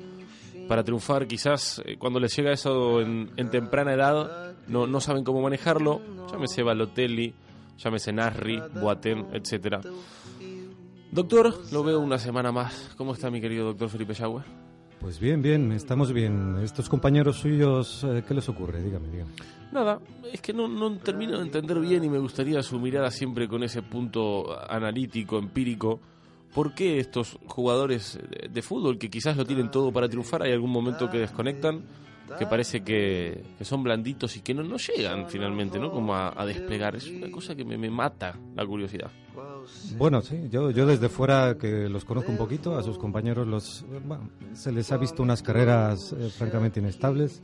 para 0.69 0.85
triunfar. 0.85 1.27
Quizás 1.27 1.83
eh, 1.85 1.97
cuando 1.99 2.21
les 2.21 2.37
llega 2.37 2.53
eso 2.53 3.01
en, 3.01 3.29
temprana 3.51 3.95
edad 3.95 4.55
no, 4.67 4.87
no, 4.87 5.01
saben 5.01 5.25
cómo 5.25 5.41
manejarlo. 5.41 6.01
Llámese 6.31 6.63
Balotelli, 6.63 7.35
llámese 7.79 8.13
Nasri, 8.13 8.61
Boateng, 8.81 9.29
etcétera. 9.33 9.81
Doctor, 11.11 11.55
lo 11.73 11.83
veo 11.83 12.01
una 12.01 12.19
semana 12.19 12.53
más. 12.53 12.95
¿Cómo 12.97 13.15
está 13.15 13.31
mi 13.31 13.41
querido 13.41 13.67
doctor 13.67 13.89
Felipe 13.89 14.15
Yagüe? 14.15 14.68
Pues 15.01 15.21
bien, 15.21 15.41
bien, 15.41 15.71
estamos 15.73 16.13
bien. 16.13 16.59
Estos 16.63 16.89
compañeros 16.89 17.37
suyos, 17.39 18.05
eh, 18.05 18.25
¿qué 18.27 18.35
les 18.35 18.49
ocurre? 18.49 18.83
Dígame, 18.83 19.09
dígame. 19.09 19.31
Nada, 19.71 20.01
es 20.33 20.41
que 20.41 20.53
no, 20.53 20.67
no 20.67 20.97
termino 20.99 21.39
de 21.39 21.45
entender 21.45 21.79
bien 21.79 22.03
y 22.03 22.09
me 22.09 22.19
gustaría 22.19 22.63
su 22.63 22.81
mirada 22.81 23.11
siempre 23.11 23.47
con 23.47 23.63
ese 23.63 23.83
punto 23.83 24.59
analítico, 24.69 25.39
empírico. 25.39 26.01
¿Por 26.53 26.75
qué 26.75 26.99
estos 26.99 27.39
jugadores 27.47 28.19
de, 28.51 28.63
fútbol 28.63 28.99
que 28.99 29.11
quizás 29.11 29.37
lo 29.37 29.45
tienen 29.45 29.71
todo 29.71 29.93
para 29.93 30.09
triunfar, 30.09 30.43
hay 30.43 30.53
algún 30.53 30.71
momento 30.71 31.09
que 31.11 31.19
desconectan, 31.19 31.85
que 32.39 32.47
parece 32.47 32.83
que, 32.83 33.45
son 33.61 33.83
blanditos 33.83 34.37
y 34.37 34.41
que 34.41 34.55
no, 34.55 34.63
no 34.63 34.79
llegan 34.79 35.29
finalmente, 35.29 35.79
¿no? 35.79 35.91
Como 35.93 36.15
a, 36.15 36.45
desplegar. 36.47 36.97
Es 36.97 37.09
una 37.09 37.31
cosa 37.31 37.55
que 37.55 37.65
me, 37.65 37.77
me 37.77 37.91
mata 37.91 38.37
la 38.57 38.67
curiosidad. 38.67 39.11
Bueno, 39.97 40.21
sí, 40.21 40.49
yo, 40.51 40.71
yo 40.71 40.87
desde 40.87 41.09
fuera 41.09 41.57
que 41.59 41.89
los 41.89 42.05
conozco 42.05 42.31
un 42.31 42.39
poquito, 42.39 42.77
a 42.77 42.83
sus 42.83 42.99
compañeros 42.99 43.47
los, 43.47 43.85
se 44.55 44.73
les 44.73 44.93
ha 44.93 44.97
visto 44.97 45.23
unas 45.23 45.43
carreras 45.43 46.13
eh, 46.13 46.31
francamente 46.31 46.81
inestables, 46.81 47.43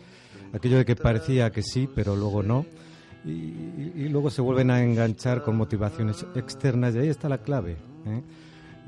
aquello 0.52 0.78
de 0.78 0.84
que 0.84 0.96
parecía 0.96 1.50
que 1.50 1.62
sí, 1.62 1.88
pero 1.94 2.16
luego 2.16 2.42
no, 2.42 2.66
y, 3.24 4.08
luego 4.08 4.30
se 4.30 4.42
vuelven 4.42 4.70
a 4.70 4.82
enganchar 4.82 5.42
con 5.42 5.56
motivaciones 5.56 6.26
externas 6.34 6.94
y 6.94 6.98
ahí 6.98 7.08
está 7.08 7.28
la 7.28 7.38
clave. 7.38 7.76
¿eh? 8.06 8.22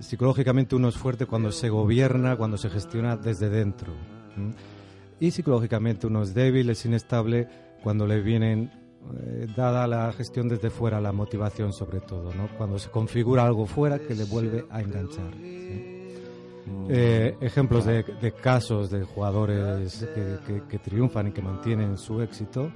Psicológicamente 0.01 0.77
uno 0.77 0.89
es 0.89 0.97
fuerte 0.97 1.25
cuando 1.25 1.51
se 1.53 1.71
gobierna, 1.71 2.37
cuando 2.37 2.59
se 2.59 2.69
gestiona 2.69 3.17
desde 3.17 3.49
dentro. 3.49 3.95
Y 5.19 5.31
psicológicamente 5.31 6.07
uno 6.07 6.23
es 6.23 6.35
débil, 6.35 6.69
es 6.69 6.85
inestable 6.85 7.49
cuando 7.83 8.07
le 8.07 8.21
vienen 8.21 8.71
eh, 9.15 9.47
dada 9.57 9.87
la 9.87 10.13
gestión 10.13 10.49
desde 10.49 10.71
fuera, 10.71 11.01
la 11.01 11.13
motivación 11.13 11.73
sobre 11.73 12.01
todo, 12.01 12.35
¿no? 12.35 12.49
cuando 12.57 12.79
se 12.79 12.91
configura 12.91 13.45
algo 13.45 13.67
fuera 13.67 13.99
que 13.99 14.15
le 14.15 14.25
vuelve 14.25 14.67
a 14.71 14.81
enganchar. 14.81 15.33
Eh, 16.89 17.37
ejemplos 17.41 17.85
de, 17.85 18.33
casos 18.43 18.91
de 18.91 19.05
jugadores 19.05 20.05
que, 20.69 20.79
triunfan 20.79 21.29
y 21.29 21.33
que 21.33 21.41
mantienen 21.41 21.97
su 21.97 22.21
éxito, 22.21 22.73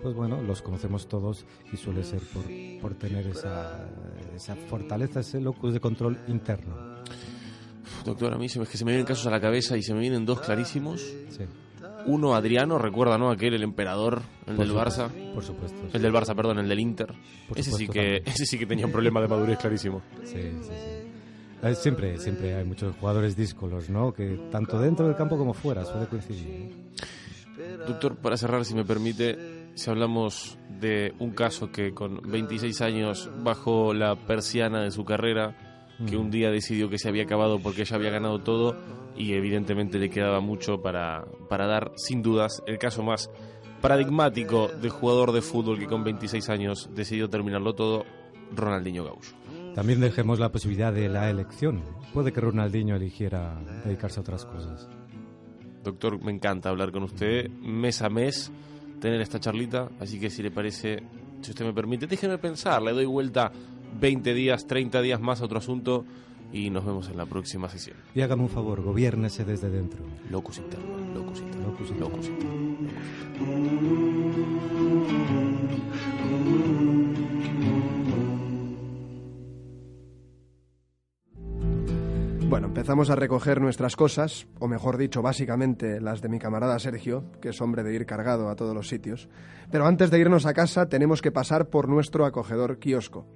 pues 0.00 0.14
bueno, 0.14 0.40
los 0.40 0.62
conocemos 0.62 1.08
todos 1.08 1.44
y 1.72 1.76
suele 1.76 2.04
ser 2.04 2.20
por, 2.32 2.44
por 2.80 2.94
tener 2.94 3.26
esa, 3.26 3.88
esa 4.34 4.54
fortaleza, 4.54 5.20
ese 5.20 5.40
locus 5.40 5.74
de 5.74 5.80
control 5.80 6.18
interno. 6.28 7.02
Doctor, 8.04 8.34
a 8.34 8.38
mí 8.38 8.48
se 8.48 8.58
me, 8.58 8.66
que 8.66 8.76
se 8.76 8.84
me 8.84 8.92
vienen 8.92 9.06
casos 9.06 9.26
a 9.26 9.30
la 9.30 9.40
cabeza 9.40 9.76
y 9.76 9.82
se 9.82 9.94
me 9.94 10.00
vienen 10.00 10.24
dos 10.24 10.40
clarísimos. 10.40 11.00
Sí. 11.00 11.44
Uno, 12.06 12.34
Adriano, 12.34 12.78
recuerda, 12.78 13.18
¿no? 13.18 13.30
Aquel, 13.30 13.54
el 13.54 13.62
emperador, 13.62 14.22
el 14.46 14.56
del 14.56 14.72
Barça. 14.72 15.08
Por 15.34 15.44
supuesto. 15.44 15.78
El 15.92 16.02
del 16.02 16.12
Barça, 16.12 16.34
perdón, 16.34 16.58
el 16.58 16.68
del 16.68 16.80
Inter. 16.80 17.14
ese, 17.54 17.72
sí 17.72 17.88
que, 17.88 18.22
ese 18.24 18.44
sí 18.46 18.58
que 18.58 18.66
tenía 18.66 18.86
un 18.86 18.92
problema 18.92 19.20
de 19.20 19.28
madurez 19.28 19.58
clarísimo. 19.58 20.02
Sí, 20.24 20.38
sí, 20.62 20.68
sí. 20.68 21.12
Eh, 21.62 21.74
siempre, 21.76 22.18
siempre 22.18 22.54
hay 22.56 22.64
muchos 22.64 22.96
jugadores 22.96 23.36
díscolos, 23.36 23.88
¿no? 23.88 24.12
Que 24.12 24.48
tanto 24.50 24.80
dentro 24.80 25.06
del 25.06 25.14
campo 25.14 25.38
como 25.38 25.54
fuera 25.54 25.84
suele 25.84 26.06
coincidir. 26.06 26.72
Doctor, 27.86 28.16
para 28.16 28.36
cerrar, 28.36 28.64
si 28.64 28.74
me 28.74 28.84
permite, 28.84 29.70
si 29.74 29.90
hablamos 29.90 30.58
de 30.68 31.14
un 31.20 31.30
caso 31.30 31.70
que 31.70 31.94
con 31.94 32.20
26 32.22 32.80
años 32.80 33.30
bajo 33.44 33.94
la 33.94 34.16
persiana 34.16 34.82
de 34.82 34.90
su 34.90 35.04
carrera, 35.04 35.71
que 36.06 36.16
un 36.16 36.30
día 36.30 36.50
decidió 36.50 36.88
que 36.88 36.98
se 36.98 37.08
había 37.08 37.24
acabado 37.24 37.58
porque 37.58 37.84
ya 37.84 37.96
había 37.96 38.10
ganado 38.10 38.40
todo 38.40 38.76
y 39.16 39.32
evidentemente 39.34 39.98
le 39.98 40.10
quedaba 40.10 40.40
mucho 40.40 40.80
para, 40.82 41.24
para 41.48 41.66
dar, 41.66 41.92
sin 41.96 42.22
dudas, 42.22 42.62
el 42.66 42.78
caso 42.78 43.02
más 43.02 43.30
paradigmático 43.80 44.68
de 44.68 44.88
jugador 44.88 45.32
de 45.32 45.42
fútbol 45.42 45.78
que 45.78 45.86
con 45.86 46.04
26 46.04 46.48
años 46.50 46.90
decidió 46.94 47.28
terminarlo 47.28 47.74
todo, 47.74 48.04
Ronaldinho 48.54 49.04
Gaúcho. 49.04 49.34
También 49.74 50.00
dejemos 50.00 50.38
la 50.38 50.52
posibilidad 50.52 50.92
de 50.92 51.08
la 51.08 51.30
elección. 51.30 51.82
Puede 52.12 52.32
que 52.32 52.40
Ronaldinho 52.40 52.94
eligiera 52.94 53.58
dedicarse 53.84 54.20
a 54.20 54.22
otras 54.22 54.44
cosas. 54.44 54.88
Doctor, 55.82 56.22
me 56.22 56.30
encanta 56.30 56.68
hablar 56.68 56.92
con 56.92 57.02
usted 57.04 57.50
mes 57.50 58.02
a 58.02 58.08
mes, 58.08 58.52
tener 59.00 59.20
esta 59.20 59.40
charlita, 59.40 59.88
así 59.98 60.20
que 60.20 60.30
si 60.30 60.42
le 60.42 60.50
parece, 60.50 61.02
si 61.40 61.50
usted 61.50 61.64
me 61.64 61.72
permite, 61.72 62.06
déjeme 62.06 62.38
pensar, 62.38 62.82
le 62.82 62.92
doy 62.92 63.06
vuelta 63.06 63.50
20 64.00 64.34
días, 64.34 64.66
30 64.66 65.02
días 65.02 65.20
más 65.20 65.40
a 65.40 65.44
otro 65.44 65.58
asunto 65.58 66.04
y 66.52 66.70
nos 66.70 66.84
vemos 66.84 67.08
en 67.08 67.16
la 67.16 67.26
próxima 67.26 67.68
sesión. 67.68 67.96
Y 68.14 68.20
hágame 68.20 68.42
un 68.42 68.50
favor, 68.50 68.82
gobiérnese 68.82 69.44
desde 69.44 69.70
dentro. 69.70 70.04
Locus 70.30 70.58
interno, 70.58 70.98
locus 71.14 71.40
interno, 71.40 71.68
Locus 71.68 71.90
interno. 71.90 72.08
locus 72.08 72.28
interno. 72.28 72.62
Bueno, 82.48 82.66
empezamos 82.66 83.08
a 83.08 83.16
recoger 83.16 83.62
nuestras 83.62 83.96
cosas, 83.96 84.46
o 84.58 84.68
mejor 84.68 84.98
dicho, 84.98 85.22
básicamente 85.22 86.02
las 86.02 86.20
de 86.20 86.28
mi 86.28 86.38
camarada 86.38 86.78
Sergio, 86.78 87.24
que 87.40 87.48
es 87.48 87.60
hombre 87.62 87.82
de 87.82 87.94
ir 87.94 88.04
cargado 88.04 88.50
a 88.50 88.56
todos 88.56 88.74
los 88.74 88.88
sitios. 88.88 89.30
Pero 89.70 89.86
antes 89.86 90.10
de 90.10 90.18
irnos 90.18 90.44
a 90.44 90.52
casa 90.52 90.90
tenemos 90.90 91.22
que 91.22 91.32
pasar 91.32 91.70
por 91.70 91.88
nuestro 91.88 92.26
acogedor 92.26 92.78
kiosco. 92.78 93.26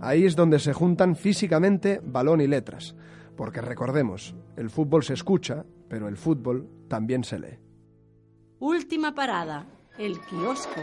Ahí 0.00 0.24
es 0.24 0.36
donde 0.36 0.58
se 0.58 0.72
juntan 0.72 1.16
físicamente 1.16 2.00
balón 2.02 2.40
y 2.40 2.46
letras. 2.46 2.94
Porque 3.36 3.60
recordemos, 3.60 4.34
el 4.56 4.70
fútbol 4.70 5.02
se 5.02 5.14
escucha, 5.14 5.64
pero 5.88 6.08
el 6.08 6.16
fútbol 6.16 6.68
también 6.88 7.24
se 7.24 7.38
lee. 7.38 7.58
Última 8.58 9.14
parada, 9.14 9.66
el 9.98 10.20
kiosco. 10.20 10.80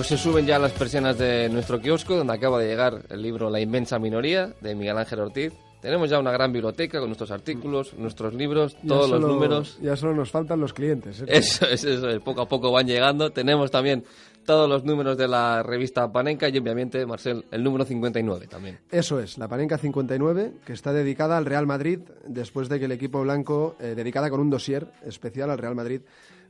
Pues 0.00 0.08
se 0.08 0.16
suben 0.16 0.46
ya 0.46 0.58
las 0.58 0.72
persianas 0.72 1.18
de 1.18 1.50
nuestro 1.50 1.78
kiosco, 1.78 2.16
donde 2.16 2.32
acaba 2.32 2.58
de 2.58 2.66
llegar 2.68 3.02
el 3.10 3.20
libro 3.20 3.50
La 3.50 3.60
inmensa 3.60 3.98
minoría, 3.98 4.54
de 4.62 4.74
Miguel 4.74 4.96
Ángel 4.96 5.20
Ortiz. 5.20 5.52
Tenemos 5.82 6.08
ya 6.08 6.18
una 6.18 6.30
gran 6.32 6.50
biblioteca 6.54 7.00
con 7.00 7.10
nuestros 7.10 7.30
artículos, 7.30 7.92
nuestros 7.98 8.32
libros, 8.32 8.78
todos 8.88 9.10
los 9.10 9.20
solo- 9.20 9.34
números. 9.34 9.78
Ya 9.82 9.96
solo 9.96 10.14
nos 10.14 10.30
faltan 10.30 10.58
los 10.58 10.72
clientes. 10.72 11.20
¿eh? 11.20 11.24
Eso 11.28 11.66
es, 11.66 11.84
eso 11.84 12.08
es, 12.08 12.18
poco 12.20 12.40
a 12.40 12.48
poco 12.48 12.72
van 12.72 12.86
llegando. 12.86 13.30
Tenemos 13.30 13.70
también 13.70 14.02
todos 14.46 14.66
los 14.70 14.84
números 14.86 15.18
de 15.18 15.28
la 15.28 15.62
revista 15.62 16.10
Panenka 16.10 16.48
y 16.48 16.56
obviamente, 16.56 17.04
Marcel, 17.04 17.44
el 17.50 17.62
número 17.62 17.84
59 17.84 18.46
también. 18.46 18.78
Eso 18.90 19.20
es, 19.20 19.36
la 19.36 19.48
Panenka 19.48 19.76
59, 19.76 20.52
que 20.64 20.72
está 20.72 20.94
dedicada 20.94 21.36
al 21.36 21.44
Real 21.44 21.66
Madrid 21.66 21.98
después 22.26 22.70
de 22.70 22.78
que 22.78 22.86
el 22.86 22.92
equipo 22.92 23.20
blanco, 23.20 23.76
eh, 23.78 23.92
dedicada 23.94 24.30
con 24.30 24.40
un 24.40 24.48
dossier 24.48 24.86
especial 25.04 25.50
al 25.50 25.58
Real 25.58 25.74
Madrid, 25.74 26.00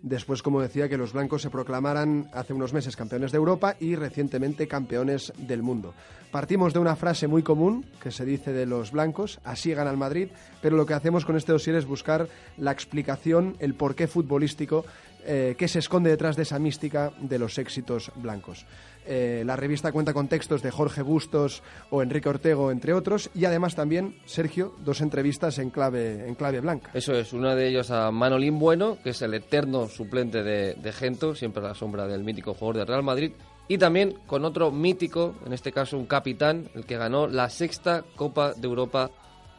después, 0.03 0.42
como 0.42 0.61
decía, 0.61 0.88
que 0.88 0.96
los 0.96 1.12
blancos 1.12 1.42
se 1.42 1.51
proclamaran 1.51 2.28
hace 2.32 2.53
unos 2.53 2.72
meses 2.72 2.96
campeones 2.96 3.32
de 3.32 3.38
Europa 3.38 3.76
y 3.78 3.96
recientemente 3.96 4.68
campeones 4.68 5.32
del 5.36 5.62
mundo. 5.62 5.94
Partimos 6.30 6.72
de 6.72 6.78
una 6.78 6.96
frase 6.96 7.26
muy 7.26 7.42
común 7.42 7.84
que 8.01 8.12
se 8.12 8.24
dice 8.24 8.53
de 8.53 8.66
los 8.66 8.92
blancos, 8.92 9.40
así 9.44 9.74
gana 9.74 9.90
el 9.90 9.96
Madrid, 9.96 10.28
pero 10.62 10.76
lo 10.76 10.86
que 10.86 10.94
hacemos 10.94 11.24
con 11.24 11.36
este 11.36 11.53
dossier 11.53 11.76
es 11.76 11.86
buscar 11.86 12.28
la 12.57 12.70
explicación, 12.70 13.57
el 13.59 13.74
porqué 13.74 14.07
futbolístico 14.07 14.84
eh, 15.24 15.55
que 15.59 15.68
se 15.68 15.80
esconde 15.80 16.11
detrás 16.11 16.36
de 16.36 16.42
esa 16.42 16.59
mística 16.59 17.12
de 17.20 17.38
los 17.38 17.59
éxitos 17.59 18.12
blancos. 18.16 18.64
Eh, 19.07 19.42
la 19.44 19.57
revista 19.57 19.92
cuenta 19.92 20.12
con 20.12 20.28
textos 20.28 20.62
de 20.62 20.70
Jorge 20.70 21.03
Bustos 21.03 21.62
o 21.90 22.03
Enrique 22.03 22.28
Ortego, 22.28 22.70
entre 22.70 22.92
otros, 22.92 23.30
y 23.34 23.44
además 23.44 23.74
también, 23.74 24.16
Sergio, 24.26 24.74
dos 24.84 25.01
entrevistas 25.01 25.59
en 25.59 25.70
clave, 25.70 26.28
en 26.28 26.34
clave 26.34 26.61
blanca. 26.61 26.90
Eso 26.94 27.12
es, 27.14 27.32
uno 27.32 27.55
de 27.55 27.68
ellos 27.68 27.90
a 27.90 28.11
Manolín 28.11 28.59
Bueno, 28.59 28.98
que 29.03 29.11
es 29.11 29.22
el 29.22 29.34
eterno 29.34 29.88
suplente 29.88 30.42
de, 30.42 30.74
de 30.74 30.92
Gento, 30.92 31.34
siempre 31.34 31.64
a 31.64 31.68
la 31.68 31.74
sombra 31.74 32.07
del 32.07 32.24
mítico 32.24 32.55
jugador 32.55 32.78
del 32.78 32.86
Real 32.86 33.03
Madrid. 33.03 33.32
Y 33.68 33.78
también 33.78 34.18
con 34.26 34.44
otro 34.44 34.70
mítico, 34.72 35.34
en 35.46 35.53
este 35.53 35.70
caso 35.70 35.96
un 35.96 36.07
capitán, 36.07 36.68
el 36.74 36.84
que 36.84 36.96
ganó 36.96 37.28
la 37.28 37.48
sexta 37.48 38.05
Copa 38.16 38.53
de 38.53 38.66
Europa 38.66 39.11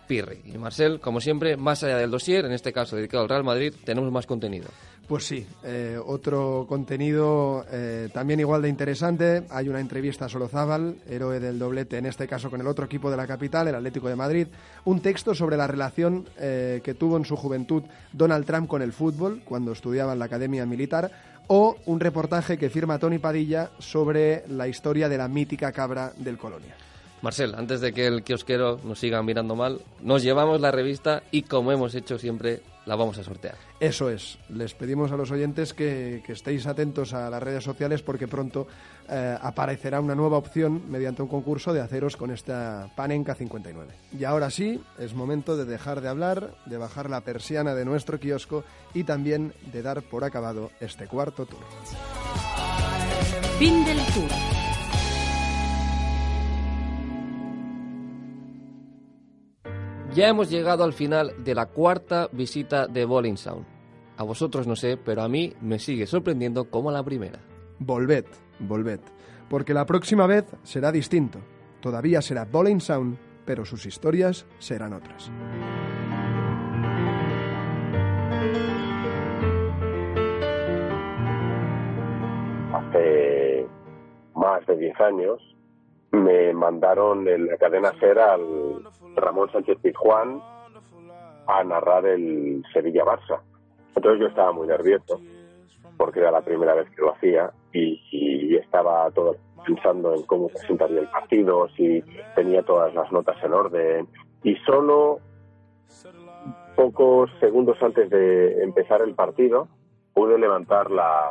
Pirri. 0.05 0.41
Y 0.43 0.57
Marcel, 0.57 0.99
como 0.99 1.21
siempre, 1.21 1.55
más 1.55 1.83
allá 1.83 1.97
del 1.97 2.11
dossier, 2.11 2.43
en 2.43 2.51
este 2.51 2.73
caso 2.73 2.97
dedicado 2.97 3.23
al 3.23 3.29
Real 3.29 3.45
Madrid, 3.45 3.73
tenemos 3.85 4.11
más 4.11 4.25
contenido. 4.25 4.67
Pues 5.12 5.26
sí, 5.26 5.45
eh, 5.66 5.99
otro 6.01 6.66
contenido 6.70 7.66
eh, 7.70 8.07
también 8.14 8.39
igual 8.39 8.62
de 8.62 8.70
interesante. 8.70 9.43
Hay 9.49 9.68
una 9.68 9.82
entrevista 9.82 10.24
a 10.24 10.30
Solozábal, 10.30 10.95
héroe 11.05 11.41
del 11.41 11.59
doblete, 11.59 11.97
en 11.97 12.05
este 12.05 12.30
caso 12.30 12.49
con 12.49 12.62
el 12.62 12.68
otro 12.68 12.86
equipo 12.86 13.12
de 13.12 13.18
la 13.18 13.28
capital, 13.28 13.68
el 13.68 13.76
Atlético 13.76 14.07
de 14.07 14.16
Madrid. 14.16 14.47
Un 14.86 15.01
texto 15.01 15.36
sobre 15.36 15.57
la 15.57 15.68
relación 15.68 16.30
eh, 16.39 16.80
que 16.82 16.93
tuvo 16.93 17.18
en 17.18 17.26
su 17.26 17.36
juventud 17.36 17.84
Donald 18.14 18.45
Trump 18.45 18.70
con 18.70 18.82
el 18.82 18.93
fútbol, 18.93 19.41
cuando 19.43 19.74
estudiaba 19.74 20.14
en 20.14 20.20
la 20.20 20.26
Academia 20.26 20.66
Militar. 20.66 21.12
O 21.47 21.76
un 21.88 21.99
reportaje 21.99 22.57
que 22.57 22.70
firma 22.70 22.97
Tony 22.97 23.20
Padilla 23.20 23.70
sobre 23.80 24.45
la 24.47 24.70
historia 24.70 25.09
de 25.09 25.18
la 25.18 25.28
mítica 25.28 25.74
cabra 25.74 26.14
del 26.16 26.38
Colonia. 26.38 26.74
Marcel, 27.22 27.53
antes 27.55 27.82
de 27.82 27.91
que 27.91 28.07
el 28.07 28.24
kiosquero 28.24 28.80
nos 28.86 28.99
siga 28.99 29.22
mirando 29.22 29.57
mal, 29.57 29.82
nos 30.01 30.24
llevamos 30.24 30.62
la 30.62 30.72
revista 30.72 31.22
y 31.32 31.41
como 31.41 31.74
hemos 31.74 31.93
hecho 31.95 32.18
siempre, 32.18 32.62
la 32.86 32.95
vamos 32.95 33.17
a 33.17 33.23
sortear. 33.23 33.55
Eso 33.79 34.09
es. 34.09 34.38
Les 34.49 34.73
pedimos 34.73 35.11
a 35.11 35.17
los 35.17 35.32
oyentes 35.32 35.73
que, 35.73 36.23
que 36.25 36.34
estéis 36.34 36.65
atentos 36.65 37.13
a 37.13 37.29
las 37.29 37.41
redes 37.41 37.63
sociales 37.63 38.01
porque 38.01 38.27
pronto 38.27 38.67
eh, 39.09 39.38
aparecerá 39.41 39.99
una 39.99 40.15
nueva 40.15 40.38
opción 40.38 40.89
mediante 40.89 41.21
un 41.21 41.27
concurso 41.27 41.73
de 41.73 41.82
haceros 41.82 42.17
con 42.17 42.32
esta 42.32 42.89
Panenka 42.95 43.36
59. 43.36 43.91
Y 44.17 44.23
ahora 44.23 44.49
sí, 44.49 44.82
es 44.97 45.13
momento 45.13 45.57
de 45.57 45.65
dejar 45.65 46.01
de 46.01 46.09
hablar, 46.09 46.55
de 46.65 46.77
bajar 46.77 47.09
la 47.09 47.21
persiana 47.21 47.75
de 47.75 47.86
nuestro 47.86 48.19
kiosco 48.19 48.63
y 48.93 49.03
también 49.03 49.53
de 49.71 49.82
dar 49.82 50.01
por 50.01 50.23
acabado 50.23 50.71
este 50.79 51.07
cuarto 51.07 51.45
tour. 51.45 51.61
Fin 53.59 53.86
del 53.86 53.99
tour. 54.13 54.61
Ya 60.14 60.28
hemos 60.28 60.49
llegado 60.49 60.84
al 60.84 60.93
final 60.93 61.34
de 61.43 61.55
la 61.55 61.68
cuarta 61.68 62.28
visita 62.32 62.86
de 62.88 63.05
Bowling 63.05 63.38
Sound. 63.38 63.66
A 64.18 64.24
vosotros 64.24 64.68
no 64.68 64.76
sé, 64.76 64.97
pero 64.97 65.22
a 65.22 65.30
mí 65.30 65.53
me 65.62 65.80
sigue 65.80 66.05
sorprendiendo 66.05 66.70
como 66.70 66.91
la 66.91 67.01
primera. 67.01 67.39
Volved, 67.80 68.26
volved. 68.59 68.99
Porque 69.49 69.74
la 69.74 69.86
próxima 69.86 70.28
vez 70.28 70.45
será 70.64 70.91
distinto. 70.91 71.39
Todavía 71.80 72.22
será 72.22 72.45
Bowling 72.45 72.80
Sound, 72.80 73.18
pero 73.45 73.66
sus 73.66 73.86
historias 73.86 74.45
serán 74.59 74.93
otras. 74.93 75.32
hace 82.91 83.68
más 84.36 84.66
de 84.66 84.78
10 84.78 84.99
años, 85.01 85.55
me 86.12 86.53
mandaron 86.53 87.28
en 87.28 87.47
la 87.47 87.57
cadena 87.57 87.91
SER 87.99 88.20
al 88.20 88.84
Ramón 89.16 89.51
Sánchez 89.51 89.78
Pizjuán 89.82 90.41
a 91.47 91.64
narrar 91.64 92.05
el 92.05 92.64
Sevilla-Barça. 92.74 93.41
Entonces 93.95 94.22
yo 94.22 94.28
estaba 94.28 94.51
muy 94.51 94.68
nervioso 94.68 95.20
porque 95.97 96.20
era 96.20 96.32
la 96.32 96.41
primera 96.41 96.74
vez 96.74 96.89
que 96.89 97.01
lo 97.01 97.14
hacía 97.14 97.51
y, 97.74 98.55
estaba 98.55 99.09
todo 99.12 99.36
pensando 99.66 100.14
en 100.16 100.24
cómo 100.24 100.47
presentaría 100.47 101.01
el 101.01 101.09
partido, 101.09 101.68
si 101.76 102.01
tenía 102.36 102.64
todas 102.64 102.93
las 102.93 103.12
notas 103.12 103.36
en 103.43 103.53
orden 103.53 104.07
y 104.43 104.55
solo 104.66 105.20
pocos 106.76 107.30
segundos 107.39 107.78
antes 107.82 108.09
de 108.09 108.64
empezar 108.64 109.01
el 109.01 109.14
partido 109.14 109.68
pude 110.14 110.38
levantar 110.38 110.89
la, 110.89 111.30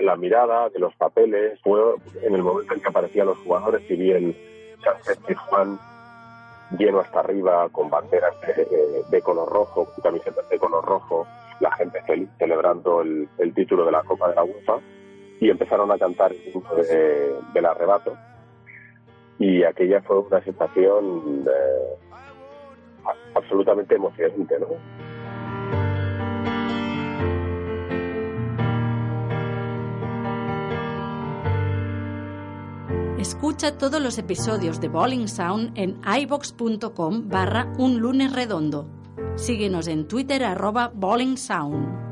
la, 0.00 0.16
mirada 0.16 0.68
de 0.70 0.78
los 0.78 0.94
papeles. 0.96 1.60
Fue 1.62 1.80
en 2.22 2.34
el 2.34 2.42
momento 2.42 2.74
en 2.74 2.80
que 2.80 2.88
aparecían 2.88 3.26
los 3.26 3.38
jugadores 3.38 3.82
y 3.90 3.96
vi 3.96 4.10
el 4.10 4.36
Sánchez 4.82 5.18
Pizjuán 5.26 5.78
lleno 6.78 7.00
hasta 7.00 7.20
arriba 7.20 7.68
con 7.70 7.88
banderas 7.88 8.34
de, 9.10 9.22
color 9.22 9.48
rojo, 9.48 9.86
con 9.86 10.02
camisetas 10.02 10.48
de 10.48 10.58
color 10.58 10.84
rojo, 10.84 11.26
la 11.60 11.70
gente 11.72 12.02
feliz 12.02 12.28
celebrando 12.38 13.02
el, 13.02 13.28
el 13.38 13.54
título 13.54 13.84
de 13.84 13.92
la 13.92 14.02
Copa 14.02 14.28
de 14.28 14.34
la 14.34 14.44
UEFA 14.44 14.78
y 15.40 15.50
empezaron 15.50 15.90
a 15.92 15.98
cantar 15.98 16.32
el 16.32 16.42
himno 16.48 16.74
de, 16.74 17.36
del 17.52 17.66
arrebato 17.66 18.16
y 19.38 19.62
aquella 19.64 20.00
fue 20.02 20.18
una 20.18 20.42
sensación 20.42 21.44
eh, 21.46 22.16
absolutamente 23.34 23.94
emocionante, 23.94 24.58
¿no? 24.58 24.66
Escucha 33.26 33.76
todos 33.76 34.00
los 34.00 34.18
episodios 34.18 34.80
de 34.80 34.86
Bowling 34.86 35.26
Sound 35.26 35.72
en 35.74 36.00
ibox.com 36.06 37.28
barra 37.28 37.72
un 37.76 37.98
lunes 37.98 38.32
redondo. 38.32 38.88
Síguenos 39.34 39.88
en 39.88 40.06
Twitter 40.06 40.44
arroba 40.44 40.92
Bowling 40.94 41.36
Sound. 41.36 42.05